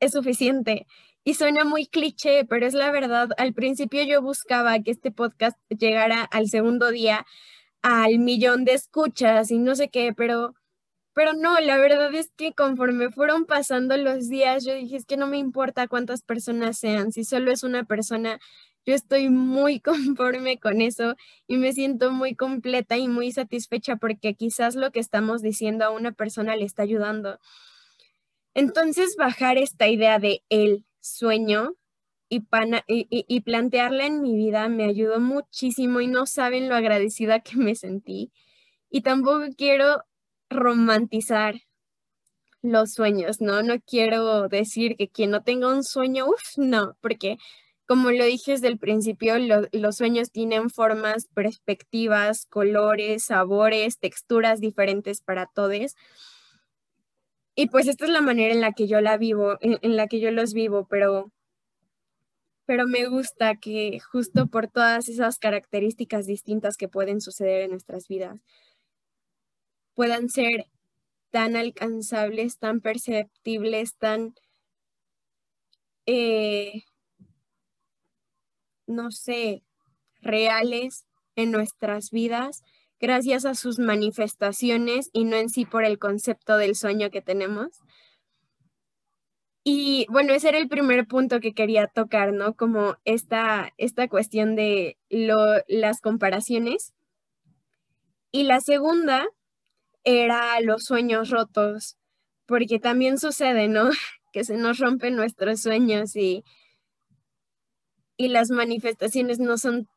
es 0.00 0.12
suficiente. 0.12 0.86
Y 1.22 1.34
suena 1.34 1.64
muy 1.64 1.86
cliché, 1.86 2.44
pero 2.46 2.66
es 2.66 2.74
la 2.74 2.90
verdad. 2.90 3.30
Al 3.36 3.52
principio 3.52 4.02
yo 4.04 4.22
buscaba 4.22 4.78
que 4.80 4.90
este 4.90 5.10
podcast 5.10 5.58
llegara 5.68 6.22
al 6.24 6.48
segundo 6.48 6.90
día 6.90 7.26
al 7.82 8.18
millón 8.18 8.64
de 8.64 8.74
escuchas 8.74 9.50
y 9.50 9.58
no 9.58 9.74
sé 9.74 9.88
qué, 9.88 10.12
pero, 10.14 10.54
pero 11.14 11.32
no, 11.34 11.60
la 11.60 11.78
verdad 11.78 12.14
es 12.14 12.30
que 12.36 12.52
conforme 12.52 13.10
fueron 13.10 13.46
pasando 13.46 13.96
los 13.96 14.28
días, 14.28 14.64
yo 14.64 14.74
dije, 14.74 14.96
es 14.96 15.06
que 15.06 15.16
no 15.16 15.26
me 15.26 15.38
importa 15.38 15.88
cuántas 15.88 16.22
personas 16.22 16.78
sean, 16.78 17.12
si 17.12 17.24
solo 17.24 17.50
es 17.52 17.62
una 17.62 17.84
persona, 17.84 18.38
yo 18.86 18.94
estoy 18.94 19.28
muy 19.30 19.80
conforme 19.80 20.58
con 20.58 20.80
eso 20.80 21.16
y 21.46 21.56
me 21.56 21.72
siento 21.72 22.12
muy 22.12 22.34
completa 22.34 22.96
y 22.98 23.08
muy 23.08 23.32
satisfecha 23.32 23.96
porque 23.96 24.34
quizás 24.34 24.74
lo 24.74 24.90
que 24.92 25.00
estamos 25.00 25.42
diciendo 25.42 25.84
a 25.84 25.90
una 25.90 26.12
persona 26.12 26.56
le 26.56 26.64
está 26.64 26.82
ayudando. 26.82 27.38
Entonces, 28.54 29.16
bajar 29.16 29.58
esta 29.58 29.88
idea 29.88 30.18
de 30.18 30.42
él 30.48 30.86
sueño 31.00 31.74
y, 32.28 32.46
y, 32.86 33.40
plantearla 33.40 34.06
en 34.06 34.22
mi 34.22 34.36
vida 34.36 34.68
me 34.68 34.84
ayudó 34.84 35.18
muchísimo 35.18 36.00
y 36.00 36.06
no 36.06 36.26
saben 36.26 36.68
lo 36.68 36.76
agradecida 36.76 37.40
que 37.40 37.56
me 37.56 37.74
sentí. 37.74 38.32
Y 38.90 39.02
tampoco 39.02 39.46
quiero 39.56 40.04
romantizar 40.48 41.56
los 42.62 42.92
sueños, 42.92 43.40
¿no? 43.40 43.62
No 43.62 43.80
quiero 43.80 44.48
decir 44.48 44.96
que 44.96 45.08
quien 45.08 45.30
no 45.30 45.42
tenga 45.42 45.68
un 45.68 45.82
sueño, 45.82 46.26
uff, 46.26 46.56
no, 46.58 46.96
porque 47.00 47.38
como 47.90 48.12
lo 48.12 48.24
dije 48.24 48.52
desde 48.52 48.68
el 48.68 48.78
principio, 48.78 49.34
los 49.72 49.96
sueños 49.96 50.30
tienen 50.30 50.70
formas, 50.70 51.26
perspectivas, 51.34 52.46
colores, 52.46 53.24
sabores, 53.24 53.98
texturas 53.98 54.60
diferentes 54.60 55.22
para 55.22 55.46
todos. 55.46 55.96
Y 57.60 57.66
pues 57.66 57.86
esta 57.88 58.06
es 58.06 58.10
la 58.10 58.22
manera 58.22 58.54
en 58.54 58.62
la 58.62 58.72
que 58.72 58.88
yo 58.88 59.02
la 59.02 59.18
vivo, 59.18 59.58
en, 59.60 59.94
la 59.94 60.06
que 60.06 60.18
yo 60.18 60.30
los 60.30 60.54
vivo, 60.54 60.86
pero, 60.88 61.30
pero 62.64 62.86
me 62.86 63.04
gusta 63.06 63.56
que 63.56 64.00
justo 64.00 64.46
por 64.46 64.68
todas 64.68 65.10
esas 65.10 65.38
características 65.38 66.24
distintas 66.24 66.78
que 66.78 66.88
pueden 66.88 67.20
suceder 67.20 67.60
en 67.60 67.72
nuestras 67.72 68.08
vidas, 68.08 68.40
puedan 69.92 70.30
ser 70.30 70.68
tan 71.28 71.54
alcanzables, 71.54 72.56
tan 72.56 72.80
perceptibles, 72.80 73.94
tan, 73.96 74.34
eh, 76.06 76.84
no 78.86 79.10
sé, 79.10 79.64
reales 80.22 81.04
en 81.36 81.50
nuestras 81.50 82.10
vidas 82.10 82.62
gracias 83.00 83.44
a 83.46 83.54
sus 83.54 83.78
manifestaciones 83.78 85.10
y 85.12 85.24
no 85.24 85.36
en 85.36 85.48
sí 85.48 85.64
por 85.64 85.84
el 85.84 85.98
concepto 85.98 86.56
del 86.56 86.76
sueño 86.76 87.10
que 87.10 87.22
tenemos. 87.22 87.80
Y 89.64 90.06
bueno, 90.10 90.32
ese 90.32 90.50
era 90.50 90.58
el 90.58 90.68
primer 90.68 91.06
punto 91.06 91.40
que 91.40 91.52
quería 91.52 91.86
tocar, 91.86 92.32
¿no? 92.32 92.54
Como 92.54 92.96
esta, 93.04 93.72
esta 93.76 94.08
cuestión 94.08 94.56
de 94.56 94.98
las 95.08 96.00
comparaciones. 96.00 96.94
Y 98.32 98.44
la 98.44 98.60
segunda 98.60 99.26
era 100.04 100.60
los 100.60 100.84
sueños 100.84 101.30
rotos, 101.30 101.98
porque 102.46 102.78
también 102.78 103.18
sucede, 103.18 103.68
¿no? 103.68 103.90
Que 104.32 104.44
se 104.44 104.56
nos 104.56 104.78
rompen 104.78 105.16
nuestros 105.16 105.60
sueños 105.60 106.14
y, 106.14 106.44
y 108.16 108.28
las 108.28 108.50
manifestaciones 108.50 109.40
no 109.40 109.58
son 109.58 109.88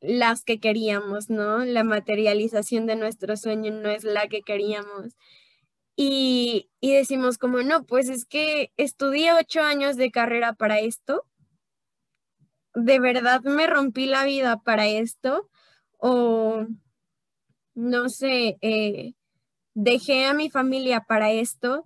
las 0.00 0.44
que 0.44 0.60
queríamos, 0.60 1.30
¿no? 1.30 1.64
La 1.64 1.84
materialización 1.84 2.86
de 2.86 2.96
nuestro 2.96 3.36
sueño 3.36 3.72
no 3.72 3.90
es 3.90 4.04
la 4.04 4.28
que 4.28 4.42
queríamos. 4.42 5.16
Y, 5.96 6.70
decimos 6.80 7.38
como, 7.38 7.62
no, 7.62 7.84
pues 7.84 8.08
es 8.08 8.24
que 8.24 8.72
estudié 8.76 9.32
ocho 9.32 9.62
años 9.62 9.96
de 9.96 10.10
carrera 10.10 10.54
para 10.54 10.80
esto. 10.80 11.24
¿De 12.74 12.98
verdad 12.98 13.42
me 13.42 13.66
rompí 13.66 14.06
la 14.06 14.24
vida 14.24 14.60
para 14.62 14.88
esto? 14.88 15.48
O, 15.98 16.66
no 17.74 18.08
sé, 18.08 18.58
eh, 18.60 19.14
dejé 19.74 20.26
a 20.26 20.34
mi 20.34 20.50
familia 20.50 21.00
para 21.02 21.30
esto. 21.32 21.84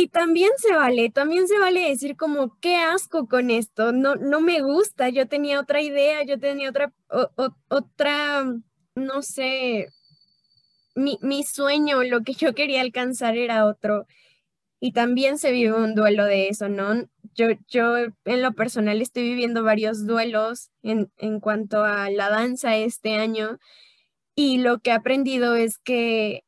Y 0.00 0.08
también 0.08 0.50
se 0.56 0.74
vale, 0.74 1.10
también 1.10 1.46
se 1.46 1.58
vale 1.58 1.90
decir 1.90 2.16
como, 2.16 2.58
qué 2.60 2.76
asco 2.76 3.28
con 3.28 3.50
esto, 3.50 3.92
no, 3.92 4.14
no 4.16 4.40
me 4.40 4.62
gusta, 4.62 5.10
yo 5.10 5.28
tenía 5.28 5.60
otra 5.60 5.82
idea, 5.82 6.22
yo 6.22 6.38
tenía 6.40 6.70
otra, 6.70 6.94
otra, 7.68 8.46
no 8.94 9.20
sé, 9.20 9.88
mi, 10.94 11.18
mi, 11.20 11.42
sueño, 11.42 12.02
lo 12.02 12.22
que 12.22 12.32
yo 12.32 12.54
quería 12.54 12.80
alcanzar 12.80 13.36
era 13.36 13.66
otro. 13.66 14.06
Y 14.80 14.92
también 14.92 15.36
se 15.36 15.52
vive 15.52 15.74
un 15.74 15.94
duelo 15.94 16.24
de 16.24 16.48
eso, 16.48 16.70
¿no? 16.70 17.06
Yo, 17.34 17.48
yo 17.68 17.96
en 17.98 18.42
lo 18.42 18.52
personal 18.54 19.02
estoy 19.02 19.24
viviendo 19.24 19.64
varios 19.64 20.06
duelos 20.06 20.70
en, 20.82 21.12
en 21.18 21.40
cuanto 21.40 21.84
a 21.84 22.08
la 22.10 22.30
danza 22.30 22.74
este 22.76 23.16
año 23.16 23.58
y 24.34 24.58
lo 24.58 24.78
que 24.78 24.90
he 24.90 24.94
aprendido 24.94 25.56
es 25.56 25.76
que 25.76 26.44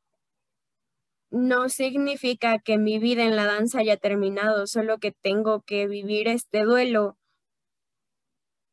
no 1.33 1.69
significa 1.71 2.59
que 2.59 2.79
mi 2.79 2.99
vida 2.99 3.25
en 3.25 3.37
la 3.37 3.47
danza 3.47 3.81
haya 3.81 3.97
terminado, 3.97 4.67
solo 4.67 4.99
que 4.99 5.13
tengo 5.13 5.63
que 5.63 5.87
vivir 5.89 6.29
este 6.29 6.63
duelo 6.65 7.17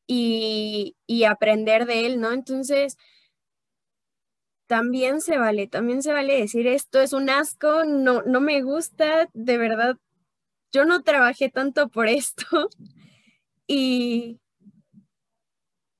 y, 0.08 0.96
aprender 1.28 1.86
de 1.86 2.06
él, 2.06 2.20
¿no? 2.20 2.32
Entonces, 2.34 2.98
también 4.68 5.22
se 5.22 5.38
vale, 5.38 5.68
también 5.68 6.04
se 6.04 6.14
vale 6.14 6.40
decir 6.40 6.68
esto 6.68 7.00
es 7.00 7.14
un 7.14 7.30
asco, 7.30 7.86
no, 7.86 8.22
no 8.24 8.42
me 8.42 8.62
gusta, 8.62 9.30
de 9.34 9.58
verdad, 9.58 9.98
yo 10.72 10.86
no 10.86 11.04
trabajé 11.04 11.50
tanto 11.50 11.90
por 11.90 12.08
esto 12.08 12.46
y, 13.68 14.40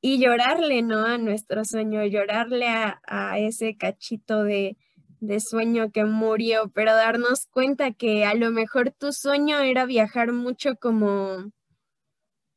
y 0.02 0.20
llorarle, 0.20 0.82
¿no? 0.82 1.06
A 1.06 1.18
nuestro 1.18 1.66
sueño, 1.66 2.04
llorarle 2.06 2.68
a, 2.68 3.02
a 3.08 3.40
ese 3.40 3.78
cachito 3.78 4.44
de, 4.44 4.78
de 5.20 5.40
sueño 5.40 5.92
que 5.92 6.06
murió, 6.06 6.70
pero 6.74 6.94
darnos 6.96 7.48
cuenta 7.48 7.92
que 7.92 8.26
a 8.26 8.34
lo 8.34 8.52
mejor 8.52 8.92
tu 8.92 9.12
sueño 9.12 9.60
era 9.60 9.86
viajar 9.86 10.32
mucho 10.32 10.76
como 10.76 11.52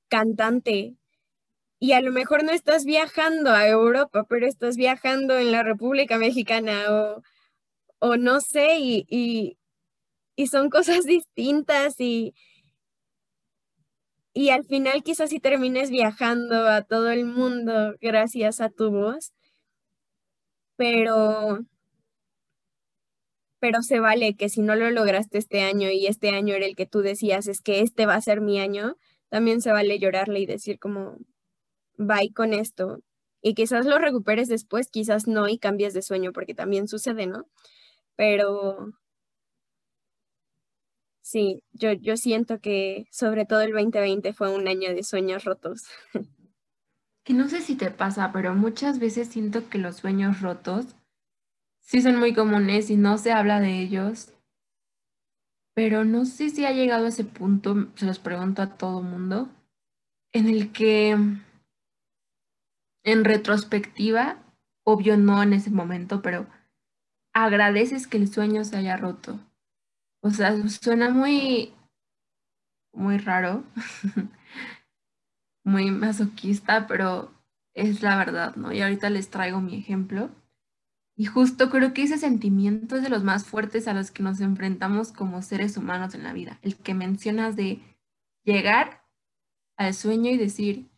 cantante 0.09 0.97
y 1.83 1.93
a 1.95 2.01
lo 2.01 2.13
mejor 2.13 2.45
no 2.45 2.53
estás 2.53 2.85
viajando 2.85 3.51
a 3.51 3.67
Europa, 3.67 4.25
pero 4.29 4.47
estás 4.47 4.77
viajando 4.77 5.37
en 5.39 5.51
la 5.51 5.65
República 5.65 6.17
Mexicana 6.19 6.85
o, 6.91 7.23
o 7.99 8.17
no 8.17 8.41
sé, 8.41 8.79
y, 8.79 9.07
y, 10.37 10.47
son 10.47 10.71
cosas 10.71 11.05
distintas 11.05 11.97
y, 11.99 12.35
y 14.33 14.51
al 14.51 14.65
final 14.65 15.03
quizás 15.03 15.31
si 15.31 15.41
termines 15.41 15.91
viajando 15.91 16.69
a 16.69 16.83
todo 16.83 17.11
el 17.11 17.25
mundo 17.25 17.97
gracias 18.01 18.61
a 18.61 18.71
tu 18.71 18.91
voz, 18.91 19.33
pero 20.77 21.67
pero 23.63 23.81
se 23.83 24.01
vale 24.01 24.35
que 24.35 24.49
si 24.49 24.61
no 24.61 24.75
lo 24.75 24.91
lograste 24.91 25.39
este 25.39 25.61
año 25.61 25.89
y 25.89 26.09
este 26.09 26.31
año 26.31 26.53
era 26.53 26.67
el 26.67 26.75
que 26.75 26.85
tú 26.85 26.99
decías, 26.99 27.47
es 27.47 27.61
que 27.61 27.79
este 27.81 28.07
va 28.07 28.17
a 28.17 28.21
ser 28.21 28.41
mi 28.41 28.59
año, 28.59 28.97
también 29.29 29.61
se 29.61 29.71
vale 29.71 30.01
llorarle 30.01 30.41
y 30.41 30.47
decir 30.47 30.81
como, 30.81 31.19
bye 31.97 32.33
con 32.35 32.55
esto. 32.55 33.05
Y 33.41 33.55
quizás 33.55 33.87
lo 33.87 34.01
recuperes 34.01 34.49
después, 34.49 34.89
quizás 34.91 35.29
no 35.29 35.49
y 35.49 35.59
cambies 35.59 35.95
de 35.95 36.03
sueño, 36.03 36.33
porque 36.33 36.55
también 36.57 36.89
sucede, 36.89 37.29
¿no? 37.29 37.47
Pero 38.17 38.95
sí, 41.21 41.63
yo, 41.71 41.93
yo 41.93 42.17
siento 42.17 42.59
que 42.59 43.07
sobre 43.13 43.47
todo 43.47 43.61
el 43.61 43.71
2020 43.71 44.33
fue 44.33 44.53
un 44.53 44.67
año 44.67 44.93
de 44.93 45.05
sueños 45.05 45.45
rotos. 45.45 45.85
Que 47.25 47.35
no 47.35 47.49
sé 47.49 47.61
si 47.61 47.77
te 47.77 47.93
pasa, 47.93 48.33
pero 48.33 48.53
muchas 48.57 48.99
veces 48.99 49.29
siento 49.29 49.69
que 49.69 49.79
los 49.79 49.99
sueños 49.99 50.41
rotos 50.41 50.97
sí 51.83 52.01
son 52.01 52.19
muy 52.19 52.33
comunes 52.33 52.91
y 52.91 52.97
no 52.97 53.19
se 53.19 53.33
habla 53.33 53.61
de 53.61 53.81
ellos. 53.81 54.33
Pero 55.75 56.05
no 56.05 56.25
sé 56.25 56.51
si 56.51 56.65
ha 56.65 56.73
llegado 56.73 57.07
a 57.07 57.09
ese 57.09 57.25
punto, 57.25 57.89
se 57.97 58.07
los 58.07 58.19
pregunto 58.19 58.63
a 58.63 58.77
todo 58.77 59.03
mundo, 59.03 59.49
en 60.33 60.49
el 60.49 60.73
que 60.73 61.17
en 63.05 63.25
retrospectiva, 63.25 64.39
obvio 64.85 65.17
no 65.17 65.43
en 65.43 65.53
ese 65.53 65.71
momento, 65.71 66.23
pero 66.23 66.47
agradeces 67.35 68.07
que 68.07 68.19
el 68.19 68.33
sueño 68.33 68.65
se 68.65 68.77
haya 68.77 68.97
roto. 68.97 69.41
O 70.23 70.31
sea, 70.31 70.57
suena 70.69 71.11
muy, 71.11 71.75
muy 72.93 73.19
raro, 73.19 73.65
muy 75.65 75.91
masoquista, 75.91 76.87
pero 76.87 77.33
es 77.75 78.03
la 78.03 78.17
verdad, 78.17 78.55
¿no? 78.57 78.73
Y 78.73 78.83
ahorita 78.83 79.11
les 79.11 79.31
traigo 79.31 79.61
mi 79.61 79.77
ejemplo. 79.77 80.31
Y 81.15 81.27
justo 81.27 81.69
creo 81.71 81.93
que 81.93 82.05
ese 82.05 82.19
sentimiento 82.19 82.97
es 82.97 83.03
de 83.03 83.11
los 83.11 83.23
más 83.23 83.45
fuertes 83.45 83.87
a 83.87 83.95
los 83.95 84.11
que 84.11 84.23
nos 84.23 84.41
enfrentamos 84.41 85.13
como 85.13 85.43
seres 85.43 85.77
humanos 85.77 86.15
en 86.15 86.23
la 86.23 86.33
vida. 86.33 86.59
El 86.63 86.77
que 86.77 86.95
mencionas 86.95 87.55
de 87.55 87.81
llegar 88.45 89.05
al 89.77 89.95
sueño 89.95 90.31
y 90.31 90.39
decir, 90.39 90.91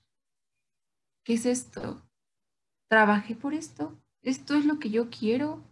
¿qué 1.25 1.35
es 1.35 1.47
esto? 1.47 2.03
Trabajé 2.89 3.35
por 3.35 3.55
esto. 3.55 3.99
Esto 4.23 4.55
es 4.55 4.65
lo 4.65 4.79
que 4.79 4.91
yo 4.91 5.11
quiero. 5.11 5.63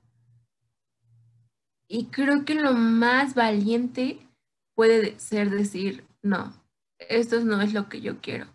Y 1.87 2.07
creo 2.07 2.45
que 2.45 2.55
lo 2.55 2.73
más 2.75 3.35
valiente 3.35 4.27
puede 4.75 5.19
ser 5.19 5.51
decir, 5.51 6.05
no, 6.23 6.53
esto 6.99 7.45
no 7.45 7.61
es 7.61 7.73
lo 7.73 7.89
que 7.89 8.01
yo 8.01 8.21
quiero. 8.21 8.47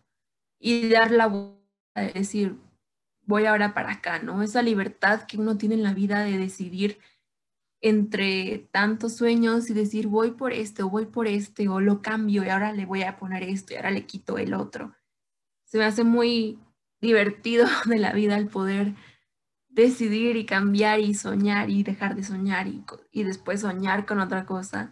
Y 0.59 0.89
dar 0.89 1.11
la 1.11 1.27
vuelta 1.27 1.57
de 1.95 2.13
decir, 2.13 2.57
voy 3.27 3.45
ahora 3.45 3.73
para 3.73 3.91
acá, 3.91 4.19
¿no? 4.19 4.41
Esa 4.41 4.63
libertad 4.63 5.23
que 5.23 5.37
uno 5.37 5.57
tiene 5.57 5.75
en 5.75 5.83
la 5.83 5.93
vida 5.93 6.23
de 6.23 6.37
decidir 6.37 6.97
entre 7.81 8.69
tantos 8.71 9.15
sueños 9.15 9.69
y 9.69 9.73
decir, 9.73 10.07
voy 10.07 10.31
por 10.31 10.51
este 10.51 10.81
o 10.81 10.89
voy 10.89 11.05
por 11.05 11.27
este 11.27 11.67
o 11.67 11.79
lo 11.79 12.01
cambio 12.01 12.43
y 12.43 12.49
ahora 12.49 12.73
le 12.73 12.85
voy 12.85 13.03
a 13.03 13.17
poner 13.17 13.43
esto 13.43 13.73
y 13.73 13.75
ahora 13.75 13.91
le 13.91 14.05
quito 14.05 14.37
el 14.37 14.53
otro. 14.53 14.95
Se 15.65 15.77
me 15.77 15.83
hace 15.83 16.03
muy 16.03 16.59
divertido 17.01 17.67
de 17.85 17.99
la 17.99 18.13
vida 18.13 18.37
el 18.37 18.47
poder 18.47 18.95
decidir 19.67 20.37
y 20.37 20.45
cambiar 20.45 21.01
y 21.01 21.13
soñar 21.13 21.69
y 21.69 21.83
dejar 21.83 22.15
de 22.15 22.23
soñar 22.23 22.67
y, 22.67 22.83
y 23.11 23.23
después 23.23 23.61
soñar 23.61 24.05
con 24.05 24.19
otra 24.19 24.45
cosa. 24.45 24.91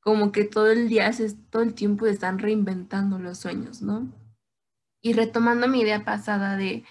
Como 0.00 0.32
que 0.32 0.44
todo 0.44 0.70
el 0.70 0.88
día, 0.88 1.10
todo 1.50 1.62
el 1.62 1.74
tiempo 1.74 2.06
están 2.06 2.38
reinventando 2.38 3.18
los 3.18 3.38
sueños, 3.38 3.80
¿no? 3.80 4.12
Y 5.00 5.14
retomando 5.14 5.66
mi 5.66 5.80
idea 5.80 6.04
pasada 6.04 6.56
de 6.56 6.84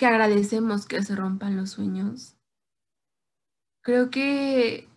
que 0.00 0.06
agradecemos 0.06 0.86
que 0.86 1.02
se 1.02 1.14
rompan 1.14 1.58
los 1.58 1.72
sueños. 1.72 2.34
Creo 3.82 4.08
que 4.08 4.88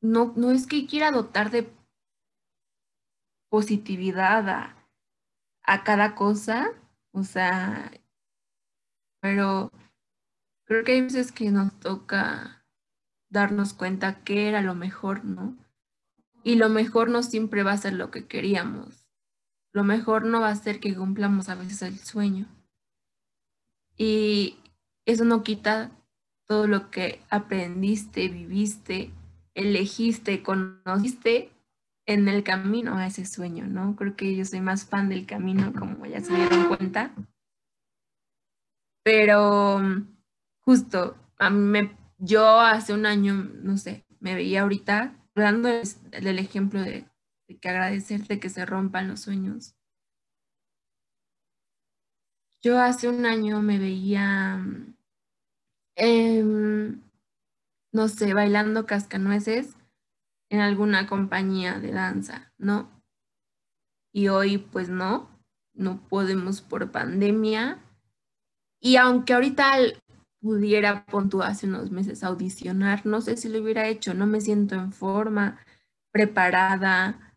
no, 0.00 0.32
no 0.36 0.52
es 0.52 0.68
que 0.68 0.86
quiera 0.86 1.10
dotar 1.10 1.50
de 1.50 1.68
positividad 3.50 4.48
a, 4.48 4.88
a 5.64 5.82
cada 5.82 6.14
cosa, 6.14 6.70
o 7.10 7.24
sea, 7.24 7.90
pero 9.20 9.72
creo 10.66 10.84
que 10.84 10.92
hay 10.92 11.00
veces 11.00 11.32
que 11.32 11.50
nos 11.50 11.76
toca 11.80 12.64
darnos 13.28 13.74
cuenta 13.74 14.22
que 14.22 14.48
era 14.48 14.62
lo 14.62 14.76
mejor, 14.76 15.24
¿no? 15.24 15.56
Y 16.44 16.54
lo 16.54 16.68
mejor 16.68 17.10
no 17.10 17.24
siempre 17.24 17.64
va 17.64 17.72
a 17.72 17.76
ser 17.76 17.94
lo 17.94 18.12
que 18.12 18.28
queríamos. 18.28 19.08
Lo 19.72 19.82
mejor 19.82 20.26
no 20.26 20.40
va 20.40 20.50
a 20.50 20.54
ser 20.54 20.78
que 20.78 20.94
cumplamos 20.94 21.48
a 21.48 21.56
veces 21.56 21.82
el 21.82 21.98
sueño. 21.98 22.46
Y 24.02 24.58
eso 25.06 25.24
no 25.24 25.44
quita 25.44 25.92
todo 26.48 26.66
lo 26.66 26.90
que 26.90 27.20
aprendiste, 27.30 28.28
viviste, 28.28 29.12
elegiste, 29.54 30.42
conociste 30.42 31.52
en 32.06 32.26
el 32.26 32.42
camino 32.42 32.96
a 32.96 33.06
ese 33.06 33.24
sueño, 33.24 33.68
¿no? 33.68 33.94
Creo 33.94 34.16
que 34.16 34.34
yo 34.34 34.44
soy 34.44 34.60
más 34.60 34.86
fan 34.86 35.08
del 35.08 35.24
camino, 35.24 35.72
como 35.72 36.04
ya 36.06 36.20
se 36.20 36.34
dieron 36.34 36.66
cuenta. 36.66 37.14
Pero 39.04 39.80
justo, 40.62 41.16
a 41.38 41.50
mí 41.50 41.60
me, 41.60 41.96
yo 42.18 42.58
hace 42.58 42.94
un 42.94 43.06
año, 43.06 43.34
no 43.62 43.76
sé, 43.76 44.04
me 44.18 44.34
veía 44.34 44.62
ahorita 44.62 45.14
dando 45.36 45.68
el, 45.68 46.38
ejemplo 46.40 46.80
de, 46.80 47.04
de 47.46 47.56
que 47.56 47.68
agradecerte 47.68 48.40
que 48.40 48.48
se 48.48 48.66
rompan 48.66 49.06
los 49.06 49.20
sueños. 49.20 49.76
Yo 52.64 52.78
hace 52.78 53.08
un 53.08 53.26
año 53.26 53.60
me 53.60 53.76
veía, 53.80 54.64
em, 55.96 57.02
no 57.92 58.08
sé, 58.08 58.34
bailando 58.34 58.86
cascanueces 58.86 59.76
en 60.50 60.60
alguna 60.60 61.08
compañía 61.08 61.80
de 61.80 61.92
danza, 61.92 62.52
¿no? 62.58 62.88
Y 64.14 64.28
hoy 64.28 64.58
pues 64.58 64.88
no, 64.90 65.28
no 65.74 66.06
podemos 66.08 66.60
por 66.60 66.92
pandemia. 66.92 67.80
Y 68.80 68.96
aunque 68.96 69.34
ahorita 69.34 69.72
pudiera, 70.40 71.04
puntuar 71.06 71.50
hace 71.50 71.66
unos 71.66 71.90
meses, 71.90 72.22
audicionar, 72.22 73.06
no 73.06 73.20
sé 73.22 73.36
si 73.36 73.48
lo 73.48 73.60
hubiera 73.60 73.88
hecho, 73.88 74.14
no 74.14 74.26
me 74.26 74.40
siento 74.40 74.76
en 74.76 74.92
forma, 74.92 75.58
preparada. 76.12 77.34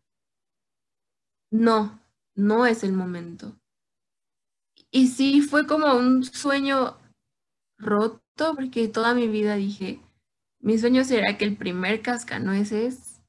No, 1.52 2.00
no 2.36 2.66
es 2.68 2.84
el 2.84 2.94
momento. 2.94 3.56
Y 4.96 5.08
sí, 5.08 5.42
fue 5.42 5.68
como 5.68 5.94
un 5.94 6.24
sueño 6.24 6.96
roto, 7.78 8.56
porque 8.56 8.88
toda 8.88 9.14
mi 9.14 9.28
vida 9.28 9.56
dije, 9.56 10.00
mi 10.62 10.78
sueño 10.78 11.04
será 11.04 11.38
que 11.38 11.44
el 11.44 11.58
primer 11.58 12.02
cascanueces 12.02 13.22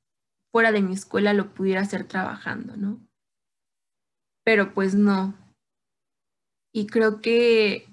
fuera 0.52 0.70
de 0.70 0.80
mi 0.80 0.94
escuela 0.94 1.32
lo 1.32 1.52
pudiera 1.54 1.80
hacer 1.80 2.06
trabajando, 2.06 2.76
¿no? 2.76 3.00
Pero 4.44 4.74
pues 4.74 4.94
no. 4.94 5.34
Y 6.72 6.86
creo 6.86 7.20
que 7.20 7.88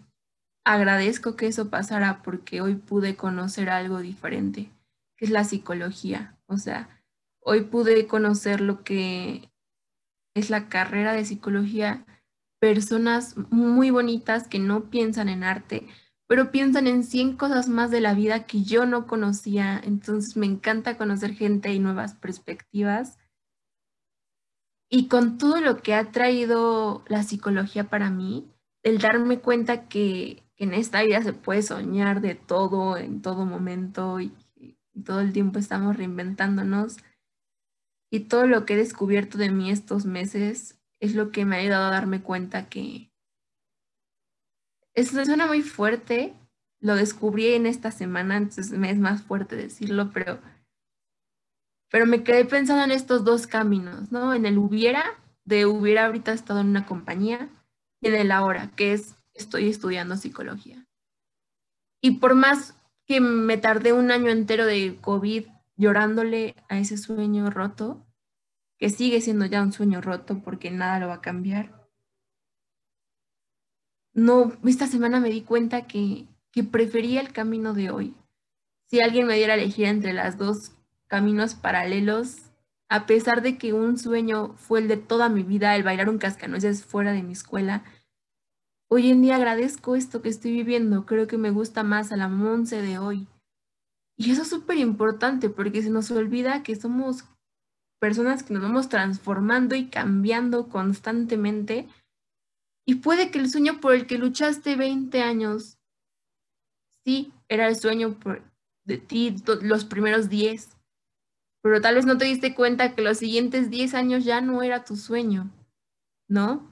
agradezco 0.63 1.35
que 1.35 1.47
eso 1.47 1.71
pasara 1.71 2.21
porque 2.21 2.61
hoy 2.61 2.75
pude 2.75 3.15
conocer 3.15 3.71
algo 3.71 4.01
diferente, 4.01 4.69
que 5.17 5.25
es 5.25 5.31
la 5.31 5.45
psicología. 5.45 6.37
O 6.45 6.57
sea, 6.57 7.01
hoy 7.39 7.61
pude 7.61 8.05
conocer 8.05 8.61
lo 8.61 8.83
que 8.83 9.49
es 10.35 10.51
la 10.51 10.69
carrera 10.69 11.13
de 11.13 11.25
psicología 11.25 12.05
personas 12.63 13.35
muy 13.51 13.89
bonitas 13.89 14.47
que 14.47 14.57
no 14.57 14.89
piensan 14.89 15.27
en 15.27 15.43
arte, 15.43 15.85
pero 16.29 16.49
piensan 16.49 16.87
en 16.87 17.03
100 17.03 17.35
cosas 17.35 17.67
más 17.67 17.91
de 17.91 17.99
la 17.99 18.13
vida 18.13 18.45
que 18.45 18.63
yo 18.63 18.85
no 18.85 19.05
conocía. 19.05 19.81
Entonces 19.83 20.37
me 20.37 20.45
encanta 20.45 20.97
conocer 20.97 21.33
gente 21.33 21.73
y 21.73 21.79
nuevas 21.79 22.13
perspectivas. 22.13 23.19
Y 24.89 25.09
con 25.09 25.37
todo 25.37 25.59
lo 25.59 25.81
que 25.81 25.93
ha 25.93 26.13
traído 26.13 27.03
la 27.09 27.23
psicología 27.23 27.89
para 27.89 28.09
mí, 28.09 28.49
el 28.81 28.99
darme 28.99 29.39
cuenta 29.39 29.89
que, 29.89 30.41
en 30.55 30.73
esta 30.73 31.03
vida 31.03 31.21
se 31.21 31.33
puede 31.33 31.63
soñar 31.63 32.21
de 32.21 32.35
todo, 32.35 32.95
en 32.95 33.21
todo 33.21 33.45
momento 33.45 34.21
y, 34.21 34.31
y 34.55 34.77
todo 35.03 35.19
el 35.19 35.33
tiempo 35.33 35.59
estamos 35.59 35.97
reinventándonos. 35.97 36.95
y 38.09 38.21
todo 38.21 38.47
lo 38.47 38.65
que 38.65 38.75
he 38.75 38.77
descubierto 38.77 39.37
de 39.37 39.51
mí 39.51 39.69
estos 39.69 40.05
meses 40.05 40.79
es 41.03 41.15
lo 41.15 41.31
que 41.31 41.43
me 41.43 41.57
ha 41.57 41.59
ayudado 41.59 41.87
a 41.87 41.91
darme 41.91 42.21
cuenta 42.21 42.69
que 42.69 43.11
eso 44.95 45.25
suena 45.25 45.47
muy 45.47 45.61
fuerte, 45.61 46.33
lo 46.79 46.95
descubrí 46.95 47.47
en 47.53 47.65
esta 47.65 47.91
semana, 47.91 48.37
entonces 48.37 48.71
me 48.71 48.89
es 48.89 48.99
más 48.99 49.21
fuerte 49.21 49.57
decirlo, 49.57 50.11
pero, 50.13 50.39
pero 51.91 52.05
me 52.05 52.23
quedé 52.23 52.45
pensando 52.45 52.85
en 52.85 52.91
estos 52.91 53.25
dos 53.25 53.47
caminos, 53.47 54.13
¿no? 54.13 54.33
En 54.33 54.45
el 54.45 54.57
hubiera, 54.57 55.03
de 55.43 55.65
hubiera 55.65 56.05
ahorita 56.05 56.31
estado 56.31 56.61
en 56.61 56.67
una 56.67 56.85
compañía, 56.85 57.49
y 57.99 58.07
en 58.07 58.15
el 58.15 58.31
ahora, 58.31 58.71
que 58.77 58.93
es 58.93 59.15
estoy 59.33 59.67
estudiando 59.67 60.15
psicología. 60.15 60.85
Y 62.01 62.19
por 62.19 62.33
más 62.33 62.79
que 63.05 63.19
me 63.19 63.57
tardé 63.57 63.91
un 63.91 64.09
año 64.09 64.29
entero 64.29 64.65
de 64.65 64.97
COVID 65.01 65.47
llorándole 65.75 66.55
a 66.69 66.79
ese 66.79 66.97
sueño 66.97 67.49
roto, 67.49 68.05
que 68.83 68.89
sigue 68.89 69.21
siendo 69.21 69.45
ya 69.45 69.61
un 69.61 69.71
sueño 69.71 70.01
roto 70.01 70.41
porque 70.43 70.69
nada 70.69 70.99
lo 70.99 71.07
va 71.07 71.13
a 71.13 71.21
cambiar. 71.21 71.87
No, 74.13 74.51
esta 74.65 74.87
semana 74.87 75.21
me 75.21 75.29
di 75.29 75.41
cuenta 75.41 75.87
que, 75.87 76.27
que 76.51 76.65
prefería 76.65 77.21
el 77.21 77.31
camino 77.31 77.73
de 77.73 77.91
hoy. 77.91 78.13
Si 78.87 79.01
alguien 79.01 79.25
me 79.25 79.35
diera 79.35 79.53
a 79.53 79.55
elegir 79.55 79.85
entre 79.85 80.11
las 80.11 80.37
dos 80.37 80.73
caminos 81.07 81.55
paralelos, 81.55 82.51
a 82.89 83.05
pesar 83.05 83.41
de 83.41 83.57
que 83.57 83.71
un 83.71 83.97
sueño 83.97 84.53
fue 84.55 84.81
el 84.81 84.89
de 84.89 84.97
toda 84.97 85.29
mi 85.29 85.43
vida, 85.43 85.77
el 85.77 85.83
bailar 85.83 86.09
un 86.09 86.17
cascanueces 86.17 86.83
fuera 86.83 87.13
de 87.13 87.23
mi 87.23 87.31
escuela, 87.31 87.85
hoy 88.89 89.11
en 89.11 89.21
día 89.21 89.37
agradezco 89.37 89.95
esto 89.95 90.21
que 90.21 90.27
estoy 90.27 90.51
viviendo. 90.51 91.05
Creo 91.05 91.25
que 91.27 91.37
me 91.37 91.51
gusta 91.51 91.83
más 91.83 92.11
a 92.11 92.17
la 92.17 92.27
Monse 92.27 92.81
de 92.81 92.99
hoy. 92.99 93.29
Y 94.17 94.31
eso 94.31 94.41
es 94.41 94.49
súper 94.49 94.77
importante 94.77 95.49
porque 95.49 95.81
se 95.81 95.89
nos 95.89 96.11
olvida 96.11 96.63
que 96.63 96.75
somos 96.75 97.23
personas 98.03 98.43
que 98.43 98.53
nos 98.53 98.61
vamos 98.61 98.89
transformando 98.89 99.75
y 99.75 99.85
cambiando 99.85 100.67
constantemente. 100.67 101.87
Y 102.85 102.95
puede 102.95 103.31
que 103.31 103.39
el 103.39 103.49
sueño 103.49 103.79
por 103.79 103.93
el 103.93 104.07
que 104.07 104.17
luchaste 104.17 104.75
20 104.75 105.21
años, 105.21 105.77
sí, 107.05 107.31
era 107.47 107.69
el 107.69 107.77
sueño 107.77 108.17
de 108.83 108.97
ti 108.97 109.33
los 109.61 109.85
primeros 109.85 110.27
10, 110.27 110.75
pero 111.61 111.79
tal 111.79 111.95
vez 111.95 112.05
no 112.05 112.17
te 112.17 112.25
diste 112.25 112.53
cuenta 112.53 112.93
que 112.93 113.01
los 113.01 113.19
siguientes 113.19 113.69
10 113.69 113.93
años 113.93 114.25
ya 114.25 114.41
no 114.41 114.63
era 114.63 114.83
tu 114.83 114.97
sueño, 114.97 115.49
¿no? 116.27 116.69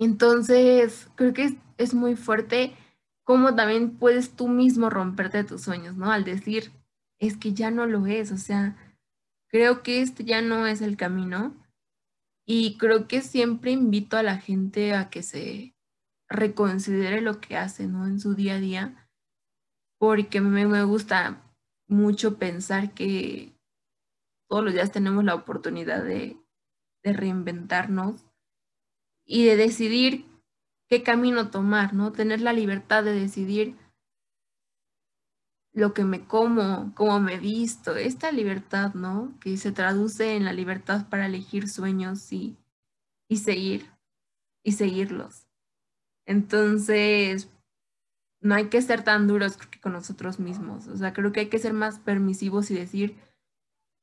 Entonces, 0.00 1.08
creo 1.14 1.32
que 1.34 1.44
es, 1.44 1.54
es 1.78 1.94
muy 1.94 2.16
fuerte 2.16 2.74
cómo 3.22 3.54
también 3.54 3.96
puedes 3.96 4.34
tú 4.34 4.48
mismo 4.48 4.90
romperte 4.90 5.44
tus 5.44 5.62
sueños, 5.62 5.94
¿no? 5.94 6.10
Al 6.10 6.24
decir, 6.24 6.72
es 7.20 7.36
que 7.36 7.52
ya 7.52 7.70
no 7.70 7.86
lo 7.86 8.08
es, 8.08 8.32
o 8.32 8.38
sea, 8.38 8.76
creo 9.52 9.82
que 9.82 10.00
este 10.00 10.24
ya 10.24 10.40
no 10.40 10.66
es 10.66 10.80
el 10.80 10.96
camino 10.96 11.54
y 12.46 12.78
creo 12.78 13.06
que 13.06 13.20
siempre 13.20 13.70
invito 13.70 14.16
a 14.16 14.22
la 14.22 14.38
gente 14.38 14.94
a 14.94 15.10
que 15.10 15.22
se 15.22 15.74
reconsidere 16.28 17.20
lo 17.20 17.40
que 17.40 17.56
hace, 17.56 17.86
¿no? 17.86 18.06
En 18.06 18.18
su 18.18 18.34
día 18.34 18.54
a 18.54 18.60
día, 18.60 19.08
porque 19.98 20.40
me, 20.40 20.66
me 20.66 20.82
gusta 20.82 21.54
mucho 21.86 22.38
pensar 22.38 22.94
que 22.94 23.54
todos 24.48 24.64
los 24.64 24.72
días 24.72 24.90
tenemos 24.90 25.22
la 25.24 25.34
oportunidad 25.34 26.02
de, 26.02 26.38
de 27.04 27.12
reinventarnos 27.12 28.24
y 29.26 29.44
de 29.44 29.56
decidir 29.56 30.26
qué 30.88 31.02
camino 31.02 31.50
tomar, 31.50 31.94
¿no? 31.94 32.12
Tener 32.12 32.40
la 32.40 32.52
libertad 32.52 33.04
de 33.04 33.12
decidir 33.12 33.76
lo 35.72 35.94
que 35.94 36.04
me 36.04 36.26
como, 36.26 36.92
cómo 36.94 37.18
me 37.20 37.38
visto, 37.38 37.96
esta 37.96 38.30
libertad, 38.30 38.94
¿no? 38.94 39.38
Que 39.40 39.56
se 39.56 39.72
traduce 39.72 40.36
en 40.36 40.44
la 40.44 40.52
libertad 40.52 41.08
para 41.08 41.26
elegir 41.26 41.68
sueños 41.68 42.32
y, 42.32 42.56
y 43.28 43.38
seguir, 43.38 43.86
y 44.62 44.72
seguirlos. 44.72 45.46
Entonces, 46.26 47.50
no 48.40 48.54
hay 48.54 48.68
que 48.68 48.82
ser 48.82 49.02
tan 49.02 49.26
duros 49.26 49.58
con 49.80 49.92
nosotros 49.92 50.38
mismos, 50.38 50.88
o 50.88 50.96
sea, 50.96 51.12
creo 51.12 51.32
que 51.32 51.40
hay 51.40 51.48
que 51.48 51.58
ser 51.58 51.72
más 51.72 51.98
permisivos 52.00 52.70
y 52.70 52.74
decir, 52.74 53.16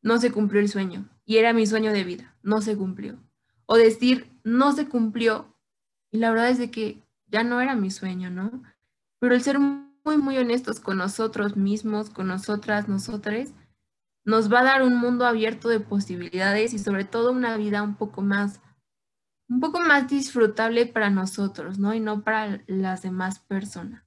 no 0.02 0.18
se 0.18 0.32
cumplió 0.32 0.62
el 0.62 0.70
sueño, 0.70 1.10
y 1.26 1.38
era 1.38 1.54
mi 1.54 1.68
sueño 1.68 1.92
de 1.92 2.04
vida, 2.04 2.36
no 2.42 2.62
se 2.62 2.76
cumplió. 2.78 3.20
O 3.66 3.78
decir, 3.78 4.32
no 4.44 4.72
se 4.72 4.88
cumplió, 4.88 5.56
y 6.10 6.18
la 6.18 6.32
verdad 6.32 6.50
es 6.50 6.58
de 6.58 6.72
que 6.72 7.04
ya 7.28 7.44
no 7.44 7.62
era 7.62 7.76
mi 7.76 7.92
sueño, 7.92 8.32
¿no? 8.32 8.64
Pero 9.20 9.36
el 9.36 9.44
ser 9.44 9.60
muy, 9.60 9.89
muy 10.18 10.38
honestos 10.38 10.80
con 10.80 10.97
nosotros 10.97 11.55
mismos, 11.55 12.10
con 12.10 12.28
nosotras, 12.28 12.88
nosotras, 12.88 13.53
nos 14.26 14.51
va 14.51 14.60
a 14.60 14.64
dar 14.64 14.84
un 14.84 14.95
mundo 14.95 15.26
abierto 15.26 15.70
de 15.70 15.80
posibilidades 15.80 16.74
y 16.74 16.80
sobre 16.80 17.05
todo 17.05 17.32
una 17.32 17.57
vida 17.57 17.82
un 17.82 17.95
poco 17.95 18.22
más, 18.22 18.62
un 19.49 19.60
poco 19.60 19.80
más 19.80 20.10
disfrutable 20.10 20.86
para 20.86 21.10
nosotros, 21.10 21.80
¿no? 21.80 21.93
Y 21.93 21.99
no 21.99 22.24
para 22.24 22.62
las 22.68 23.01
demás 23.01 23.39
personas. 23.39 24.03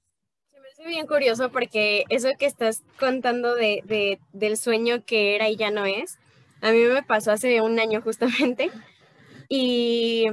Se 0.50 0.61
me 0.61 0.68
hace 0.68 0.86
bien 0.86 1.07
curioso 1.07 1.50
porque 1.50 2.05
eso 2.09 2.28
que 2.38 2.46
estás 2.46 2.82
contando 2.98 3.55
de, 3.55 3.82
de, 3.86 4.20
del 4.32 4.57
sueño 4.57 5.05
que 5.05 5.34
era 5.34 5.48
y 5.48 5.57
ya 5.57 5.70
no 5.70 5.86
es, 5.86 6.18
a 6.62 6.70
mí 6.70 6.78
me 6.78 7.03
pasó 7.03 7.32
hace 7.32 7.61
un 7.61 7.78
año 7.78 8.00
justamente. 8.00 8.70
Y 9.48 10.26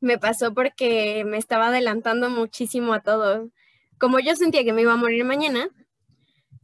me 0.00 0.18
pasó 0.18 0.54
porque 0.54 1.24
me 1.26 1.36
estaba 1.36 1.68
adelantando 1.68 2.30
muchísimo 2.30 2.94
a 2.94 3.00
todo. 3.00 3.50
Como 4.02 4.18
yo 4.18 4.34
sentía 4.34 4.64
que 4.64 4.72
me 4.72 4.82
iba 4.82 4.94
a 4.94 4.96
morir 4.96 5.24
mañana, 5.24 5.68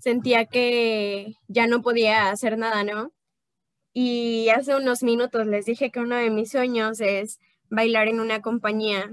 sentía 0.01 0.47
que 0.47 1.37
ya 1.47 1.69
no 1.69 1.83
podía 1.83 2.31
hacer 2.31 2.59
nada, 2.59 2.83
¿no? 2.83 3.13
Y 3.93 4.49
hace 4.49 4.75
unos 4.75 5.05
minutos 5.05 5.47
les 5.47 5.65
dije 5.65 5.93
que 5.93 6.01
uno 6.01 6.17
de 6.17 6.31
mis 6.31 6.51
sueños 6.51 7.01
es 7.01 7.39
bailar 7.71 8.09
en 8.09 8.19
una 8.19 8.43
compañía. 8.43 9.13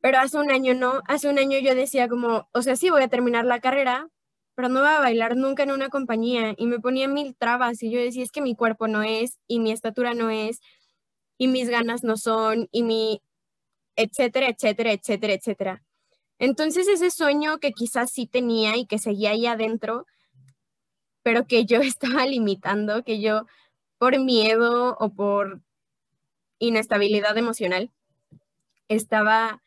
Pero 0.00 0.20
hace 0.20 0.38
un 0.38 0.52
año 0.52 0.74
no, 0.74 1.02
hace 1.08 1.28
un 1.28 1.40
año 1.40 1.58
yo 1.58 1.74
decía 1.74 2.06
como, 2.06 2.48
o 2.52 2.62
sea, 2.62 2.76
sí 2.76 2.88
voy 2.88 3.02
a 3.02 3.08
terminar 3.08 3.46
la 3.46 3.58
carrera, 3.58 4.08
pero 4.54 4.68
no 4.68 4.78
voy 4.78 4.90
a 4.90 5.00
bailar 5.00 5.36
nunca 5.36 5.64
en 5.64 5.72
una 5.72 5.88
compañía. 5.88 6.54
Y 6.56 6.66
me 6.68 6.78
ponía 6.78 7.08
mil 7.08 7.34
trabas 7.36 7.82
y 7.82 7.90
yo 7.90 7.98
decía, 7.98 8.22
es 8.22 8.30
que 8.30 8.42
mi 8.42 8.54
cuerpo 8.54 8.86
no 8.86 9.02
es 9.02 9.40
y 9.48 9.58
mi 9.58 9.72
estatura 9.72 10.14
no 10.14 10.30
es 10.30 10.60
y 11.36 11.48
mis 11.48 11.68
ganas 11.68 12.04
no 12.04 12.16
son 12.16 12.68
y 12.70 12.84
mi, 12.84 13.22
etcétera, 13.96 14.46
etcétera, 14.50 14.92
etcétera, 14.92 15.32
etcétera. 15.32 15.82
Entonces 16.38 16.88
ese 16.88 17.10
sueño 17.10 17.58
que 17.58 17.72
quizás 17.72 18.10
sí 18.10 18.26
tenía 18.26 18.76
y 18.76 18.86
que 18.86 18.98
seguía 18.98 19.30
ahí 19.30 19.46
adentro, 19.46 20.06
pero 21.22 21.46
que 21.46 21.64
yo 21.64 21.80
estaba 21.82 22.26
limitando, 22.26 23.04
que 23.04 23.20
yo 23.20 23.46
por 23.98 24.18
miedo 24.18 24.96
o 24.98 25.14
por 25.14 25.60
inestabilidad 26.58 27.36
emocional 27.38 27.90
estaba 28.88 29.62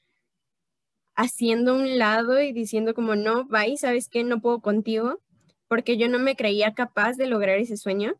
haciendo 1.15 1.73
un 1.73 1.97
lado 1.97 2.41
y 2.41 2.51
diciendo 2.51 2.93
como 2.93 3.15
no, 3.15 3.45
bye, 3.45 3.77
¿sabes 3.77 4.09
qué? 4.09 4.23
No 4.23 4.41
puedo 4.41 4.59
contigo, 4.59 5.19
porque 5.67 5.97
yo 5.97 6.09
no 6.09 6.19
me 6.19 6.35
creía 6.35 6.73
capaz 6.73 7.13
de 7.13 7.27
lograr 7.27 7.57
ese 7.57 7.77
sueño. 7.77 8.15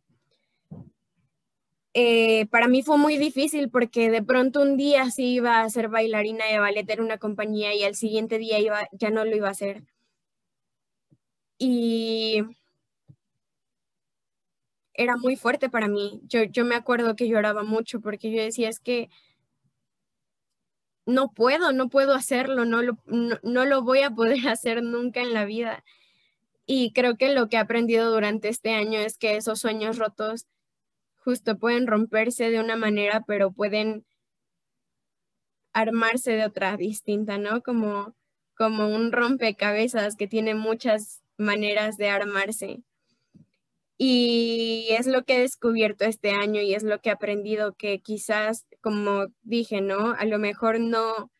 Eh, 1.98 2.48
para 2.48 2.68
mí 2.68 2.84
fue 2.84 2.98
muy 2.98 3.18
difícil 3.18 3.70
porque 3.70 4.12
de 4.12 4.22
pronto 4.22 4.62
un 4.62 4.76
día 4.76 5.10
sí 5.12 5.36
iba 5.36 5.62
a 5.62 5.70
ser 5.70 5.88
bailarina 5.88 6.46
de 6.46 6.60
ballet 6.60 6.90
en 6.90 7.00
una 7.00 7.18
compañía 7.18 7.74
y 7.74 7.84
al 7.84 7.96
siguiente 7.96 8.38
día 8.38 8.60
iba, 8.60 8.86
ya 8.92 9.12
no 9.12 9.24
lo 9.24 9.34
iba 9.34 9.48
a 9.48 9.52
hacer. 9.52 9.82
Y 11.58 12.44
era 14.94 15.16
muy 15.16 15.38
fuerte 15.38 15.70
para 15.70 15.88
mí. 15.88 16.20
Yo, 16.28 16.44
yo 16.44 16.66
me 16.66 16.76
acuerdo 16.76 17.16
que 17.16 17.30
lloraba 17.30 17.64
mucho 17.64 18.02
porque 18.02 18.30
yo 18.32 18.42
decía, 18.42 18.68
es 18.68 18.80
que 18.82 19.10
no 21.06 21.32
puedo, 21.32 21.72
no 21.72 21.90
puedo 21.90 22.14
hacerlo, 22.14 22.66
no 22.66 22.82
lo, 22.82 22.98
no 23.06 23.66
lo 23.66 23.84
voy 23.84 24.00
a 24.02 24.12
poder 24.12 24.40
hacer 24.50 24.84
nunca 24.84 25.22
en 25.22 25.34
la 25.34 25.46
vida. 25.46 25.84
Y 26.66 26.94
creo 26.94 27.18
que 27.18 27.34
lo 27.34 27.50
que 27.50 27.58
he 27.58 27.60
aprendido 27.60 28.12
durante 28.12 28.50
este 28.50 28.74
año 28.74 29.00
es 29.00 29.18
que 29.18 29.38
esos 29.38 29.60
sueños 29.60 29.98
rotos 29.98 30.48
justo 31.26 31.58
pueden 31.58 31.88
romperse 31.88 32.52
de 32.52 32.60
una 32.60 32.76
manera, 32.76 33.24
pero 33.26 33.52
pueden 33.52 34.06
armarse 35.74 36.34
de 36.34 36.46
otra 36.46 36.78
distinta, 36.78 37.40
¿no? 37.40 37.64
Como, 37.64 38.16
como 38.56 38.88
un 38.88 39.12
rompecabezas 39.12 40.16
que 40.16 40.28
tiene 40.28 40.54
muchas 40.54 41.24
maneras 41.38 41.98
de 41.98 42.10
armarse. 42.10 42.84
Y 43.98 44.88
es 44.92 45.08
lo 45.08 45.24
que 45.24 45.38
he 45.38 45.40
descubierto 45.40 46.06
este 46.06 46.32
año 46.32 46.62
y 46.62 46.76
es 46.76 46.84
lo 46.84 47.02
que 47.02 47.10
he 47.10 47.14
aprendido 47.14 47.74
que 47.74 48.00
quizás, 48.02 48.68
como 48.82 49.26
dije, 49.42 49.82
¿no? 49.82 50.12
A 50.12 50.26
lo 50.26 50.38
mejor 50.38 50.80
no, 50.80 51.32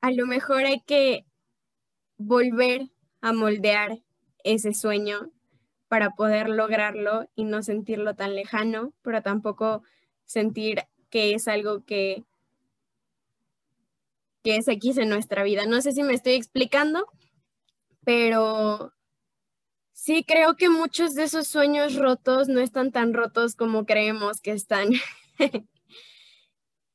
a 0.00 0.10
lo 0.12 0.26
mejor 0.26 0.64
hay 0.64 0.80
que 0.80 1.26
volver 2.16 2.88
a 3.20 3.34
moldear 3.34 3.98
ese 4.44 4.72
sueño 4.72 5.30
para 5.88 6.10
poder 6.10 6.48
lograrlo 6.48 7.28
y 7.34 7.44
no 7.44 7.62
sentirlo 7.62 8.14
tan 8.14 8.34
lejano, 8.34 8.92
pero 9.02 9.22
tampoco 9.22 9.82
sentir 10.24 10.84
que 11.10 11.34
es 11.34 11.48
algo 11.48 11.84
que, 11.84 12.24
que 14.42 14.56
es 14.56 14.68
X 14.68 14.98
en 14.98 15.08
nuestra 15.08 15.42
vida. 15.42 15.66
No 15.66 15.80
sé 15.80 15.92
si 15.92 16.02
me 16.02 16.14
estoy 16.14 16.34
explicando, 16.34 17.06
pero 18.04 18.92
Sí, 20.00 20.24
creo 20.24 20.54
que 20.56 20.70
muchos 20.70 21.14
de 21.16 21.24
esos 21.24 21.48
sueños 21.48 21.96
rotos 21.96 22.48
no 22.48 22.60
están 22.60 22.92
tan 22.92 23.12
rotos 23.12 23.56
como 23.56 23.84
creemos 23.84 24.40
que 24.40 24.52
están. 24.52 24.90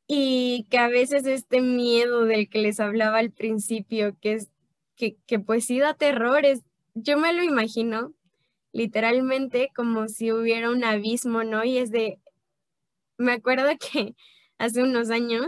y 0.07 0.65
que 0.69 0.77
a 0.77 0.87
veces 0.87 1.25
este 1.25 1.61
miedo 1.61 2.23
del 2.23 2.49
que 2.49 2.59
les 2.59 2.79
hablaba 2.79 3.17
al 3.19 3.31
principio, 3.31 4.17
que 4.21 4.33
es 4.33 4.49
que, 4.95 5.39
pues 5.39 5.65
sí 5.65 5.79
da 5.79 5.95
terrores, 5.95 6.61
yo 6.93 7.17
me 7.17 7.33
lo 7.33 7.43
imagino 7.43 8.13
literalmente 8.73 9.71
como 9.75 10.09
si 10.09 10.31
hubiera 10.31 10.69
un 10.69 10.83
abismo, 10.83 11.43
¿no? 11.43 11.63
Y 11.63 11.77
es 11.77 11.91
de, 11.91 12.19
me 13.17 13.33
acuerdo 13.33 13.69
que 13.79 14.15
hace 14.57 14.83
unos 14.83 15.09
años 15.09 15.47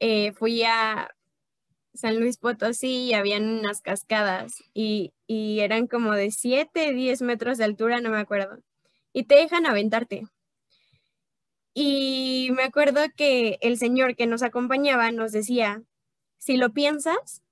eh, 0.00 0.32
fui 0.32 0.62
a 0.64 1.08
San 1.94 2.18
Luis 2.18 2.36
Potosí 2.38 3.06
y 3.06 3.14
habían 3.14 3.48
unas 3.60 3.80
cascadas 3.80 4.62
y, 4.74 5.14
y 5.26 5.60
eran 5.60 5.86
como 5.86 6.12
de 6.12 6.30
7, 6.30 6.92
10 6.92 7.22
metros 7.22 7.58
de 7.58 7.64
altura, 7.64 8.00
no 8.00 8.10
me 8.10 8.18
acuerdo. 8.18 8.58
Y 9.12 9.24
te 9.24 9.36
dejan 9.36 9.64
aventarte. 9.66 10.24
Y 11.72 12.50
me 12.52 12.64
acuerdo 12.64 13.00
que 13.16 13.58
el 13.60 13.78
señor 13.78 14.16
que 14.16 14.26
nos 14.26 14.42
acompañaba 14.42 15.10
nos 15.12 15.32
decía, 15.32 15.82
si 16.38 16.56
lo 16.56 16.72
piensas, 16.72 17.42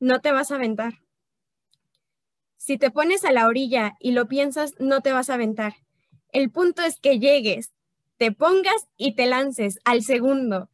no 0.00 0.20
te 0.20 0.32
vas 0.32 0.50
a 0.50 0.56
aventar. 0.56 1.01
Si 2.64 2.78
te 2.78 2.92
pones 2.92 3.24
a 3.24 3.32
la 3.32 3.48
orilla 3.48 3.96
y 3.98 4.12
lo 4.12 4.28
piensas, 4.28 4.74
no 4.78 5.00
te 5.00 5.10
vas 5.10 5.30
a 5.30 5.34
aventar. 5.34 5.74
El 6.28 6.52
punto 6.52 6.82
es 6.82 7.00
que 7.00 7.18
llegues, 7.18 7.72
te 8.18 8.30
pongas 8.30 8.86
y 8.96 9.16
te 9.16 9.26
lances 9.26 9.80
al 9.84 10.04
segundo. 10.04 10.70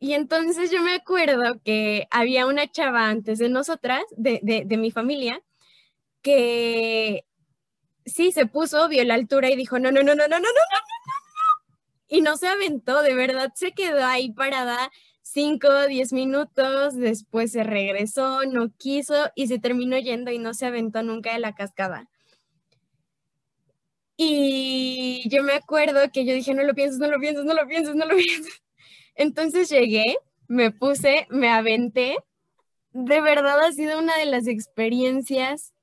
Y 0.00 0.14
entonces 0.14 0.72
yo 0.72 0.82
me 0.82 0.96
acuerdo 0.96 1.60
que 1.64 2.08
había 2.10 2.46
una 2.46 2.68
chava 2.68 3.08
antes 3.08 3.38
de 3.38 3.48
nosotras, 3.48 4.02
de, 4.16 4.40
de, 4.42 4.76
mi 4.76 4.90
familia, 4.90 5.40
que 6.22 7.24
sí 8.04 8.32
se 8.32 8.46
puso, 8.46 8.88
vio 8.88 9.04
la 9.04 9.14
altura 9.14 9.48
y 9.48 9.54
dijo, 9.54 9.78
no, 9.78 9.92
no, 9.92 10.02
no, 10.02 10.16
no, 10.16 10.26
no, 10.26 10.40
no, 10.40 10.40
no, 10.40 10.48
no, 10.48 10.48
no, 10.48 10.48
no. 10.48 11.76
Y 12.08 12.20
no 12.20 12.36
se 12.36 12.48
aventó, 12.48 13.02
de 13.02 13.14
verdad 13.14 13.52
se 13.54 13.70
quedó 13.70 14.04
ahí 14.04 14.32
parada 14.32 14.90
5 15.26 15.66
o 15.68 15.86
10 15.88 16.12
minutos, 16.12 16.94
después 16.94 17.50
se 17.50 17.64
regresó, 17.64 18.44
no 18.44 18.70
quiso 18.76 19.30
y 19.34 19.48
se 19.48 19.58
terminó 19.58 19.98
yendo 19.98 20.30
y 20.30 20.38
no 20.38 20.54
se 20.54 20.66
aventó 20.66 21.02
nunca 21.02 21.32
de 21.32 21.40
la 21.40 21.52
cascada. 21.52 22.08
Y 24.16 25.28
yo 25.28 25.42
me 25.42 25.54
acuerdo 25.54 26.10
que 26.12 26.24
yo 26.24 26.32
dije, 26.32 26.54
no 26.54 26.62
lo 26.62 26.74
pienses, 26.74 27.00
no 27.00 27.08
lo 27.08 27.18
pienses, 27.18 27.44
no 27.44 27.54
lo 27.54 27.66
pienses, 27.66 27.96
no 27.96 28.06
lo 28.06 28.16
pienses. 28.16 28.62
Entonces 29.16 29.68
llegué, 29.68 30.16
me 30.46 30.70
puse, 30.70 31.26
me 31.28 31.48
aventé. 31.50 32.16
De 32.92 33.20
verdad 33.20 33.60
ha 33.64 33.72
sido 33.72 33.98
una 33.98 34.16
de 34.18 34.26
las 34.26 34.46
experiencias 34.46 35.74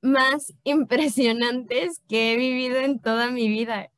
más 0.00 0.52
impresionantes 0.64 2.02
que 2.08 2.32
he 2.32 2.36
vivido 2.36 2.78
en 2.78 3.00
toda 3.00 3.30
mi 3.30 3.48
vida. 3.48 3.91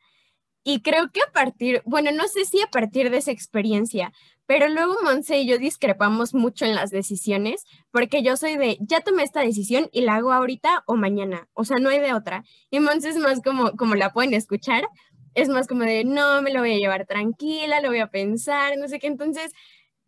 Y 0.64 0.80
creo 0.80 1.10
que 1.12 1.20
a 1.20 1.30
partir, 1.30 1.82
bueno, 1.84 2.10
no 2.10 2.26
sé 2.26 2.46
si 2.46 2.62
a 2.62 2.66
partir 2.68 3.10
de 3.10 3.18
esa 3.18 3.30
experiencia, 3.30 4.12
pero 4.46 4.68
luego 4.68 4.96
Monse 5.02 5.38
y 5.38 5.46
yo 5.46 5.58
discrepamos 5.58 6.34
mucho 6.34 6.64
en 6.64 6.74
las 6.74 6.90
decisiones, 6.90 7.64
porque 7.90 8.22
yo 8.22 8.36
soy 8.36 8.56
de, 8.56 8.78
ya 8.80 9.00
tomé 9.00 9.22
esta 9.22 9.40
decisión 9.40 9.88
y 9.92 10.02
la 10.02 10.16
hago 10.16 10.32
ahorita 10.32 10.82
o 10.86 10.96
mañana, 10.96 11.48
o 11.52 11.64
sea, 11.64 11.76
no 11.78 11.90
hay 11.90 12.00
de 12.00 12.14
otra. 12.14 12.44
Y 12.70 12.80
Monse 12.80 13.10
es 13.10 13.16
más 13.18 13.42
como, 13.42 13.72
como 13.72 13.94
la 13.94 14.12
pueden 14.12 14.34
escuchar, 14.34 14.88
es 15.34 15.48
más 15.48 15.66
como 15.66 15.84
de, 15.84 16.04
no, 16.04 16.40
me 16.42 16.52
lo 16.52 16.60
voy 16.60 16.72
a 16.74 16.78
llevar 16.78 17.06
tranquila, 17.06 17.80
lo 17.80 17.88
voy 17.88 18.00
a 18.00 18.10
pensar, 18.10 18.78
no 18.78 18.88
sé 18.88 18.98
qué. 18.98 19.06
Entonces, 19.06 19.52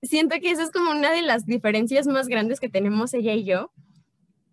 siento 0.03 0.37
que 0.41 0.51
esa 0.51 0.63
es 0.63 0.71
como 0.71 0.91
una 0.91 1.11
de 1.13 1.23
las 1.23 1.47
diferencias 1.47 2.07
más 2.07 2.29
grandes 2.29 2.61
que 2.61 2.69
tenemos 2.69 3.13
ella 3.15 3.35
y 3.35 3.45
yo. 3.45 3.73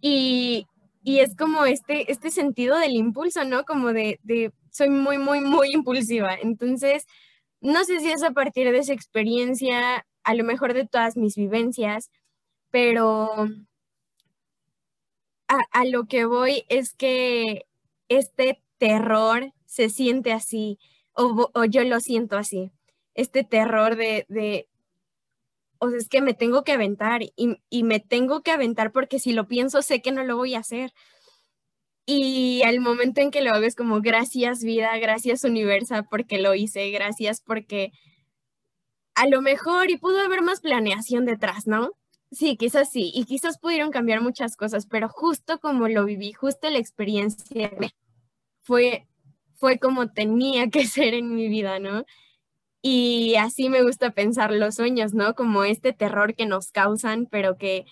Y, 0.01 0.67
y 1.03 1.19
es 1.19 1.35
como 1.35 1.65
este, 1.65 2.11
este 2.11 2.31
sentido 2.31 2.77
del 2.77 2.93
impulso, 2.93 3.45
¿no? 3.45 3.63
Como 3.65 3.93
de, 3.93 4.19
de 4.23 4.51
soy 4.73 4.89
muy, 4.89 5.17
muy, 5.17 5.39
muy 5.41 5.71
impulsiva. 5.71 6.35
Entonces, 6.35 7.05
no 7.61 7.85
sé 7.85 7.99
si 7.99 8.11
es 8.11 8.23
a 8.23 8.31
partir 8.31 8.71
de 8.71 8.79
esa 8.79 8.93
experiencia, 8.93 10.05
a 10.23 10.33
lo 10.33 10.43
mejor 10.43 10.73
de 10.73 10.87
todas 10.87 11.15
mis 11.15 11.35
vivencias, 11.35 12.11
pero 12.71 13.47
a, 15.47 15.85
lo 15.85 16.05
que 16.05 16.25
voy 16.25 16.65
es 16.69 16.93
que 16.93 17.67
este 18.09 18.63
terror 18.79 19.53
se 19.65 19.89
siente 19.89 20.33
así, 20.33 20.79
o, 21.13 21.65
yo 21.65 21.83
lo 21.83 21.99
siento 21.99 22.37
así, 22.37 22.71
este 23.13 23.43
terror 23.43 23.95
de, 23.95 24.25
de, 24.27 24.67
o 25.77 25.89
sea, 25.89 25.99
es 25.99 26.09
que 26.09 26.21
me 26.21 26.33
tengo 26.33 26.63
que 26.63 26.71
aventar 26.71 27.21
y, 27.21 27.33
y 27.69 27.83
me 27.83 27.99
tengo 27.99 28.41
que 28.41 28.51
aventar 28.51 28.91
porque 28.91 29.19
si 29.19 29.33
lo 29.33 29.47
pienso 29.47 29.83
sé 29.83 30.01
que 30.01 30.11
no 30.11 30.23
lo 30.23 30.35
voy 30.35 30.55
a 30.55 30.59
hacer. 30.59 30.91
Y 32.05 32.61
al 32.63 32.81
momento 32.81 33.21
en 33.21 33.31
que 33.31 33.41
lo 33.41 33.51
hago 33.51 33.63
es 33.63 33.75
como 33.75 34.01
gracias 34.01 34.63
vida, 34.63 34.97
gracias 34.97 35.43
universa 35.43 36.03
porque 36.03 36.37
lo 36.39 36.53
hice, 36.53 36.91
gracias 36.91 37.41
porque 37.41 37.91
a 39.15 39.27
lo 39.27 39.41
mejor 39.41 39.89
y 39.89 39.97
pudo 39.97 40.19
haber 40.19 40.41
más 40.41 40.59
planeación 40.59 41.25
detrás, 41.25 41.67
¿no? 41.67 41.91
Sí, 42.31 42.57
quizás 42.57 42.89
sí, 42.91 43.11
y 43.13 43.25
quizás 43.25 43.59
pudieron 43.59 43.91
cambiar 43.91 44.21
muchas 44.21 44.57
cosas, 44.57 44.87
pero 44.87 45.07
justo 45.07 45.59
como 45.59 45.87
lo 45.87 46.03
viví, 46.03 46.33
justo 46.33 46.69
la 46.69 46.79
experiencia 46.79 47.71
fue, 48.63 49.07
fue 49.55 49.77
como 49.77 50.11
tenía 50.11 50.69
que 50.69 50.85
ser 50.87 51.13
en 51.13 51.33
mi 51.35 51.47
vida, 51.47 51.79
¿no? 51.79 52.05
Y 52.81 53.35
así 53.35 53.69
me 53.69 53.83
gusta 53.83 54.11
pensar 54.11 54.51
los 54.51 54.75
sueños, 54.75 55.13
¿no? 55.13 55.35
Como 55.35 55.63
este 55.63 55.93
terror 55.93 56.35
que 56.35 56.45
nos 56.45 56.71
causan, 56.71 57.27
pero 57.27 57.57
que 57.57 57.85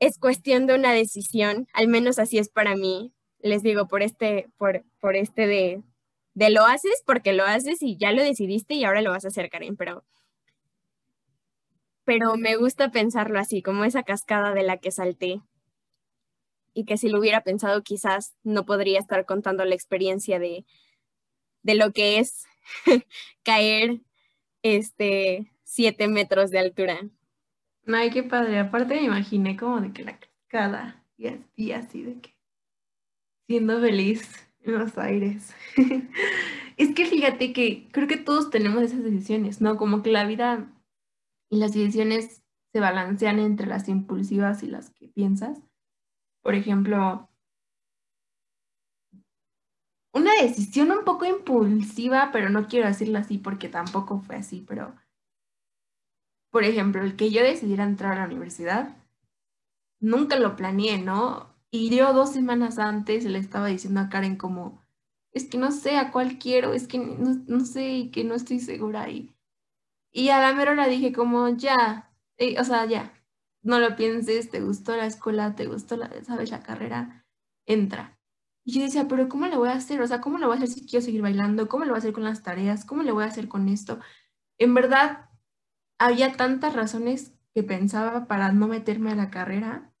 es 0.00 0.18
cuestión 0.18 0.66
de 0.66 0.74
una 0.74 0.92
decisión, 0.92 1.66
al 1.72 1.88
menos 1.88 2.18
así 2.18 2.38
es 2.38 2.48
para 2.48 2.76
mí. 2.76 3.12
Les 3.40 3.62
digo, 3.62 3.88
por 3.88 4.02
este, 4.02 4.48
por, 4.56 4.84
por 5.00 5.16
este 5.16 5.46
de, 5.46 5.82
de 6.34 6.50
lo 6.50 6.64
haces 6.66 7.02
porque 7.06 7.32
lo 7.32 7.44
haces 7.44 7.82
y 7.82 7.96
ya 7.96 8.12
lo 8.12 8.22
decidiste 8.22 8.74
y 8.74 8.84
ahora 8.84 9.02
lo 9.02 9.10
vas 9.10 9.24
a 9.24 9.28
hacer, 9.28 9.50
Karen, 9.50 9.76
pero, 9.76 10.04
pero 12.04 12.36
me 12.36 12.56
gusta 12.56 12.90
pensarlo 12.90 13.38
así, 13.38 13.62
como 13.62 13.84
esa 13.84 14.02
cascada 14.02 14.54
de 14.54 14.62
la 14.62 14.78
que 14.78 14.90
salté 14.90 15.42
y 16.74 16.84
que 16.84 16.96
si 16.96 17.08
lo 17.08 17.18
hubiera 17.18 17.42
pensado 17.42 17.82
quizás 17.82 18.36
no 18.44 18.64
podría 18.64 19.00
estar 19.00 19.26
contando 19.26 19.64
la 19.64 19.74
experiencia 19.74 20.38
de, 20.38 20.64
de 21.62 21.74
lo 21.74 21.92
que 21.92 22.18
es 22.18 22.44
caer 23.42 24.00
este 24.62 25.52
siete 25.64 26.08
metros 26.08 26.50
de 26.50 26.60
altura. 26.60 27.00
Ay, 27.92 28.10
qué 28.10 28.22
padre. 28.22 28.58
Aparte 28.58 28.94
me 28.96 29.04
imaginé 29.04 29.56
como 29.56 29.80
de 29.80 29.92
que 29.92 30.04
la 30.04 30.18
cascada 30.18 31.02
y 31.16 31.72
así, 31.72 32.02
de 32.02 32.20
que 32.20 32.36
siendo 33.48 33.80
feliz 33.80 34.46
en 34.60 34.78
los 34.78 34.98
aires. 34.98 35.54
es 36.76 36.94
que 36.94 37.06
fíjate 37.06 37.52
que 37.52 37.88
creo 37.90 38.06
que 38.06 38.18
todos 38.18 38.50
tenemos 38.50 38.82
esas 38.82 39.02
decisiones, 39.02 39.60
¿no? 39.60 39.76
Como 39.76 40.02
que 40.02 40.10
la 40.12 40.26
vida 40.26 40.70
y 41.50 41.58
las 41.58 41.72
decisiones 41.72 42.42
se 42.72 42.80
balancean 42.80 43.38
entre 43.38 43.66
las 43.66 43.88
impulsivas 43.88 44.62
y 44.62 44.66
las 44.66 44.90
que 44.90 45.08
piensas. 45.08 45.58
Por 46.42 46.54
ejemplo, 46.54 47.30
una 50.12 50.34
decisión 50.42 50.90
un 50.90 51.04
poco 51.04 51.24
impulsiva, 51.24 52.30
pero 52.32 52.50
no 52.50 52.68
quiero 52.68 52.86
decirlo 52.86 53.18
así 53.18 53.38
porque 53.38 53.68
tampoco 53.70 54.20
fue 54.20 54.36
así, 54.36 54.64
pero 54.68 54.94
por 56.50 56.64
ejemplo, 56.64 57.02
el 57.02 57.16
que 57.16 57.30
yo 57.30 57.42
decidiera 57.42 57.84
entrar 57.84 58.12
a 58.14 58.20
la 58.20 58.26
universidad, 58.26 58.96
nunca 60.00 60.36
lo 60.38 60.56
planeé, 60.56 60.98
¿no? 60.98 61.54
Y 61.70 61.94
yo 61.94 62.12
dos 62.12 62.32
semanas 62.32 62.78
antes 62.78 63.24
le 63.24 63.38
estaba 63.38 63.66
diciendo 63.68 64.00
a 64.00 64.08
Karen 64.08 64.36
como, 64.36 64.82
es 65.32 65.44
que 65.48 65.58
no 65.58 65.70
sé 65.72 65.96
a 65.96 66.10
cuál 66.12 66.38
quiero, 66.38 66.72
es 66.72 66.88
que 66.88 66.98
no, 66.98 67.60
sé, 67.64 68.10
que 68.12 68.24
no 68.24 68.34
estoy 68.34 68.60
segura. 68.60 69.10
Y, 69.10 69.34
y 70.12 70.30
a 70.30 70.40
la 70.40 70.54
mera 70.54 70.72
hora 70.72 70.86
dije 70.88 71.12
como, 71.12 71.48
ya, 71.50 72.12
eh, 72.38 72.58
o 72.60 72.64
sea, 72.64 72.86
ya, 72.86 73.12
no 73.62 73.78
lo 73.80 73.96
pienses, 73.96 74.50
te 74.50 74.60
gustó 74.60 74.96
la 74.96 75.06
escuela, 75.06 75.54
te 75.54 75.66
gustó, 75.66 75.96
la, 75.96 76.10
sabes, 76.24 76.50
la 76.50 76.62
carrera, 76.62 77.26
entra. 77.66 78.18
Y 78.64 78.72
yo 78.74 78.82
decía, 78.82 79.08
pero 79.08 79.28
¿cómo 79.28 79.46
le 79.46 79.56
voy 79.56 79.68
a 79.70 79.72
hacer? 79.72 80.00
O 80.02 80.06
sea, 80.06 80.20
¿cómo 80.20 80.38
lo 80.38 80.46
voy 80.48 80.56
a 80.56 80.58
hacer 80.58 80.68
si 80.68 80.86
quiero 80.86 81.04
seguir 81.04 81.22
bailando? 81.22 81.68
¿Cómo 81.68 81.84
lo 81.84 81.92
voy 81.92 81.96
a 81.96 82.00
hacer 82.00 82.12
con 82.12 82.24
las 82.24 82.42
tareas? 82.42 82.84
¿Cómo 82.84 83.02
le 83.02 83.12
voy 83.12 83.24
a 83.24 83.28
hacer 83.28 83.48
con 83.48 83.68
esto? 83.68 83.98
En 84.58 84.74
verdad, 84.74 85.27
había 85.98 86.32
tantas 86.32 86.74
razones 86.74 87.32
que 87.54 87.62
pensaba 87.62 88.26
para 88.26 88.52
no 88.52 88.68
meterme 88.68 89.10
a 89.10 89.16
la 89.16 89.30
carrera. 89.30 89.92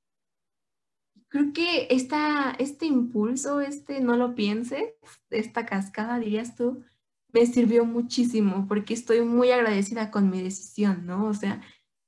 Creo 1.28 1.52
que 1.52 1.88
esta, 1.90 2.52
este 2.58 2.86
impulso, 2.86 3.60
este 3.60 4.00
no 4.00 4.16
lo 4.16 4.34
pienses, 4.34 4.94
esta 5.30 5.66
cascada, 5.66 6.18
dirías 6.18 6.56
tú, 6.56 6.84
me 7.32 7.44
sirvió 7.46 7.84
muchísimo 7.84 8.66
porque 8.66 8.94
estoy 8.94 9.20
muy 9.20 9.50
agradecida 9.50 10.10
con 10.10 10.30
mi 10.30 10.40
decisión, 10.40 11.04
¿no? 11.04 11.26
O 11.26 11.34
sea, 11.34 11.60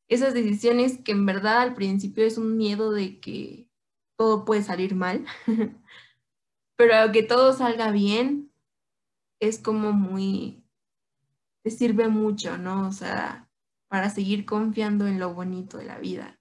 esas 0.09 0.35
decisiones 0.35 0.99
que 0.99 1.13
en 1.13 1.27
verdad 1.27 1.59
al 1.61 1.75
principio 1.75 2.25
es 2.25 2.39
un 2.39 2.57
miedo 2.57 2.93
de 2.93 3.21
que 3.21 3.69
todo 4.17 4.45
puede 4.45 4.63
salir 4.63 4.95
mal, 4.95 5.27
pero 6.77 7.13
que 7.13 7.23
todo 7.23 7.53
salga 7.53 7.91
bien 7.91 8.51
es 9.41 9.59
como 9.59 9.93
muy, 9.93 10.65
te 11.63 11.71
sirve 11.71 12.09
mucho, 12.09 12.57
¿no? 12.59 12.89
O 12.89 12.93
sea, 12.93 13.50
para 13.91 14.09
seguir 14.09 14.47
confiando 14.47 15.09
en 15.09 15.19
lo 15.19 15.35
bonito 15.35 15.77
de 15.77 15.85
la 15.85 15.99
vida. 15.99 16.39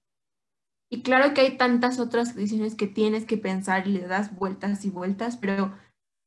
Y 0.88 1.02
claro 1.02 1.34
que 1.34 1.40
hay 1.40 1.56
tantas 1.56 1.98
otras 1.98 2.34
decisiones 2.34 2.76
que 2.76 2.86
tienes 2.86 3.26
que 3.26 3.36
pensar 3.36 3.86
y 3.88 3.92
le 3.92 4.06
das 4.06 4.34
vueltas 4.34 4.84
y 4.84 4.90
vueltas, 4.90 5.36
pero 5.36 5.76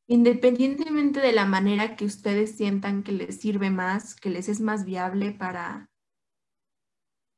independientemente 0.08 1.22
de 1.22 1.32
la 1.32 1.46
manera 1.46 1.96
que 1.96 2.06
ustedes 2.06 2.56
sientan 2.56 3.04
que 3.04 3.14
les 3.14 3.40
sirve 3.40 3.70
más, 3.70 4.16
que 4.16 4.30
les 4.30 4.50
es 4.50 4.60
más 4.60 4.86
viable 4.86 5.32
para, 5.32 5.90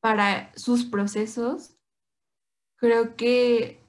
para 0.02 0.52
sus 0.56 0.86
procesos, 0.86 1.78
creo 2.78 3.16
que, 3.16 3.88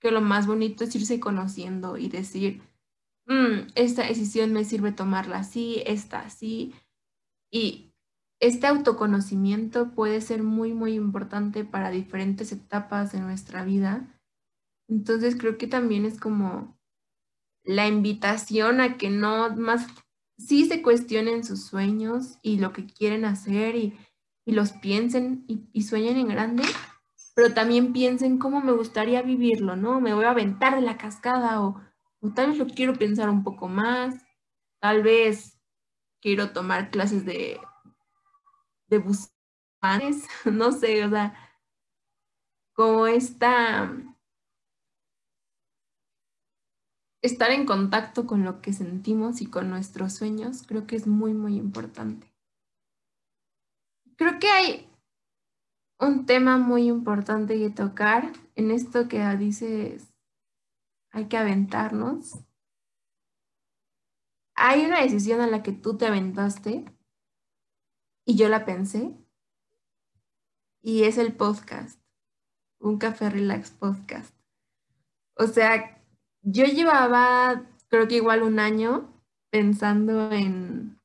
que 0.00 0.12
lo 0.12 0.20
más 0.20 0.46
bonito 0.46 0.84
es 0.84 0.94
irse 0.94 1.18
conociendo 1.18 1.96
y 1.96 2.08
decir, 2.08 2.62
mm, 3.26 3.72
esta 3.74 4.06
decisión 4.06 4.52
me 4.52 4.64
sirve 4.64 4.92
tomarla 4.92 5.38
así, 5.38 5.82
esta 5.84 6.20
así. 6.20 6.74
Y 7.52 7.92
este 8.40 8.66
autoconocimiento 8.66 9.92
puede 9.92 10.20
ser 10.20 10.42
muy, 10.42 10.74
muy 10.74 10.94
importante 10.94 11.64
para 11.64 11.90
diferentes 11.90 12.52
etapas 12.52 13.12
de 13.12 13.20
nuestra 13.20 13.64
vida. 13.64 14.20
Entonces 14.88 15.36
creo 15.36 15.56
que 15.56 15.66
también 15.66 16.04
es 16.04 16.20
como 16.20 16.78
la 17.64 17.88
invitación 17.88 18.80
a 18.80 18.96
que 18.96 19.10
no 19.10 19.54
más, 19.56 19.86
sí 20.38 20.66
se 20.66 20.82
cuestionen 20.82 21.44
sus 21.44 21.66
sueños 21.66 22.38
y 22.42 22.58
lo 22.58 22.72
que 22.72 22.86
quieren 22.86 23.24
hacer 23.24 23.74
y, 23.76 23.98
los 24.44 24.70
piensen 24.70 25.44
y, 25.48 25.82
sueñen 25.82 26.18
en 26.18 26.28
grande, 26.28 26.62
pero 27.34 27.52
también 27.52 27.92
piensen 27.92 28.38
cómo 28.38 28.60
me 28.60 28.70
gustaría 28.70 29.20
vivirlo, 29.22 29.74
¿no? 29.74 30.00
Me 30.00 30.14
voy 30.14 30.24
a 30.24 30.30
aventar 30.30 30.76
de 30.76 30.82
la 30.82 30.96
cascada 30.96 31.60
o, 31.62 31.80
o 32.20 32.30
tal 32.32 32.50
vez 32.50 32.58
lo 32.58 32.66
quiero 32.66 32.94
pensar 32.94 33.28
un 33.28 33.42
poco 33.42 33.66
más, 33.66 34.14
tal 34.80 35.02
vez 35.02 35.58
quiero 36.20 36.50
tomar 36.50 36.90
clases 36.90 37.24
de 37.24 37.58
de 38.88 38.98
buscanes, 38.98 40.26
no 40.44 40.72
sé, 40.72 41.04
o 41.04 41.10
sea, 41.10 41.34
como 42.72 43.06
esta, 43.06 43.90
estar 47.22 47.50
en 47.50 47.66
contacto 47.66 48.26
con 48.26 48.44
lo 48.44 48.60
que 48.60 48.72
sentimos 48.72 49.40
y 49.40 49.46
con 49.46 49.70
nuestros 49.70 50.12
sueños, 50.12 50.62
creo 50.66 50.86
que 50.86 50.96
es 50.96 51.06
muy, 51.06 51.32
muy 51.32 51.56
importante. 51.56 52.32
Creo 54.16 54.38
que 54.38 54.48
hay 54.48 54.90
un 55.98 56.26
tema 56.26 56.58
muy 56.58 56.88
importante 56.88 57.58
que 57.58 57.70
tocar 57.70 58.32
en 58.54 58.70
esto 58.70 59.08
que 59.08 59.24
dices, 59.36 60.12
hay 61.10 61.28
que 61.28 61.36
aventarnos. 61.36 62.38
Hay 64.54 64.84
una 64.84 65.00
decisión 65.00 65.40
a 65.40 65.46
la 65.46 65.62
que 65.62 65.72
tú 65.72 65.96
te 65.96 66.06
aventaste 66.06 66.84
y 68.26 68.36
yo 68.36 68.48
la 68.50 68.66
pensé. 68.66 69.16
Y 70.82 71.04
es 71.04 71.16
el 71.16 71.32
podcast, 71.34 72.00
un 72.78 72.98
café 72.98 73.30
relax 73.30 73.70
podcast. 73.70 74.34
O 75.36 75.46
sea, 75.46 76.02
yo 76.42 76.64
llevaba, 76.64 77.64
creo 77.88 78.08
que 78.08 78.16
igual 78.16 78.42
un 78.42 78.58
año 78.58 79.12
pensando 79.50 80.30
en, 80.32 81.00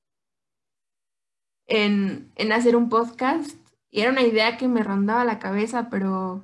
en, 1.68 2.32
en 2.36 2.52
hacer 2.52 2.76
un 2.76 2.90
podcast 2.90 3.56
y 3.92 4.02
era 4.02 4.12
una 4.12 4.24
idea 4.24 4.58
que 4.58 4.68
me 4.68 4.84
rondaba 4.84 5.26
la 5.26 5.40
cabeza, 5.40 5.90
pero, 5.90 6.44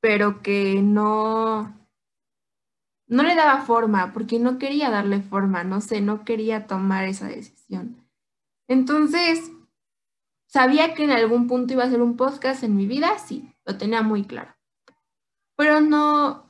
pero 0.00 0.42
que 0.42 0.80
no, 0.82 1.76
no 3.06 3.22
le 3.22 3.34
daba 3.34 3.62
forma, 3.62 4.12
porque 4.12 4.38
no 4.38 4.58
quería 4.58 4.90
darle 4.90 5.22
forma, 5.22 5.64
no 5.64 5.80
sé, 5.80 6.00
no 6.00 6.24
quería 6.24 6.66
tomar 6.66 7.04
esa 7.04 7.28
decisión. 7.28 7.99
Entonces, 8.70 9.50
sabía 10.46 10.94
que 10.94 11.02
en 11.02 11.10
algún 11.10 11.48
punto 11.48 11.72
iba 11.72 11.82
a 11.82 11.90
ser 11.90 12.00
un 12.00 12.16
podcast 12.16 12.62
en 12.62 12.76
mi 12.76 12.86
vida, 12.86 13.18
sí, 13.18 13.52
lo 13.64 13.76
tenía 13.76 14.00
muy 14.02 14.22
claro. 14.22 14.54
Pero 15.56 15.80
no, 15.80 16.48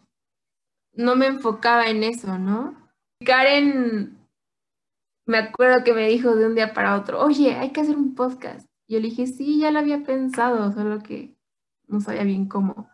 no 0.93 1.17
me 1.17 1.29
enfocaba 1.29 1.87
en 1.87 2.05
eso, 2.05 2.37
¿no? 2.39 2.77
Karen, 3.25 4.19
me 5.25 5.39
acuerdo 5.39 5.83
que 5.83 5.95
me 5.95 6.09
dijo 6.09 6.37
de 6.37 6.45
un 6.45 6.55
día 6.55 6.75
para 6.75 6.95
otro, 6.95 7.25
oye, 7.25 7.55
hay 7.55 7.73
que 7.73 7.81
hacer 7.81 7.97
un 7.97 8.15
podcast. 8.15 8.69
Yo 8.87 8.99
le 9.01 9.09
dije, 9.09 9.27
sí, 9.27 9.59
ya 9.59 9.71
lo 9.71 9.79
había 9.79 10.05
pensado, 10.05 10.73
solo 10.73 10.99
que 10.99 11.39
no 11.87 12.03
sabía 12.03 12.25
bien 12.25 12.49
cómo. 12.49 12.91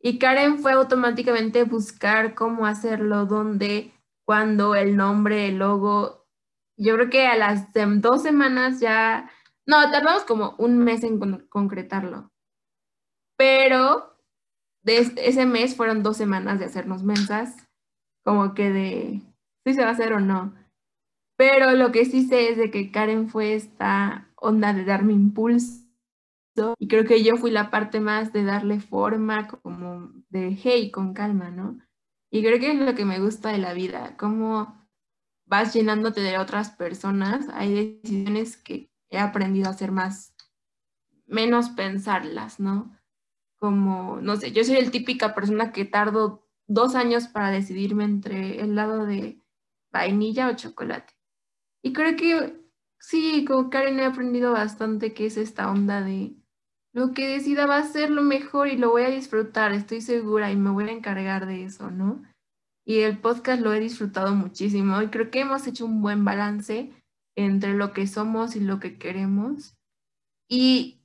Y 0.00 0.20
Karen 0.20 0.60
fue 0.60 0.70
automáticamente 0.70 1.64
buscar 1.64 2.36
cómo 2.36 2.64
hacerlo, 2.64 3.26
dónde, 3.26 3.92
cuándo, 4.24 4.76
el 4.76 4.96
nombre, 4.96 5.48
el 5.48 5.58
logo, 5.58 6.25
yo 6.76 6.94
creo 6.94 7.10
que 7.10 7.26
a 7.26 7.36
las 7.36 7.68
dos 7.72 8.22
semanas 8.22 8.80
ya, 8.80 9.30
no, 9.66 9.90
tardamos 9.90 10.24
como 10.24 10.54
un 10.58 10.78
mes 10.78 11.02
en 11.04 11.18
concretarlo. 11.48 12.30
Pero 13.36 14.16
de 14.82 14.98
ese 14.98 15.46
mes 15.46 15.76
fueron 15.76 16.02
dos 16.02 16.16
semanas 16.16 16.58
de 16.58 16.66
hacernos 16.66 17.02
mensas, 17.02 17.56
como 18.24 18.54
que 18.54 18.70
de 18.70 19.22
si 19.64 19.74
se 19.74 19.82
va 19.82 19.88
a 19.88 19.92
hacer 19.92 20.12
o 20.12 20.20
no. 20.20 20.54
Pero 21.36 21.72
lo 21.72 21.92
que 21.92 22.04
sí 22.04 22.26
sé 22.26 22.50
es 22.50 22.56
de 22.56 22.70
que 22.70 22.90
Karen 22.90 23.28
fue 23.28 23.54
esta 23.54 24.30
onda 24.36 24.72
de 24.72 24.84
darme 24.84 25.12
impulso 25.12 25.86
y 26.78 26.88
creo 26.88 27.04
que 27.04 27.22
yo 27.22 27.36
fui 27.36 27.50
la 27.50 27.70
parte 27.70 28.00
más 28.00 28.32
de 28.32 28.44
darle 28.44 28.80
forma, 28.80 29.46
como 29.46 30.10
de 30.30 30.56
hey, 30.62 30.90
con 30.90 31.12
calma, 31.12 31.50
¿no? 31.50 31.78
Y 32.30 32.42
creo 32.42 32.58
que 32.58 32.72
es 32.72 32.78
lo 32.78 32.94
que 32.94 33.04
me 33.04 33.20
gusta 33.20 33.50
de 33.50 33.58
la 33.58 33.74
vida, 33.74 34.16
como 34.16 34.85
vas 35.46 35.72
llenándote 35.72 36.20
de 36.20 36.38
otras 36.38 36.70
personas, 36.70 37.48
hay 37.50 38.00
decisiones 38.02 38.56
que 38.56 38.90
he 39.08 39.18
aprendido 39.18 39.68
a 39.68 39.70
hacer 39.70 39.92
más, 39.92 40.34
menos 41.26 41.70
pensarlas, 41.70 42.60
¿no? 42.60 42.96
Como, 43.56 44.20
no 44.20 44.36
sé, 44.36 44.52
yo 44.52 44.64
soy 44.64 44.76
el 44.76 44.90
típica 44.90 45.34
persona 45.34 45.72
que 45.72 45.84
tardo 45.84 46.46
dos 46.66 46.94
años 46.94 47.28
para 47.28 47.50
decidirme 47.50 48.04
entre 48.04 48.60
el 48.60 48.74
lado 48.74 49.06
de 49.06 49.40
vainilla 49.92 50.48
o 50.48 50.56
chocolate. 50.56 51.14
Y 51.82 51.92
creo 51.92 52.16
que 52.16 52.60
sí, 52.98 53.44
como 53.46 53.70
Karen 53.70 54.00
he 54.00 54.04
aprendido 54.04 54.52
bastante 54.52 55.14
que 55.14 55.26
es 55.26 55.36
esta 55.36 55.70
onda 55.70 56.02
de 56.02 56.34
lo 56.92 57.12
que 57.12 57.28
decida 57.28 57.66
va 57.66 57.76
a 57.76 57.84
ser 57.84 58.10
lo 58.10 58.22
mejor 58.22 58.68
y 58.68 58.76
lo 58.76 58.90
voy 58.90 59.02
a 59.02 59.10
disfrutar, 59.10 59.72
estoy 59.72 60.00
segura 60.00 60.50
y 60.50 60.56
me 60.56 60.70
voy 60.70 60.88
a 60.88 60.92
encargar 60.92 61.46
de 61.46 61.64
eso, 61.64 61.90
¿no? 61.90 62.22
Y 62.86 63.00
el 63.00 63.18
podcast 63.18 63.60
lo 63.60 63.74
he 63.74 63.80
disfrutado 63.80 64.34
muchísimo 64.34 65.02
y 65.02 65.08
creo 65.08 65.30
que 65.30 65.40
hemos 65.40 65.66
hecho 65.66 65.84
un 65.84 66.00
buen 66.00 66.24
balance 66.24 66.92
entre 67.36 67.74
lo 67.74 67.92
que 67.92 68.06
somos 68.06 68.54
y 68.54 68.60
lo 68.60 68.78
que 68.78 68.96
queremos. 68.96 69.76
Y 70.48 71.02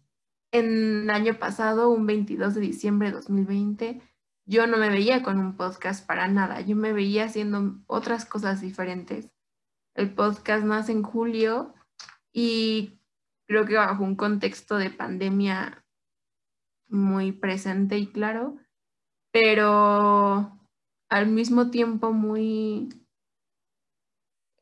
en 0.51 1.03
el 1.03 1.09
año 1.09 1.39
pasado, 1.39 1.89
un 1.89 2.05
22 2.05 2.53
de 2.53 2.61
diciembre 2.61 3.07
de 3.07 3.15
2020, 3.15 4.01
yo 4.45 4.67
no 4.67 4.77
me 4.77 4.89
veía 4.89 5.23
con 5.23 5.39
un 5.39 5.57
podcast 5.57 6.05
para 6.05 6.27
nada, 6.27 6.61
yo 6.61 6.75
me 6.75 6.93
veía 6.93 7.25
haciendo 7.25 7.79
otras 7.87 8.25
cosas 8.25 8.61
diferentes. 8.61 9.31
El 9.95 10.13
podcast 10.13 10.63
nace 10.63 10.91
en 10.91 11.01
julio 11.01 11.73
y 12.31 12.99
creo 13.47 13.65
que 13.65 13.75
bajo 13.75 14.03
un 14.03 14.15
contexto 14.15 14.77
de 14.77 14.91
pandemia 14.91 15.83
muy 16.87 17.31
presente 17.31 17.97
y 17.97 18.07
claro, 18.07 18.57
pero 19.31 20.60
al 21.11 21.27
mismo 21.27 21.69
tiempo 21.71 22.13
muy, 22.13 22.89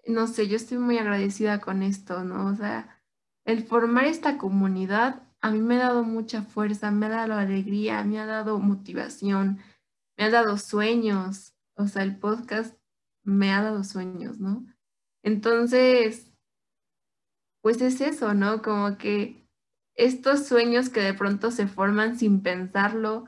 no 0.08 0.26
sé, 0.26 0.48
yo 0.48 0.56
estoy 0.56 0.80
muy 0.80 0.98
agradecida 0.98 1.62
con 1.62 1.84
esto, 1.84 2.24
¿no? 2.24 2.48
O 2.48 2.56
sea, 2.56 3.04
el 3.46 3.64
formar 3.64 4.06
esta 4.06 4.40
comunidad 4.40 5.22
a 5.42 5.52
mí 5.52 5.60
me 5.62 5.76
ha 5.76 5.90
dado 5.90 6.04
mucha 6.04 6.42
fuerza, 6.42 6.90
me 6.90 7.06
ha 7.06 7.10
dado 7.10 7.36
alegría, 7.36 8.04
me 8.04 8.20
ha 8.20 8.26
dado 8.26 8.58
motivación, 8.58 9.60
me 10.18 10.24
ha 10.26 10.32
dado 10.32 10.58
sueños, 10.58 11.54
o 11.76 11.86
sea, 11.88 12.02
el 12.02 12.18
podcast 12.18 12.76
me 13.24 13.54
ha 13.54 13.62
dado 13.62 13.84
sueños, 13.84 14.40
¿no? 14.40 14.66
Entonces, 15.22 16.34
pues 17.62 17.80
es 17.80 18.02
eso, 18.02 18.34
¿no? 18.34 18.64
Como 18.64 18.98
que 18.98 19.48
estos 19.94 20.48
sueños 20.48 20.90
que 20.90 21.02
de 21.02 21.14
pronto 21.14 21.52
se 21.52 21.68
forman 21.68 22.18
sin 22.18 22.42
pensarlo, 22.42 23.26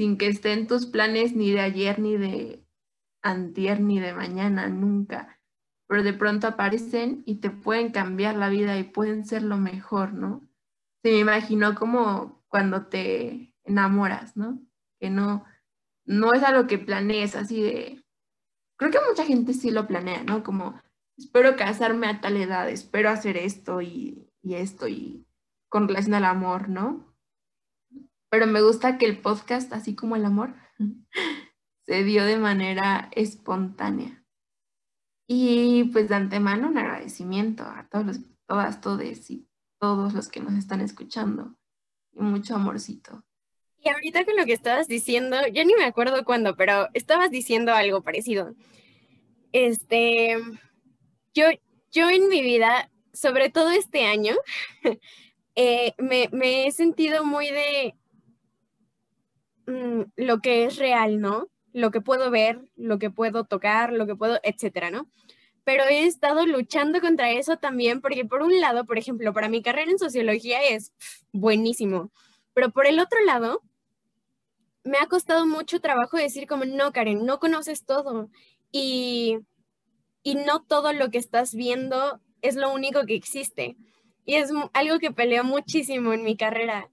sin 0.00 0.16
que 0.16 0.28
estén 0.28 0.66
tus 0.66 0.86
planes 0.86 1.36
ni 1.36 1.52
de 1.52 1.60
ayer, 1.60 1.98
ni 1.98 2.16
de 2.16 2.66
antier, 3.20 3.82
ni 3.82 4.00
de 4.00 4.14
mañana, 4.14 4.66
nunca. 4.66 5.38
Pero 5.86 6.02
de 6.02 6.14
pronto 6.14 6.46
aparecen 6.46 7.22
y 7.26 7.34
te 7.34 7.50
pueden 7.50 7.92
cambiar 7.92 8.34
la 8.36 8.48
vida 8.48 8.78
y 8.78 8.84
pueden 8.84 9.26
ser 9.26 9.42
lo 9.42 9.58
mejor, 9.58 10.14
¿no? 10.14 10.40
Se 11.02 11.10
me 11.10 11.18
imaginó 11.18 11.74
como 11.74 12.42
cuando 12.48 12.86
te 12.86 13.54
enamoras, 13.64 14.38
¿no? 14.38 14.58
Que 14.98 15.10
no, 15.10 15.44
no 16.06 16.32
es 16.32 16.42
algo 16.44 16.66
que 16.66 16.78
planees 16.78 17.36
así 17.36 17.60
de... 17.60 18.02
Creo 18.78 18.90
que 18.90 19.06
mucha 19.06 19.26
gente 19.26 19.52
sí 19.52 19.70
lo 19.70 19.86
planea, 19.86 20.24
¿no? 20.24 20.42
Como, 20.42 20.80
espero 21.18 21.56
casarme 21.56 22.06
a 22.06 22.22
tal 22.22 22.38
edad, 22.38 22.70
espero 22.70 23.10
hacer 23.10 23.36
esto 23.36 23.82
y, 23.82 24.30
y 24.40 24.54
esto 24.54 24.88
y 24.88 25.26
con 25.68 25.88
relación 25.88 26.14
al 26.14 26.24
amor, 26.24 26.70
¿no? 26.70 27.09
Pero 28.30 28.46
me 28.46 28.62
gusta 28.62 28.96
que 28.96 29.06
el 29.06 29.18
podcast, 29.18 29.72
así 29.72 29.94
como 29.94 30.16
el 30.16 30.24
amor, 30.24 30.54
se 31.86 32.04
dio 32.04 32.24
de 32.24 32.38
manera 32.38 33.10
espontánea. 33.12 34.24
Y 35.26 35.84
pues 35.92 36.08
de 36.08 36.14
antemano 36.14 36.68
un 36.68 36.78
agradecimiento 36.78 37.64
a 37.64 37.88
todos 37.90 38.06
los, 38.06 38.20
todas, 38.46 38.80
todos 38.80 39.30
y 39.30 39.48
todos 39.78 40.14
los 40.14 40.28
que 40.28 40.40
nos 40.40 40.54
están 40.54 40.80
escuchando. 40.80 41.56
Y 42.12 42.22
mucho 42.22 42.54
amorcito. 42.54 43.24
Y 43.82 43.88
ahorita 43.88 44.24
con 44.24 44.36
lo 44.36 44.44
que 44.44 44.52
estabas 44.52 44.88
diciendo, 44.88 45.36
yo 45.52 45.64
ni 45.64 45.74
me 45.74 45.84
acuerdo 45.84 46.24
cuándo, 46.24 46.56
pero 46.56 46.88
estabas 46.94 47.30
diciendo 47.30 47.72
algo 47.72 48.02
parecido. 48.02 48.54
Este, 49.52 50.36
yo, 51.34 51.46
yo 51.90 52.10
en 52.10 52.28
mi 52.28 52.42
vida, 52.42 52.90
sobre 53.12 53.48
todo 53.48 53.70
este 53.70 54.04
año, 54.04 54.34
eh, 55.54 55.94
me, 55.98 56.28
me, 56.32 56.66
he 56.66 56.72
sentido 56.72 57.24
muy 57.24 57.50
de 57.50 57.94
mm, 59.70 60.12
lo 60.16 60.40
que 60.40 60.64
es 60.64 60.76
real, 60.76 61.20
¿no? 61.20 61.48
Lo 61.72 61.90
que 61.90 62.00
puedo 62.00 62.30
ver, 62.30 62.60
lo 62.76 62.98
que 62.98 63.10
puedo 63.10 63.44
tocar, 63.44 63.92
lo 63.92 64.06
que 64.06 64.16
puedo, 64.16 64.40
etcétera, 64.42 64.90
¿no? 64.90 65.08
Pero 65.64 65.84
he 65.84 66.06
estado 66.06 66.46
luchando 66.46 67.00
contra 67.00 67.30
eso 67.30 67.56
también, 67.58 68.00
porque 68.00 68.24
por 68.24 68.42
un 68.42 68.60
lado, 68.60 68.86
por 68.86 68.98
ejemplo, 68.98 69.32
para 69.32 69.48
mi 69.48 69.62
carrera 69.62 69.90
en 69.90 69.98
sociología 69.98 70.62
es 70.62 70.92
buenísimo, 71.32 72.10
pero 72.54 72.70
por 72.70 72.86
el 72.86 72.98
otro 72.98 73.22
lado, 73.24 73.62
me 74.84 74.98
ha 74.98 75.06
costado 75.06 75.46
mucho 75.46 75.80
trabajo 75.80 76.16
decir 76.16 76.46
como, 76.46 76.64
no, 76.64 76.92
Karen, 76.92 77.24
no 77.24 77.38
conoces 77.38 77.84
todo 77.84 78.30
y, 78.72 79.38
y 80.22 80.34
no 80.36 80.62
todo 80.62 80.92
lo 80.92 81.10
que 81.10 81.18
estás 81.18 81.54
viendo 81.54 82.20
es 82.42 82.56
lo 82.56 82.72
único 82.72 83.04
que 83.06 83.14
existe. 83.14 83.76
Y 84.24 84.34
es 84.34 84.50
algo 84.72 84.98
que 84.98 85.12
peleo 85.12 85.44
muchísimo 85.44 86.12
en 86.12 86.22
mi 86.22 86.36
carrera. 86.36 86.88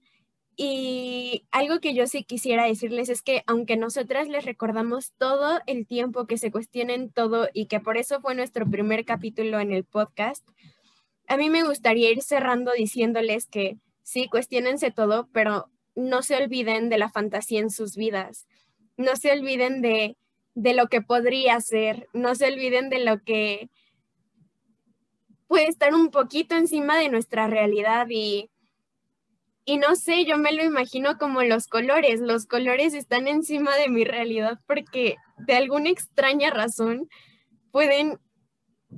Y 0.60 1.46
algo 1.52 1.78
que 1.78 1.94
yo 1.94 2.08
sí 2.08 2.24
quisiera 2.24 2.66
decirles 2.66 3.08
es 3.10 3.22
que 3.22 3.44
aunque 3.46 3.76
nosotras 3.76 4.26
les 4.26 4.44
recordamos 4.44 5.12
todo 5.16 5.60
el 5.66 5.86
tiempo 5.86 6.26
que 6.26 6.36
se 6.36 6.50
cuestionen 6.50 7.12
todo 7.12 7.46
y 7.54 7.66
que 7.66 7.78
por 7.78 7.96
eso 7.96 8.20
fue 8.20 8.34
nuestro 8.34 8.68
primer 8.68 9.04
capítulo 9.04 9.60
en 9.60 9.72
el 9.72 9.84
podcast, 9.84 10.44
a 11.28 11.36
mí 11.36 11.48
me 11.48 11.62
gustaría 11.62 12.10
ir 12.10 12.22
cerrando 12.22 12.72
diciéndoles 12.72 13.46
que 13.46 13.78
sí, 14.02 14.28
cuestionense 14.28 14.90
todo, 14.90 15.28
pero 15.32 15.70
no 15.94 16.22
se 16.22 16.34
olviden 16.34 16.88
de 16.88 16.98
la 16.98 17.08
fantasía 17.08 17.60
en 17.60 17.70
sus 17.70 17.94
vidas, 17.94 18.48
no 18.96 19.14
se 19.14 19.30
olviden 19.30 19.80
de, 19.80 20.16
de 20.56 20.74
lo 20.74 20.88
que 20.88 21.02
podría 21.02 21.60
ser, 21.60 22.08
no 22.12 22.34
se 22.34 22.52
olviden 22.52 22.90
de 22.90 23.04
lo 23.04 23.22
que 23.22 23.70
puede 25.46 25.68
estar 25.68 25.94
un 25.94 26.10
poquito 26.10 26.56
encima 26.56 26.98
de 26.98 27.10
nuestra 27.10 27.46
realidad 27.46 28.08
y, 28.10 28.50
y 29.68 29.76
no 29.76 29.96
sé, 29.96 30.24
yo 30.24 30.38
me 30.38 30.52
lo 30.52 30.64
imagino 30.64 31.18
como 31.18 31.42
los 31.42 31.66
colores, 31.66 32.20
los 32.20 32.46
colores 32.46 32.94
están 32.94 33.28
encima 33.28 33.76
de 33.76 33.90
mi 33.90 34.02
realidad 34.02 34.58
porque 34.66 35.16
de 35.46 35.56
alguna 35.56 35.90
extraña 35.90 36.48
razón 36.48 37.06
pueden 37.70 38.18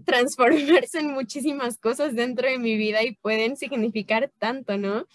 transformarse 0.04 1.00
en 1.00 1.12
muchísimas 1.12 1.76
cosas 1.76 2.14
dentro 2.14 2.48
de 2.48 2.60
mi 2.60 2.76
vida 2.76 3.02
y 3.02 3.16
pueden 3.16 3.56
significar 3.56 4.30
tanto, 4.38 4.78
¿no? 4.78 5.08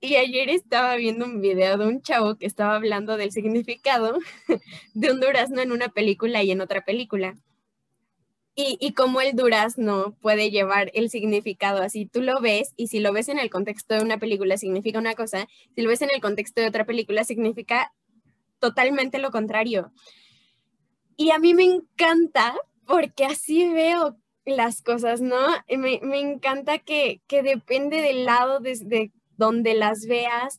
Y 0.00 0.16
ayer 0.16 0.48
estaba 0.48 0.96
viendo 0.96 1.26
un 1.26 1.40
video 1.40 1.78
de 1.78 1.86
un 1.86 2.02
chavo 2.02 2.34
que 2.34 2.46
estaba 2.46 2.74
hablando 2.74 3.16
del 3.16 3.30
significado 3.30 4.18
de 4.94 5.12
un 5.12 5.20
durazno 5.20 5.60
en 5.60 5.70
una 5.70 5.90
película 5.90 6.42
y 6.42 6.50
en 6.50 6.60
otra 6.60 6.84
película. 6.84 7.36
Y, 8.60 8.76
y 8.80 8.92
cómo 8.92 9.20
el 9.20 9.36
durazno 9.36 10.16
puede 10.20 10.50
llevar 10.50 10.90
el 10.92 11.10
significado 11.10 11.80
así. 11.80 12.06
Tú 12.06 12.22
lo 12.22 12.40
ves 12.40 12.72
y 12.76 12.88
si 12.88 12.98
lo 12.98 13.12
ves 13.12 13.28
en 13.28 13.38
el 13.38 13.50
contexto 13.50 13.94
de 13.94 14.02
una 14.02 14.18
película 14.18 14.58
significa 14.58 14.98
una 14.98 15.14
cosa, 15.14 15.46
si 15.76 15.82
lo 15.82 15.88
ves 15.88 16.02
en 16.02 16.10
el 16.12 16.20
contexto 16.20 16.60
de 16.60 16.66
otra 16.66 16.84
película 16.84 17.22
significa 17.22 17.92
totalmente 18.58 19.20
lo 19.20 19.30
contrario. 19.30 19.92
Y 21.16 21.30
a 21.30 21.38
mí 21.38 21.54
me 21.54 21.62
encanta 21.62 22.56
porque 22.84 23.24
así 23.26 23.68
veo 23.68 24.16
las 24.44 24.82
cosas, 24.82 25.20
¿no? 25.20 25.36
Me, 25.68 26.00
me 26.02 26.18
encanta 26.18 26.78
que, 26.78 27.22
que, 27.26 27.42
depende 27.42 28.00
del 28.00 28.24
lado 28.24 28.60
desde 28.60 29.12
donde 29.36 29.74
las 29.74 30.06
veas 30.06 30.58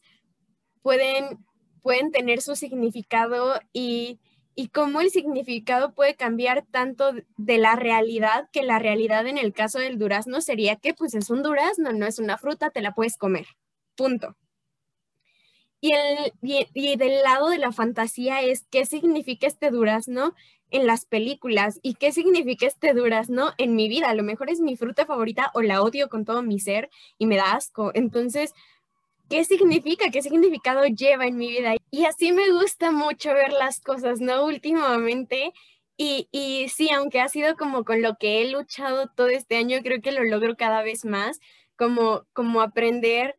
pueden, 0.82 1.46
pueden 1.82 2.12
tener 2.12 2.42
su 2.42 2.56
significado 2.56 3.60
y, 3.74 4.20
y 4.60 4.68
cómo 4.68 5.00
el 5.00 5.10
significado 5.10 5.94
puede 5.94 6.16
cambiar 6.16 6.66
tanto 6.70 7.14
de 7.38 7.58
la 7.58 7.78
realidad, 7.78 8.50
que 8.52 8.62
la 8.62 8.78
realidad 8.78 9.26
en 9.26 9.38
el 9.38 9.54
caso 9.54 9.80
del 9.80 9.98
durazno 9.98 10.42
sería 10.42 10.76
que 10.76 10.94
pues 10.94 11.14
es 11.14 11.30
un 11.30 11.44
durazno, 11.44 11.94
no 11.94 12.06
es 12.06 12.20
una 12.20 12.38
fruta, 12.38 12.70
te 12.70 12.82
la 12.82 12.94
puedes 12.94 13.16
comer. 13.16 13.46
Punto. 13.96 14.36
Y, 15.80 15.94
el, 15.94 16.34
y, 16.42 16.98
del 16.98 17.22
lado 17.24 17.48
de 17.48 17.58
la 17.58 17.72
fantasía 17.72 18.42
es 18.42 18.66
qué 18.70 18.86
significa 18.86 19.48
este 19.48 19.72
durazno 19.72 20.36
en 20.72 20.88
las 20.88 21.06
películas 21.06 21.80
y 21.82 21.94
qué 21.94 22.12
significa 22.12 22.68
este 22.68 22.94
durazno 22.94 23.54
en 23.58 23.78
mi 23.78 23.88
vida. 23.88 24.10
A 24.10 24.14
lo 24.14 24.24
mejor 24.24 24.50
es 24.50 24.60
mi 24.60 24.76
fruta 24.76 25.06
favorita 25.06 25.52
o 25.54 25.62
la 25.62 25.82
odio 25.82 26.10
con 26.10 26.26
todo 26.26 26.44
mi 26.44 26.60
ser 26.60 26.90
y 27.18 27.28
me 27.28 27.38
da 27.38 27.54
asco. 27.54 27.92
Entonces, 27.94 28.54
¿qué 29.30 29.44
significa? 29.46 30.10
¿Qué 30.12 30.22
significado 30.22 30.86
lleva 30.86 31.28
en 31.28 31.38
mi 31.38 31.50
vida? 31.50 31.76
Y 31.92 32.06
así 32.06 32.32
me 32.32 32.52
gusta 32.52 32.92
mucho 32.92 33.34
ver 33.34 33.52
las 33.54 33.80
cosas, 33.80 34.20
¿no? 34.20 34.46
Últimamente. 34.46 35.54
Y, 35.98 36.28
y 36.32 36.70
sí, 36.70 36.90
aunque 36.92 37.22
ha 37.22 37.30
sido 37.30 37.56
como 37.56 37.84
con 37.84 38.02
lo 38.02 38.16
que 38.18 38.42
he 38.42 38.52
luchado 38.52 39.08
todo 39.16 39.28
este 39.28 39.58
año, 39.58 39.80
creo 39.84 40.02
que 40.02 40.12
lo 40.12 40.24
logro 40.24 40.56
cada 40.56 40.82
vez 40.82 41.06
más, 41.06 41.40
como, 41.76 42.26
como 42.34 42.62
aprender 42.62 43.36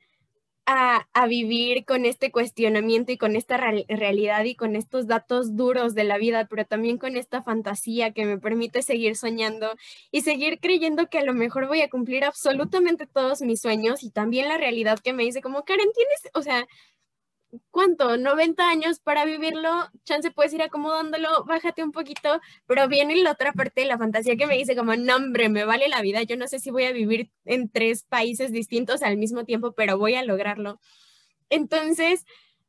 a, 0.72 1.26
vivir 1.26 1.84
con 1.84 2.06
este 2.06 2.30
cuestionamiento 2.30 3.12
y 3.12 3.18
con 3.18 3.34
esta 3.34 3.56
realidad 3.56 4.44
y 4.44 4.54
con 4.54 4.76
estos 4.76 5.06
datos 5.06 5.56
duros 5.56 5.94
de 5.94 6.04
la 6.04 6.16
vida, 6.16 6.46
pero 6.48 6.64
también 6.64 6.96
con 6.96 7.16
esta 7.16 7.42
fantasía 7.42 8.12
que 8.12 8.24
me 8.24 8.38
permite 8.38 8.82
seguir 8.82 9.16
soñando 9.16 9.74
y 10.12 10.22
seguir 10.22 10.60
creyendo 10.60 11.08
que 11.08 11.18
a 11.18 11.24
lo 11.24 11.34
mejor 11.34 11.66
voy 11.66 11.82
a 11.82 11.90
cumplir 11.90 12.24
absolutamente 12.24 13.06
todos 13.06 13.42
mis 13.42 13.60
sueños 13.60 14.02
y 14.04 14.10
también 14.10 14.48
la 14.48 14.58
realidad 14.58 15.00
que 15.00 15.12
me 15.12 15.24
dice 15.24 15.42
como, 15.42 15.64
Karen, 15.64 15.90
tienes, 15.92 16.30
o 16.34 16.42
sea, 16.42 16.66
¿cuánto? 17.70 18.16
90 18.16 18.68
años 18.68 19.00
para 19.00 19.24
vivirlo, 19.24 19.70
chance 20.04 20.30
puedes 20.30 20.52
ir 20.52 20.62
acomodándolo, 20.62 21.44
bájate 21.44 21.82
un 21.82 21.92
poquito, 21.92 22.40
pero 22.66 22.88
viene 22.88 23.16
la 23.16 23.32
otra 23.32 23.52
parte 23.52 23.82
de 23.82 23.86
la 23.86 23.98
fantasía 23.98 24.36
que 24.36 24.46
me 24.46 24.56
dice 24.56 24.76
como, 24.76 24.94
no 24.96 25.16
hombre, 25.16 25.48
me 25.48 25.64
vale 25.64 25.88
la 25.88 26.02
vida, 26.02 26.22
yo 26.22 26.36
no 26.36 26.46
sé 26.46 26.60
si 26.60 26.70
voy 26.70 26.84
a 26.84 26.92
vivir 26.92 27.30
en 27.44 27.68
tres 27.68 28.04
países 28.04 28.52
distintos 28.52 29.02
al 29.02 29.16
mismo 29.16 29.44
tiempo, 29.44 29.72
pero 29.72 29.98
voy 29.98 30.14
a 30.14 30.24
lograrlo. 30.24 30.80
Entonces, 31.50 32.24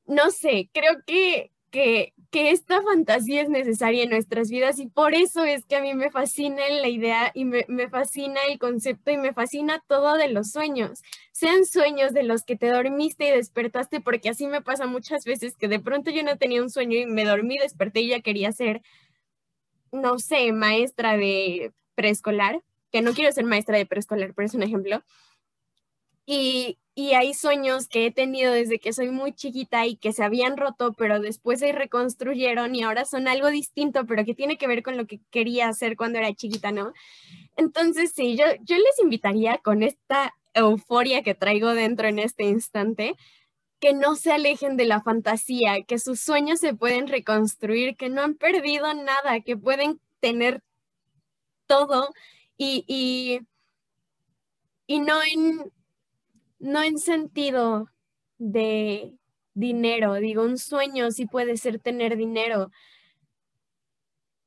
no 0.06 0.32
sé, 0.32 0.70
creo 0.74 0.98
que 1.06 1.52
que, 1.72 2.14
esta 2.32 2.82
fantasía 2.82 3.42
es 3.42 3.50
necesaria 3.50 4.04
en 4.04 4.10
nuestras 4.10 4.50
vidas 4.50 4.80
y 4.80 4.88
por 4.88 5.14
eso 5.14 5.44
es 5.44 5.66
que 5.66 5.76
a 5.76 5.82
mí 5.82 5.94
me 5.94 6.12
fascina 6.12 6.62
la 6.70 6.88
idea 6.88 7.32
y 7.34 7.44
me, 7.44 7.66
me, 7.68 7.90
fascina 7.90 8.40
el 8.50 8.58
concepto 8.58 9.12
y 9.12 9.18
me 9.18 9.34
fascina 9.34 9.84
todo 9.88 10.16
de 10.16 10.30
los 10.30 10.52
sueños. 10.52 11.02
Sean 11.34 11.66
sueños 11.66 12.14
de 12.14 12.24
los 12.24 12.44
que 12.44 12.56
te 12.56 12.68
dormiste 12.68 13.28
y 13.28 13.32
despertaste, 13.32 14.00
porque 14.00 14.30
así 14.30 14.48
me 14.48 14.62
pasa 14.62 14.86
muchas 14.86 15.26
veces 15.26 15.58
que 15.58 15.68
de 15.68 15.80
pronto 15.80 16.12
yo 16.12 16.24
no 16.24 16.38
tenía 16.38 16.62
un 16.62 16.70
sueño 16.70 16.98
y 16.98 17.06
me 17.06 17.26
dormí, 17.26 17.58
desperté 17.58 18.02
y 18.02 18.10
ya 18.10 18.22
quería 18.22 18.52
ser, 18.54 18.82
no 19.92 20.20
sé, 20.20 20.54
maestra 20.54 21.18
de 21.18 21.74
preescolar, 21.96 22.62
que 22.92 23.02
no 23.02 23.14
quiero 23.14 23.32
ser 23.32 23.46
maestra 23.46 23.78
de 23.78 23.86
preescolar, 23.86 24.34
pero 24.34 24.46
es 24.46 24.54
un 24.54 24.64
ejemplo. 24.64 25.04
Y, 26.34 26.78
y 26.96 27.12
hay 27.14 27.34
sueños 27.34 27.90
que 27.90 28.06
he 28.06 28.12
tenido 28.12 28.54
desde 28.54 28.80
que 28.80 28.94
soy 28.94 29.10
muy 29.12 29.34
chiquita 29.34 29.86
y 29.86 29.98
que 29.98 30.14
se 30.14 30.24
habían 30.24 30.56
roto, 30.56 30.94
pero 30.94 31.20
después 31.20 31.60
se 31.60 31.74
reconstruyeron 31.74 32.74
y 32.74 32.84
ahora 32.84 33.04
son 33.04 33.28
algo 33.28 33.50
distinto, 33.50 34.06
pero 34.06 34.24
que 34.24 34.34
tiene 34.34 34.58
que 34.58 34.66
ver 34.68 34.82
con 34.82 34.96
lo 34.96 35.06
que 35.08 35.20
quería 35.30 35.68
hacer 35.68 35.98
cuando 35.98 36.20
era 36.20 36.34
chiquita, 36.34 36.72
¿no? 36.72 36.94
Entonces, 37.58 38.14
sí, 38.16 38.38
yo, 38.38 38.46
yo 38.62 38.78
les 38.78 39.00
invitaría 39.04 39.58
con 39.60 39.84
esta 39.84 40.34
euforia 40.54 41.24
que 41.24 41.36
traigo 41.36 41.74
dentro 41.74 42.08
en 42.08 42.20
este 42.20 42.46
instante, 42.46 43.16
que 43.80 43.94
no 43.94 44.16
se 44.16 44.32
alejen 44.32 44.78
de 44.78 44.86
la 44.86 45.02
fantasía, 45.02 45.84
que 45.84 46.00
sus 46.00 46.22
sueños 46.22 46.60
se 46.62 46.74
pueden 46.76 47.08
reconstruir, 47.08 47.98
que 47.98 48.10
no 48.10 48.22
han 48.22 48.36
perdido 48.36 48.94
nada, 48.94 49.42
que 49.42 49.58
pueden 49.58 50.00
tener 50.22 50.62
todo 51.68 52.10
y, 52.58 52.84
y, 52.88 53.42
y 54.88 55.00
no 55.00 55.22
en 55.24 55.72
no 56.62 56.82
en 56.84 56.98
sentido 56.98 57.88
de 58.38 59.14
dinero, 59.54 60.14
digo, 60.16 60.44
un 60.44 60.58
sueño 60.58 61.12
sí 61.12 61.26
puede 61.26 61.58
ser 61.58 61.80
tener 61.80 62.16
dinero, 62.16 62.72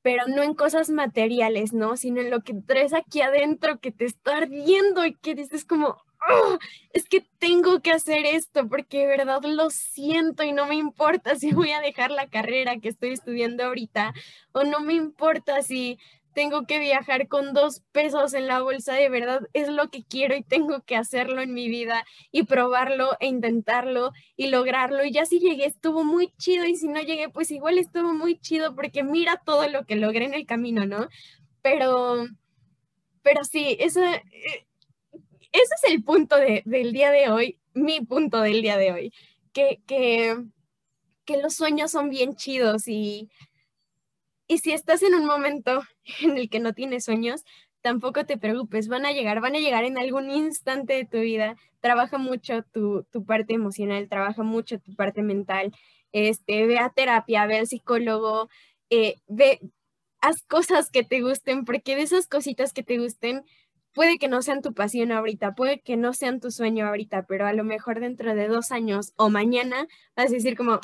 pero 0.02 0.26
no 0.28 0.42
en 0.42 0.54
cosas 0.54 0.90
materiales, 0.90 1.72
¿no? 1.72 1.96
Sino 1.96 2.20
en 2.20 2.30
lo 2.30 2.42
que 2.42 2.54
traes 2.54 2.92
aquí 2.92 3.22
adentro 3.22 3.80
que 3.80 3.90
te 3.90 4.04
está 4.04 4.38
ardiendo 4.38 5.04
y 5.04 5.14
que 5.14 5.34
dices 5.34 5.64
como, 5.64 5.96
oh, 6.30 6.58
es 6.92 7.08
que 7.08 7.26
tengo 7.38 7.80
que 7.80 7.92
hacer 7.92 8.26
esto 8.26 8.68
porque 8.68 9.00
de 9.00 9.06
verdad 9.06 9.42
lo 9.44 9.70
siento 9.70 10.42
y 10.42 10.52
no 10.52 10.66
me 10.66 10.76
importa 10.76 11.36
si 11.36 11.52
voy 11.52 11.70
a 11.70 11.80
dejar 11.80 12.10
la 12.10 12.28
carrera 12.28 12.78
que 12.80 12.88
estoy 12.88 13.10
estudiando 13.12 13.64
ahorita 13.64 14.14
o 14.52 14.64
no 14.64 14.80
me 14.80 14.94
importa 14.94 15.62
si 15.62 15.98
tengo 16.34 16.66
que 16.66 16.78
viajar 16.78 17.28
con 17.28 17.54
dos 17.54 17.82
pesos 17.92 18.34
en 18.34 18.46
la 18.46 18.60
bolsa, 18.60 18.94
de 18.94 19.08
verdad 19.08 19.40
es 19.52 19.68
lo 19.68 19.88
que 19.90 20.04
quiero 20.04 20.36
y 20.36 20.42
tengo 20.42 20.82
que 20.82 20.96
hacerlo 20.96 21.40
en 21.40 21.54
mi 21.54 21.68
vida 21.68 22.04
y 22.32 22.44
probarlo 22.44 23.16
e 23.20 23.26
intentarlo 23.26 24.12
y 24.36 24.48
lograrlo. 24.48 25.04
Y 25.04 25.12
ya 25.12 25.24
si 25.26 25.40
llegué 25.40 25.66
estuvo 25.66 26.04
muy 26.04 26.32
chido 26.38 26.64
y 26.66 26.76
si 26.76 26.88
no 26.88 27.00
llegué, 27.00 27.28
pues 27.28 27.50
igual 27.50 27.78
estuvo 27.78 28.12
muy 28.12 28.38
chido 28.38 28.74
porque 28.74 29.02
mira 29.02 29.40
todo 29.44 29.68
lo 29.68 29.84
que 29.84 29.96
logré 29.96 30.26
en 30.26 30.34
el 30.34 30.46
camino, 30.46 30.86
¿no? 30.86 31.08
Pero, 31.62 32.26
pero 33.22 33.44
sí, 33.44 33.76
eso, 33.80 34.02
eh, 34.02 34.66
ese 35.52 35.74
es 35.82 35.92
el 35.92 36.04
punto 36.04 36.36
del 36.36 36.92
día 36.92 37.10
de 37.10 37.30
hoy, 37.30 37.58
mi 37.74 38.00
punto 38.00 38.40
del 38.40 38.62
día 38.62 38.76
de 38.76 38.92
hoy, 38.92 39.12
que, 39.52 39.80
que 39.86 40.36
que 41.24 41.38
los 41.38 41.54
sueños 41.54 41.90
son 41.90 42.10
bien 42.10 42.36
chidos 42.36 42.88
y, 42.88 43.30
y 44.46 44.58
si 44.58 44.72
estás 44.72 45.02
en 45.02 45.14
un 45.14 45.26
momento 45.26 45.82
en 46.22 46.36
el 46.38 46.48
que 46.48 46.60
no 46.60 46.72
tienes 46.72 47.04
sueños, 47.04 47.44
tampoco 47.80 48.24
te 48.24 48.38
preocupes, 48.38 48.88
van 48.88 49.06
a 49.06 49.12
llegar, 49.12 49.40
van 49.40 49.56
a 49.56 49.60
llegar 49.60 49.84
en 49.84 49.98
algún 49.98 50.30
instante 50.30 50.94
de 50.94 51.04
tu 51.04 51.18
vida. 51.18 51.56
Trabaja 51.80 52.18
mucho 52.18 52.62
tu, 52.72 53.04
tu 53.10 53.24
parte 53.24 53.54
emocional, 53.54 54.08
trabaja 54.08 54.42
mucho 54.42 54.78
tu 54.80 54.94
parte 54.94 55.22
mental. 55.22 55.72
Este, 56.12 56.66
ve 56.66 56.78
a 56.78 56.90
terapia, 56.90 57.46
ve 57.46 57.58
al 57.58 57.66
psicólogo, 57.66 58.48
eh, 58.90 59.16
ve, 59.26 59.60
haz 60.20 60.42
cosas 60.42 60.90
que 60.90 61.04
te 61.04 61.20
gusten, 61.20 61.64
porque 61.64 61.96
de 61.96 62.02
esas 62.02 62.26
cositas 62.26 62.72
que 62.72 62.82
te 62.82 62.98
gusten, 62.98 63.44
puede 63.92 64.18
que 64.18 64.28
no 64.28 64.42
sean 64.42 64.62
tu 64.62 64.74
pasión 64.74 65.12
ahorita, 65.12 65.54
puede 65.54 65.80
que 65.80 65.96
no 65.96 66.12
sean 66.14 66.40
tu 66.40 66.50
sueño 66.50 66.86
ahorita, 66.86 67.26
pero 67.26 67.46
a 67.46 67.52
lo 67.52 67.64
mejor 67.64 68.00
dentro 68.00 68.34
de 68.34 68.48
dos 68.48 68.72
años 68.72 69.12
o 69.16 69.30
mañana 69.30 69.86
vas 70.16 70.30
a 70.30 70.34
decir 70.34 70.56
como, 70.56 70.80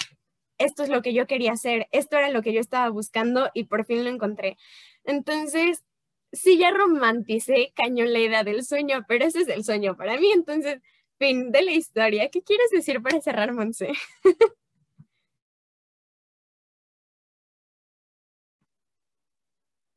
esto 0.58 0.82
es 0.82 0.90
lo 0.90 1.02
que 1.02 1.14
yo 1.14 1.26
quería 1.26 1.52
hacer, 1.52 1.88
esto 1.90 2.16
era 2.18 2.30
lo 2.30 2.42
que 2.42 2.52
yo 2.52 2.60
estaba 2.60 2.88
buscando 2.90 3.50
y 3.54 3.64
por 3.64 3.84
fin 3.86 4.04
lo 4.04 4.10
encontré. 4.10 4.56
Entonces, 5.04 5.84
sí, 6.32 6.58
ya 6.58 6.70
romanticé 6.70 7.72
cañón 7.76 8.12
la 8.12 8.20
idea 8.20 8.44
del 8.44 8.64
sueño, 8.64 9.04
pero 9.08 9.24
ese 9.26 9.40
es 9.40 9.48
el 9.48 9.64
sueño 9.64 9.96
para 9.96 10.18
mí. 10.18 10.30
Entonces, 10.32 10.80
fin 11.18 11.52
de 11.52 11.62
la 11.62 11.72
historia. 11.72 12.30
¿Qué 12.30 12.42
quieres 12.42 12.70
decir 12.70 13.02
para 13.02 13.20
cerrar, 13.20 13.52
Monse? 13.52 13.92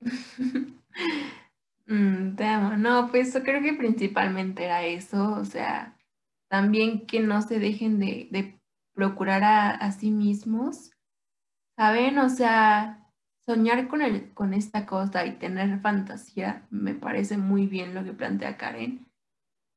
Mm, 1.86 2.36
te 2.36 2.46
amo. 2.46 2.78
No, 2.78 3.10
pues 3.12 3.34
yo 3.34 3.44
creo 3.44 3.62
que 3.62 3.74
principalmente 3.74 4.64
era 4.66 4.84
eso, 4.86 5.34
o 5.34 5.46
sea, 5.46 5.98
también 6.50 7.06
que 7.08 7.20
no 7.20 7.42
se 7.42 7.60
dejen 7.60 8.00
de, 8.00 8.60
procurar 8.96 9.44
a, 9.44 9.92
sí 9.92 10.12
mismos, 10.12 10.92
¿saben? 11.78 12.20
O 12.20 12.30
sea, 12.30 13.03
soñar 13.46 13.88
con, 13.88 14.02
el, 14.02 14.34
con 14.34 14.54
esta 14.54 14.86
cosa 14.86 15.26
y 15.26 15.34
tener 15.34 15.80
fantasía, 15.80 16.66
me 16.70 16.96
parece 16.96 17.38
muy 17.38 17.68
bien 17.68 17.94
lo 17.94 18.04
que 18.04 18.14
plantea 18.14 18.58
Karen, 18.58 19.06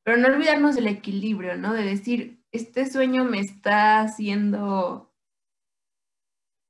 pero 0.04 0.18
no 0.18 0.28
olvidarnos 0.28 0.76
del 0.76 0.86
equilibrio, 0.86 1.56
¿no? 1.56 1.72
De 1.72 1.82
decir, 1.82 2.40
este 2.52 2.88
sueño 2.88 3.24
me 3.24 3.40
está 3.40 4.00
haciendo 4.00 5.12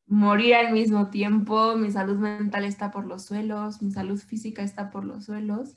morir 0.07 0.55
al 0.55 0.73
mismo 0.73 1.11
tiempo, 1.11 1.77
mi 1.77 1.91
salud 1.91 2.17
mental 2.17 2.65
está 2.65 2.91
por 2.91 3.07
los 3.07 3.25
suelos, 3.25 3.83
mi 3.83 3.91
salud 3.91 4.19
física 4.19 4.63
está 4.63 4.91
por 4.91 5.05
los 5.05 5.25
suelos. 5.27 5.77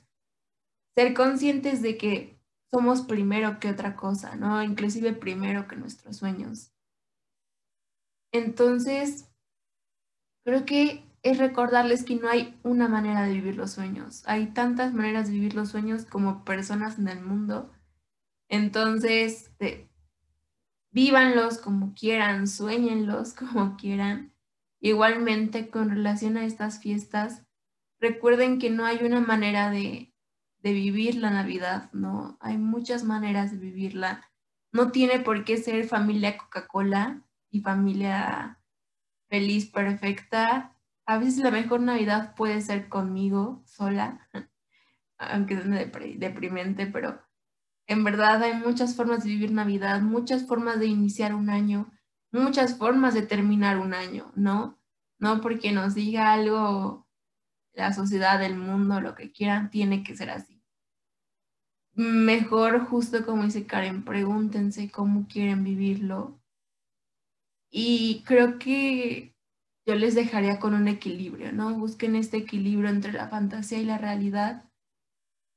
Ser 0.96 1.14
conscientes 1.14 1.82
de 1.82 1.98
que 1.98 2.40
somos 2.70 3.02
primero 3.02 3.58
que 3.58 3.68
otra 3.68 3.96
cosa, 3.96 4.36
¿no? 4.36 4.62
Inclusive 4.62 5.12
primero 5.12 5.66
que 5.66 5.76
nuestros 5.76 6.16
sueños. 6.16 6.72
Entonces, 8.32 9.28
creo 10.44 10.64
que 10.64 11.09
es 11.22 11.38
recordarles 11.38 12.04
que 12.04 12.16
no 12.16 12.28
hay 12.28 12.58
una 12.62 12.88
manera 12.88 13.24
de 13.24 13.34
vivir 13.34 13.56
los 13.56 13.72
sueños. 13.72 14.22
Hay 14.26 14.48
tantas 14.48 14.94
maneras 14.94 15.26
de 15.28 15.34
vivir 15.34 15.54
los 15.54 15.68
sueños 15.68 16.04
como 16.04 16.44
personas 16.44 16.98
en 16.98 17.08
el 17.08 17.20
mundo. 17.20 17.70
Entonces, 18.48 19.52
vívanlos 20.90 21.58
como 21.58 21.94
quieran, 21.94 22.46
sueñenlos 22.46 23.34
como 23.34 23.76
quieran. 23.76 24.34
Igualmente, 24.80 25.68
con 25.68 25.90
relación 25.90 26.38
a 26.38 26.44
estas 26.46 26.80
fiestas, 26.80 27.46
recuerden 28.00 28.58
que 28.58 28.70
no 28.70 28.86
hay 28.86 29.04
una 29.04 29.20
manera 29.20 29.70
de, 29.70 30.14
de 30.62 30.72
vivir 30.72 31.16
la 31.16 31.30
Navidad, 31.30 31.90
¿no? 31.92 32.38
Hay 32.40 32.56
muchas 32.56 33.04
maneras 33.04 33.50
de 33.50 33.58
vivirla. 33.58 34.24
No 34.72 34.90
tiene 34.90 35.20
por 35.20 35.44
qué 35.44 35.58
ser 35.58 35.86
familia 35.86 36.38
Coca-Cola 36.38 37.22
y 37.50 37.60
familia 37.60 38.58
feliz, 39.28 39.70
perfecta. 39.70 40.79
A 41.10 41.18
veces 41.18 41.38
la 41.42 41.50
mejor 41.50 41.80
Navidad 41.80 42.36
puede 42.36 42.60
ser 42.60 42.88
conmigo, 42.88 43.64
sola, 43.66 44.28
aunque 45.18 45.54
es 45.54 45.68
deprimente, 46.20 46.86
pero 46.86 47.20
en 47.88 48.04
verdad 48.04 48.40
hay 48.44 48.54
muchas 48.54 48.94
formas 48.94 49.24
de 49.24 49.30
vivir 49.30 49.50
Navidad, 49.50 50.02
muchas 50.02 50.46
formas 50.46 50.78
de 50.78 50.86
iniciar 50.86 51.34
un 51.34 51.50
año, 51.50 51.90
muchas 52.30 52.78
formas 52.78 53.12
de 53.14 53.22
terminar 53.22 53.78
un 53.78 53.92
año, 53.92 54.30
¿no? 54.36 54.78
No 55.18 55.40
porque 55.40 55.72
nos 55.72 55.96
diga 55.96 56.32
algo 56.32 57.08
la 57.72 57.92
sociedad, 57.92 58.40
el 58.44 58.56
mundo, 58.56 59.00
lo 59.00 59.16
que 59.16 59.32
quieran, 59.32 59.68
tiene 59.68 60.04
que 60.04 60.16
ser 60.16 60.30
así. 60.30 60.62
Mejor, 61.94 62.86
justo 62.86 63.26
como 63.26 63.42
dice 63.42 63.66
Karen, 63.66 64.04
pregúntense 64.04 64.92
cómo 64.92 65.26
quieren 65.26 65.64
vivirlo. 65.64 66.40
Y 67.68 68.22
creo 68.24 68.60
que 68.60 69.34
yo 69.90 69.96
les 69.96 70.14
dejaría 70.14 70.60
con 70.60 70.74
un 70.74 70.86
equilibrio, 70.86 71.50
¿no? 71.50 71.76
Busquen 71.76 72.14
este 72.14 72.36
equilibrio 72.36 72.88
entre 72.88 73.12
la 73.12 73.26
fantasía 73.26 73.78
y 73.78 73.84
la 73.84 73.98
realidad. 73.98 74.70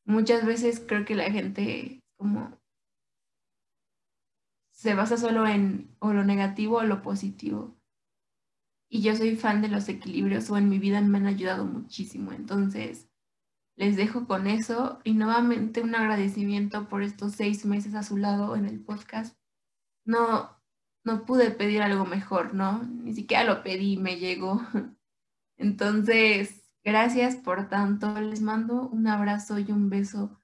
Muchas 0.05 0.43
veces 0.43 0.83
creo 0.85 1.05
que 1.05 1.13
la 1.13 1.29
gente 1.29 2.01
como 2.17 2.57
se 4.71 4.95
basa 4.95 5.17
solo 5.17 5.45
en 5.45 5.95
o 5.99 6.13
lo 6.13 6.23
negativo 6.23 6.77
o 6.77 6.83
lo 6.83 7.03
positivo. 7.03 7.77
Y 8.89 9.03
yo 9.03 9.15
soy 9.15 9.35
fan 9.35 9.61
de 9.61 9.67
los 9.67 9.87
equilibrios 9.87 10.49
o 10.49 10.57
en 10.57 10.67
mi 10.67 10.79
vida 10.79 10.99
me 11.01 11.19
han 11.19 11.27
ayudado 11.27 11.65
muchísimo. 11.65 12.31
Entonces, 12.31 13.07
les 13.75 13.95
dejo 13.97 14.25
con 14.25 14.47
eso 14.47 14.99
y 15.03 15.13
nuevamente 15.13 15.81
un 15.81 15.93
agradecimiento 15.93 16.89
por 16.89 17.03
estos 17.03 17.33
seis 17.33 17.65
meses 17.65 17.93
a 17.93 18.01
su 18.01 18.17
lado 18.17 18.55
en 18.55 18.65
el 18.65 18.83
podcast. 18.83 19.37
No, 20.05 20.59
no 21.03 21.25
pude 21.25 21.51
pedir 21.51 21.81
algo 21.81 22.05
mejor, 22.05 22.53
¿no? 22.53 22.83
Ni 22.83 23.13
siquiera 23.13 23.43
lo 23.43 23.63
pedí, 23.63 23.97
me 23.97 24.17
llegó. 24.17 24.61
Entonces, 25.57 26.63
gracias 26.83 27.35
por 27.35 27.69
tanto. 27.69 28.19
Les 28.21 28.41
mando 28.41 28.87
un 28.89 29.07
abrazo 29.07 29.59
y 29.59 29.71
un 29.71 29.89
beso 29.89 30.41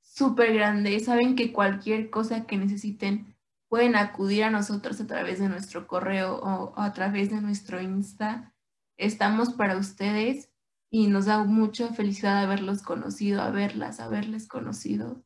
súper 0.00 0.54
grande. 0.54 0.98
Saben 1.00 1.36
que 1.36 1.52
cualquier 1.52 2.10
cosa 2.10 2.46
que 2.46 2.56
necesiten 2.56 3.36
pueden 3.68 3.96
acudir 3.96 4.44
a 4.44 4.50
nosotros 4.50 5.00
a 5.00 5.06
través 5.06 5.38
de 5.38 5.48
nuestro 5.48 5.86
correo 5.86 6.40
o, 6.40 6.78
a 6.78 6.92
través 6.92 7.30
de 7.30 7.40
nuestro 7.40 7.80
Insta. 7.80 8.54
Estamos 8.96 9.52
para 9.52 9.76
ustedes 9.76 10.50
y 10.90 11.06
nos 11.06 11.26
da 11.26 11.44
mucha 11.44 11.92
felicidad 11.92 12.38
haberlos 12.38 12.82
conocido, 12.82 13.42
haberlas, 13.42 14.00
haberles 14.00 14.48
conocido. 14.48 15.22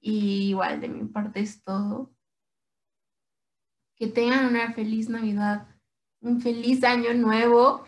Y 0.00 0.50
igual 0.50 0.80
de 0.80 0.88
mi 0.88 1.04
parte 1.06 1.40
es 1.40 1.62
todo. 1.62 2.15
Que 3.96 4.06
tengan 4.06 4.46
una 4.46 4.72
feliz 4.72 5.08
Navidad, 5.08 5.66
un 6.20 6.40
feliz 6.40 6.84
año 6.84 7.14
nuevo 7.14 7.84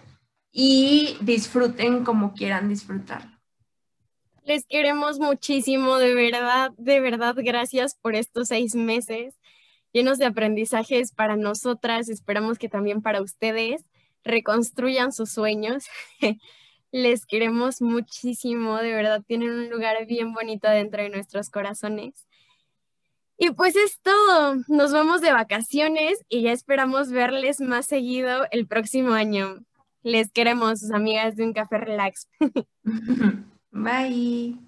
y 0.50 1.16
disfruten 1.20 2.04
como 2.04 2.34
quieran 2.34 2.68
disfrutar. 2.68 3.38
Les 4.44 4.64
queremos 4.66 5.18
muchísimo, 5.18 5.98
de 5.98 6.14
verdad, 6.14 6.72
de 6.78 7.00
verdad, 7.00 7.36
gracias 7.36 7.94
por 7.94 8.14
estos 8.14 8.48
seis 8.48 8.74
meses 8.74 9.34
llenos 9.92 10.18
de 10.18 10.26
aprendizajes 10.26 11.12
para 11.12 11.36
nosotras, 11.36 12.08
esperamos 12.08 12.58
que 12.58 12.68
también 12.68 13.02
para 13.02 13.22
ustedes 13.22 13.84
reconstruyan 14.24 15.12
sus 15.12 15.30
sueños. 15.30 15.86
Les 16.90 17.26
queremos 17.26 17.82
muchísimo, 17.82 18.78
de 18.78 18.92
verdad, 18.92 19.22
tienen 19.26 19.50
un 19.50 19.70
lugar 19.70 20.06
bien 20.06 20.32
bonito 20.32 20.68
dentro 20.68 21.02
de 21.02 21.10
nuestros 21.10 21.50
corazones. 21.50 22.27
Y 23.40 23.52
pues 23.52 23.76
es 23.76 24.00
todo, 24.02 24.56
nos 24.66 24.92
vamos 24.92 25.20
de 25.20 25.32
vacaciones 25.32 26.18
y 26.28 26.42
ya 26.42 26.50
esperamos 26.50 27.12
verles 27.12 27.60
más 27.60 27.86
seguido 27.86 28.46
el 28.50 28.66
próximo 28.66 29.12
año. 29.12 29.64
Les 30.02 30.32
queremos, 30.32 30.80
sus 30.80 30.90
amigas 30.90 31.36
de 31.36 31.44
un 31.44 31.52
café 31.52 31.78
relax. 31.78 32.28
Bye. 33.70 34.67